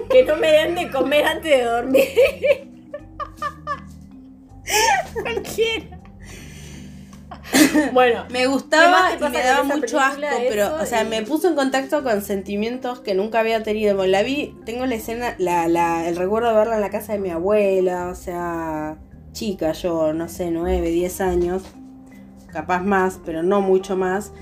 que 0.10 0.24
no 0.24 0.36
me 0.36 0.52
den 0.52 0.74
de 0.74 0.90
comer 0.90 1.24
antes 1.24 1.50
de 1.58 1.64
dormir. 1.64 2.08
Cualquiera. 5.22 5.93
bueno, 7.92 8.24
Me 8.30 8.40
¿Qué 8.40 8.46
gustaba 8.46 9.14
y 9.14 9.22
me 9.28 9.42
daba 9.42 9.64
mucho 9.64 10.00
asco, 10.00 10.20
pero, 10.48 10.76
o 10.76 10.86
sea, 10.86 11.02
y- 11.02 11.08
me 11.08 11.22
puso 11.22 11.48
en 11.48 11.54
contacto 11.54 12.02
con 12.02 12.22
sentimientos 12.22 13.00
que 13.00 13.14
nunca 13.14 13.40
había 13.40 13.62
tenido. 13.62 13.96
Bueno, 13.96 14.10
la 14.12 14.22
vi, 14.22 14.54
tengo 14.64 14.86
la 14.86 14.94
escena, 14.94 15.34
la, 15.38 15.68
la, 15.68 16.08
el 16.08 16.16
recuerdo 16.16 16.48
de 16.48 16.54
verla 16.54 16.76
en 16.76 16.80
la 16.80 16.90
casa 16.90 17.12
de 17.12 17.18
mi 17.18 17.30
abuela, 17.30 18.08
o 18.08 18.14
sea, 18.14 18.96
chica, 19.32 19.72
yo, 19.72 20.12
no 20.12 20.28
sé, 20.28 20.50
nueve, 20.50 20.90
diez 20.90 21.20
años, 21.20 21.62
capaz 22.52 22.80
más, 22.82 23.20
pero 23.24 23.42
no 23.42 23.60
mucho 23.60 23.96
más. 23.96 24.32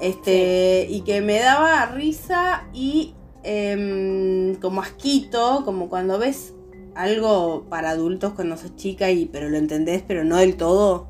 Este, 0.00 0.86
y 0.88 1.02
que 1.02 1.20
me 1.20 1.40
daba 1.40 1.86
risa 1.86 2.64
y 2.72 3.14
em, 3.42 4.54
como 4.56 4.80
asquito, 4.82 5.62
como 5.64 5.88
cuando 5.90 6.18
ves 6.18 6.54
algo 6.94 7.66
para 7.68 7.90
adultos 7.90 8.32
cuando 8.34 8.56
sos 8.56 8.76
chica 8.76 9.10
y 9.10 9.26
pero 9.26 9.48
lo 9.50 9.58
entendés, 9.58 10.02
pero 10.06 10.24
no 10.24 10.36
del 10.36 10.56
todo. 10.56 11.08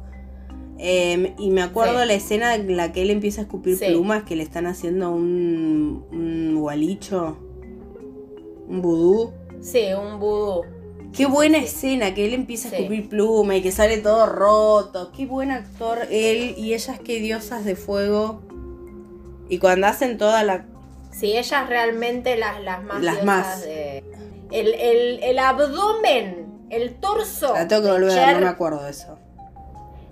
Em, 0.83 1.35
y 1.39 1.51
me 1.51 1.61
acuerdo 1.63 2.01
Sí. 2.01 2.07
la 2.09 2.15
escena 2.15 2.55
en 2.55 2.75
la 2.77 2.91
que 2.93 3.03
él 3.03 3.11
empieza 3.11 3.43
a 3.43 3.45
escupir 3.45 3.77
Sí. 3.77 3.85
plumas, 3.89 4.23
que 4.25 4.35
le 4.35 4.43
están 4.43 4.67
haciendo 4.67 5.11
un, 5.11 6.07
un 6.11 6.57
gualicho, 6.59 7.37
un 8.69 8.81
vudú. 8.81 9.33
sí, 9.61 9.89
un 9.93 10.19
vudú. 10.19 10.63
Qué 11.13 11.27
buena 11.27 11.59
escena, 11.59 12.15
que 12.15 12.25
él 12.25 12.35
empieza 12.35 12.69
a 12.69 12.73
escupir 12.79 13.09
pluma 13.09 13.57
y 13.57 13.63
que 13.63 13.73
sale 13.73 13.99
todo 13.99 14.27
roto. 14.27 15.11
Qué 15.15 15.27
buen 15.27 15.51
actor 15.51 15.99
él 16.11 16.55
y 16.57 16.73
ellas 16.73 17.01
qué 17.05 17.19
diosas 17.21 17.65
de 17.65 17.75
fuego. 17.77 18.41
Y 19.49 19.59
cuando 19.59 19.89
hacen 19.89 20.17
toda 20.19 20.45
la... 20.45 20.67
Sí, 21.11 21.37
ellas 21.37 21.69
realmente 21.69 22.37
las, 22.37 22.63
las 22.63 22.85
más 22.85 23.03
Las 23.03 23.25
más. 23.25 23.63
de- 23.65 24.05
El, 24.53 24.73
el, 24.75 25.23
el 25.25 25.39
abdomen, 25.41 26.47
el 26.71 26.95
torso. 26.95 27.53
La 27.55 27.67
tengo 27.67 27.83
que 27.83 27.91
volver 27.91 28.11
a 28.13 28.15
ver, 28.15 28.25
Cher 28.27 28.35
no 28.37 28.41
me 28.43 28.49
acuerdo 28.49 28.85
de 28.85 28.91
eso. 28.91 29.19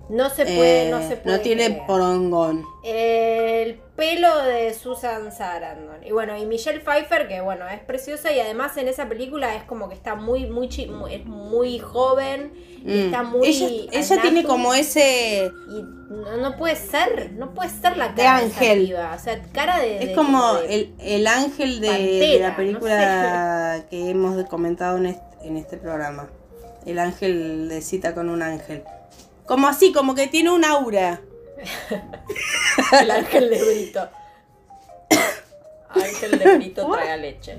No 0.09 0.29
se 0.29 0.43
puede, 0.45 0.87
Eh, 0.87 0.91
no 0.91 1.07
se 1.07 1.17
puede. 1.17 1.39
tiene 1.39 1.65
creer. 1.65 1.81
porongón. 1.87 2.65
El 2.83 3.75
pelo 3.95 4.43
de 4.43 4.73
Susan 4.73 5.31
Sarandon. 5.31 6.03
Y 6.05 6.11
bueno, 6.11 6.35
y 6.37 6.45
Michelle 6.45 6.79
Pfeiffer, 6.79 7.27
que 7.27 7.41
bueno, 7.41 7.67
es 7.67 7.79
preciosa 7.81 8.31
y 8.31 8.39
además 8.39 8.75
en 8.77 8.87
esa 8.87 9.07
película 9.07 9.55
es 9.55 9.63
como 9.63 9.87
que 9.89 9.95
está 9.95 10.15
muy, 10.15 10.47
muy, 10.47 10.67
es 11.11 11.25
muy 11.25 11.79
joven 11.79 12.51
y 12.79 12.89
Mm. 12.89 13.05
está 13.05 13.23
muy. 13.23 13.87
ella 13.91 14.21
tiene 14.21 14.43
como 14.45 14.73
ese... 14.73 15.51
Y 15.69 15.81
no, 15.81 16.37
no 16.37 16.55
puede 16.57 16.75
ser, 16.75 17.31
no 17.33 17.53
puede 17.53 17.69
ser 17.69 17.95
la 17.97 18.15
cara 18.15 18.39
de 18.39 18.45
ángel. 18.45 18.95
O 19.15 19.19
sea, 19.19 19.41
cara 19.53 19.79
de. 19.79 19.99
Es 19.99 20.07
de- 20.07 20.13
como 20.15 20.55
de- 20.55 20.73
el, 20.75 20.93
el 20.99 21.27
ángel 21.27 21.81
de, 21.81 22.37
la 22.41 22.49
no 22.49 22.55
película 22.55 23.85
que 23.91 24.09
hemos 24.09 24.43
comentado 24.45 24.97
en 24.97 25.05
este, 25.07 25.47
en 25.47 25.57
este 25.57 25.77
programa. 25.77 26.29
El 26.85 26.97
ángel 26.97 27.69
de 27.69 27.81
cita 27.81 28.15
con 28.15 28.29
un 28.29 28.41
ángel. 28.41 28.81
Como 29.49 29.67
así, 29.67 29.91
como 29.91 30.13
que 30.13 30.27
tiene 30.27 30.51
un 30.51 30.63
aura. 30.63 31.21
El 33.01 33.09
ángel 33.09 33.49
de 33.49 33.59
Brito. 33.65 34.07
ángel 35.89 36.37
de 36.37 36.55
Brito 36.57 36.87
traga 36.91 37.17
leche. 37.17 37.57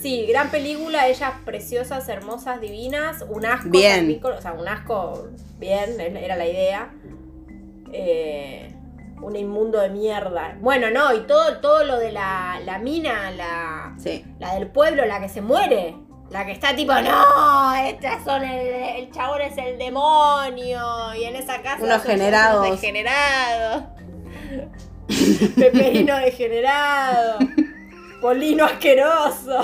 Sí, 0.00 0.24
gran 0.26 0.50
película, 0.50 1.08
ellas 1.08 1.32
preciosas, 1.44 2.08
hermosas, 2.08 2.58
divinas, 2.62 3.22
un 3.28 3.44
asco, 3.44 3.68
Bien. 3.68 4.18
o 4.22 4.40
sea, 4.40 4.54
un 4.54 4.66
asco, 4.66 5.28
bien, 5.58 6.00
era 6.00 6.36
la 6.36 6.46
idea. 6.46 6.90
Eh, 7.92 8.72
un 9.20 9.36
inmundo 9.36 9.78
de 9.78 9.90
mierda. 9.90 10.56
Bueno, 10.60 10.90
no, 10.90 11.14
y 11.14 11.26
todo, 11.26 11.58
todo 11.58 11.84
lo 11.84 11.98
de 11.98 12.12
la, 12.12 12.60
la 12.64 12.78
mina, 12.78 13.30
la, 13.32 13.94
Sí. 13.98 14.24
la 14.38 14.54
del 14.54 14.68
pueblo, 14.68 15.04
la 15.04 15.20
que 15.20 15.28
se 15.28 15.42
muere. 15.42 15.96
La 16.30 16.44
que 16.44 16.52
está 16.52 16.74
tipo, 16.74 16.92
no, 16.92 17.74
estas 17.76 18.24
son 18.24 18.42
el, 18.42 18.66
el 18.66 19.10
chabón 19.12 19.40
es 19.42 19.56
el 19.58 19.78
demonio. 19.78 21.14
Y 21.14 21.24
en 21.24 21.36
esa 21.36 21.62
casa 21.62 21.82
Unos 21.84 22.02
generados. 22.02 22.66
unos 22.66 22.80
degenerados. 22.80 23.84
Peperino 25.56 26.16
degenerado. 26.16 27.38
Polino 28.20 28.64
asqueroso. 28.64 29.60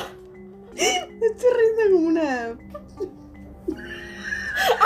Estoy 0.74 1.50
riendo 1.58 1.96
como 1.96 2.06
una. 2.08 2.56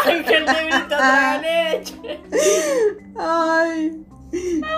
Ángel 0.07 0.47
de 0.47 0.65
Brito 0.65 0.87
traga 0.89 1.39
leche. 1.39 1.95
Ay. 3.19 4.03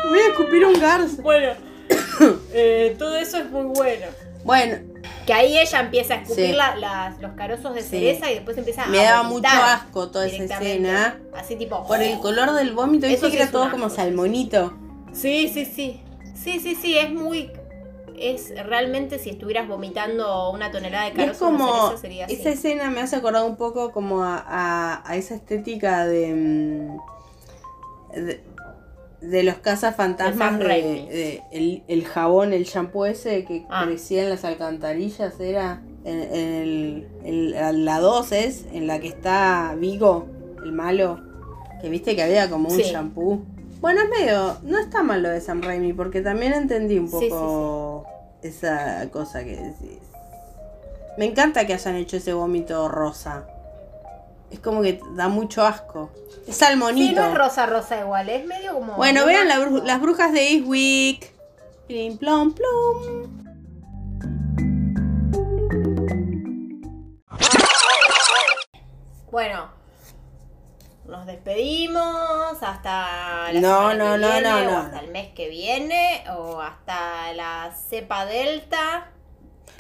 Voy 0.08 0.18
a 0.18 0.28
escupir 0.30 0.64
un 0.64 0.80
garzo. 0.80 1.22
Bueno, 1.22 1.52
eh, 2.52 2.96
todo 2.98 3.16
eso 3.16 3.38
es 3.38 3.50
muy 3.50 3.66
bueno. 3.66 4.06
Bueno, 4.44 4.78
Que 5.28 5.34
ahí 5.34 5.58
ella 5.58 5.80
empieza 5.80 6.14
a 6.14 6.16
escupir 6.22 6.46
Sí. 6.46 6.52
la- 6.52 6.74
las- 6.76 7.20
los 7.20 7.32
carozos 7.32 7.74
de 7.74 7.82
Sí. 7.82 7.90
cereza 7.90 8.30
y 8.30 8.34
después 8.36 8.56
empieza 8.56 8.84
a 8.84 8.86
me 8.86 8.96
daba 9.04 9.24
mucho 9.24 9.46
asco 9.46 10.08
toda 10.08 10.26
esa 10.26 10.42
escena. 10.42 11.18
Así 11.36 11.54
tipo. 11.56 11.86
Por 11.86 12.00
el 12.00 12.18
color 12.18 12.52
del 12.54 12.72
vómito, 12.72 13.06
Eso 13.06 13.26
sí 13.26 13.32
que 13.36 13.42
era 13.42 13.50
todo 13.52 13.70
como 13.70 13.90
salmonito. 13.90 14.72
Sí, 15.12 15.50
sí, 15.52 15.66
sí. 15.66 16.00
Sí, 16.34 16.58
sí, 16.60 16.74
sí, 16.74 16.96
es 16.96 17.12
muy. 17.12 17.50
Es 18.18 18.54
realmente 18.64 19.18
si 19.18 19.28
estuvieras 19.28 19.68
vomitando 19.68 20.50
una 20.50 20.70
tonelada 20.70 21.04
de 21.04 21.10
Y 21.10 21.12
es 21.12 21.16
carozos 21.18 21.38
como. 21.40 21.66
de 21.66 21.80
cereza 21.82 21.96
sería 22.00 22.24
así. 22.24 22.34
Esa 22.34 22.48
escena 22.48 22.88
me 22.88 23.00
hace 23.02 23.16
acordar 23.16 23.44
un 23.44 23.56
poco 23.56 23.92
como 23.92 24.22
a, 24.24 24.42
a- 24.48 25.02
a 25.06 25.16
esa 25.16 25.34
estética 25.34 26.06
de. 26.06 26.32
mm, 26.34 26.98
de, 28.14 28.40
de 29.20 29.42
los 29.42 29.56
cazafantasmas 29.56 30.58
de, 30.60 31.42
el, 31.50 31.82
el 31.88 32.04
jabón, 32.04 32.52
el 32.52 32.64
shampoo 32.64 33.04
ese 33.06 33.44
que 33.44 33.64
Ah. 33.68 33.84
crecía 33.86 34.22
en 34.22 34.30
las 34.30 34.44
alcantarillas, 34.44 35.38
era 35.40 35.82
en, 36.04 36.18
en 36.22 36.54
el, 37.24 37.52
el- 37.54 37.84
la 37.84 37.98
2 38.00 38.32
es, 38.32 38.66
en 38.72 38.86
la 38.86 39.00
que 39.00 39.08
está 39.08 39.74
Vigo, 39.78 40.26
el 40.64 40.72
malo, 40.72 41.20
que 41.82 41.88
viste 41.88 42.14
que 42.14 42.22
había 42.22 42.48
como 42.48 42.68
un 42.68 42.76
Sí. 42.76 42.82
shampoo. 42.82 43.40
Bueno, 43.80 44.00
es 44.02 44.08
medio, 44.08 44.56
no 44.62 44.78
está 44.78 45.02
mal 45.02 45.22
lo 45.22 45.28
de 45.30 45.40
Sam 45.40 45.62
Raimi, 45.62 45.92
porque 45.92 46.20
también 46.20 46.52
entendí 46.52 46.98
un 46.98 47.08
Sí, 47.08 47.16
sí, 47.20 47.28
poco 47.28 48.06
esa 48.42 49.08
cosa 49.12 49.42
que 49.44 49.56
decís. 49.56 49.98
Me 51.16 51.24
encanta 51.26 51.66
que 51.66 51.74
hayan 51.74 51.96
hecho 51.96 52.16
ese 52.18 52.32
vómito 52.32 52.88
rosa. 52.88 53.46
Es 54.50 54.60
como 54.60 54.82
que 54.82 55.00
da 55.14 55.28
mucho 55.28 55.64
asco. 55.66 56.10
Es 56.46 56.54
Sí, 56.56 56.64
salmonito. 56.64 57.20
no 57.20 57.26
es 57.28 57.34
rosa 57.34 57.66
rosa 57.66 58.00
igual, 58.00 58.28
es 58.30 58.46
medio 58.46 58.72
como. 58.74 58.94
bueno, 58.94 59.26
vean 59.26 59.46
la 59.48 59.58
blanco. 59.58 59.78
bru- 59.78 59.84
las 59.84 60.00
brujas 60.00 60.32
de 60.32 60.48
Eastwick. 60.52 61.32
Plim, 61.86 62.16
plom, 62.18 62.52
plum. 62.52 63.38
Bueno, 69.30 69.68
nos 71.06 71.26
despedimos 71.26 72.56
hasta 72.62 73.52
la 73.52 73.60
No, 73.60 73.90
semana 73.90 73.94
no, 73.94 74.12
que 74.14 74.18
no, 74.20 74.28
viene, 74.32 74.48
no, 74.50 74.56
o 74.58 74.70
no. 74.72 74.78
hasta 74.78 75.00
el 75.00 75.10
mes 75.10 75.28
que 75.34 75.48
viene, 75.48 76.24
o 76.36 76.60
hasta 76.60 77.32
la 77.34 77.72
cepa 77.88 78.24
delta. 78.26 79.08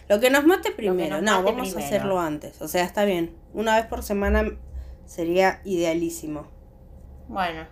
Lo 0.08 0.20
que 0.20 0.30
nos 0.30 0.44
mate 0.44 0.70
primero. 0.72 1.16
nos 1.16 1.22
no, 1.24 1.38
mate 1.42 1.52
vamos 1.52 1.76
a 1.76 1.78
hacerlo 1.78 2.18
antes. 2.20 2.60
O 2.60 2.68
sea, 2.68 2.84
está 2.84 3.04
bien. 3.04 3.36
Una 3.54 3.76
vez 3.76 3.86
por 3.86 4.02
semana 4.02 4.44
sería 5.06 5.60
idealísimo. 5.64 6.46
Bueno, 7.28 7.66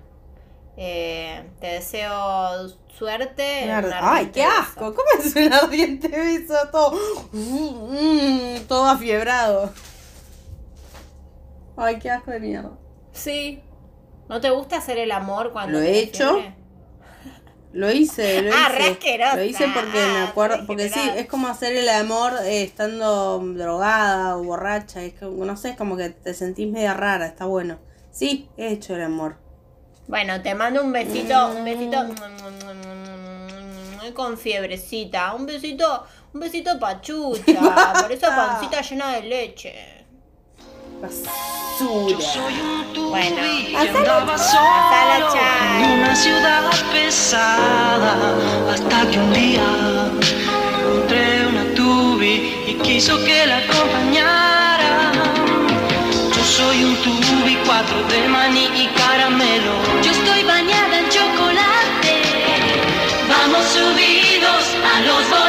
eh, 0.77 1.49
te 1.61 1.67
deseo 1.69 2.69
suerte. 2.97 3.65
en 3.65 3.85
Un 3.85 3.93
Ay, 4.01 4.27
qué 4.33 4.45
beso. 4.45 4.59
asco. 4.61 4.95
¿Cómo 4.95 5.09
es 5.23 5.37
un 5.37 5.53
ardiente 5.53 6.09
beso? 6.09 6.55
Todo, 6.73 6.93
mm, 7.33 8.61
todo 8.69 8.87
afiebrado. 8.87 9.71
Ay, 11.77 11.99
qué 11.99 12.11
asco 12.11 12.31
de 12.31 12.41
mierda. 12.41 12.73
Sí. 13.13 13.63
¿No 14.29 14.41
te 14.41 14.51
gusta 14.51 14.79
hacer 14.79 14.99
el 14.99 15.13
amor 15.13 15.53
cuando 15.53 15.79
Lo 15.79 15.85
he 15.85 16.01
hecho. 16.01 16.35
fiebre? 16.35 16.56
Lo 17.77 17.93
hice, 17.93 18.41
lo 18.41 18.55
Ah, 18.55 18.69
hice. 18.73 18.99
Lo 19.37 19.45
hice 19.45 19.69
porque 19.75 19.99
me 19.99 20.19
Ah, 20.21 20.29
acuerdo, 20.29 20.67
porque 20.67 20.89
sí, 20.89 20.99
es 21.15 21.27
como 21.27 21.47
hacer 21.47 21.77
el 21.77 21.87
amor 21.91 22.33
eh, 22.45 22.63
estando 22.63 23.39
drogada 23.39 24.39
o 24.39 24.43
borracha, 24.45 25.03
es 25.03 25.13
como, 25.13 25.45
no 25.45 25.59
sé, 25.59 25.71
es 25.71 25.77
como 25.77 25.95
que 25.95 26.09
te 26.09 26.33
sentís 26.33 26.73
media 26.73 26.95
rara, 26.95 27.27
está 27.27 27.45
bueno. 27.45 27.79
Sí, 28.11 28.49
he 28.57 28.69
hecho 28.69 28.97
el 28.97 29.03
amor. 29.03 29.37
Bueno, 30.09 30.41
te 30.41 30.55
mando 30.55 30.83
un 30.83 30.91
besito, 30.91 31.49
un 31.49 31.65
besito 31.65 31.99
con 34.15 34.39
fiebrecita, 34.39 35.35
un 35.35 35.45
besito, 35.45 36.05
un 36.33 36.41
besito 36.41 36.79
pachucha, 36.79 37.93
por 38.01 38.11
esa 38.11 38.35
pancita 38.37 38.81
llena 38.81 39.17
de 39.17 39.23
leche. 39.23 39.75
Basura. 41.01 42.17
Bueno, 43.11 43.37
andaba 43.77 44.35
hasta 44.35 45.01
la 45.11 45.19
chao. 45.33 45.85
en 45.85 46.01
una 46.01 46.17
ciudad 46.17 46.63
pesada 46.91 48.17
hasta 48.73 49.11
que 49.11 49.19
un 49.19 49.33
día 49.35 49.63
encontré 50.81 51.47
una 51.49 51.75
tubi 51.75 52.65
y 52.67 52.75
quiso 52.83 53.23
que 53.25 53.47
la 53.47 53.59
acompañara. 53.59 55.13
Yo 56.35 56.45
soy 56.45 56.85
un 56.85 56.97
tubi, 56.97 57.59
cuatro 57.67 58.03
de 58.09 58.29
maní 58.29 58.67
y 58.75 58.87
caramelo. 58.97 59.73
Yo 60.03 60.13
estoy 60.13 60.45
bañada 60.45 60.99
en 61.01 61.09
chocolate 61.11 62.23
Vamos 63.29 63.65
subidos 63.67 64.65
a 64.95 65.01
los. 65.01 65.46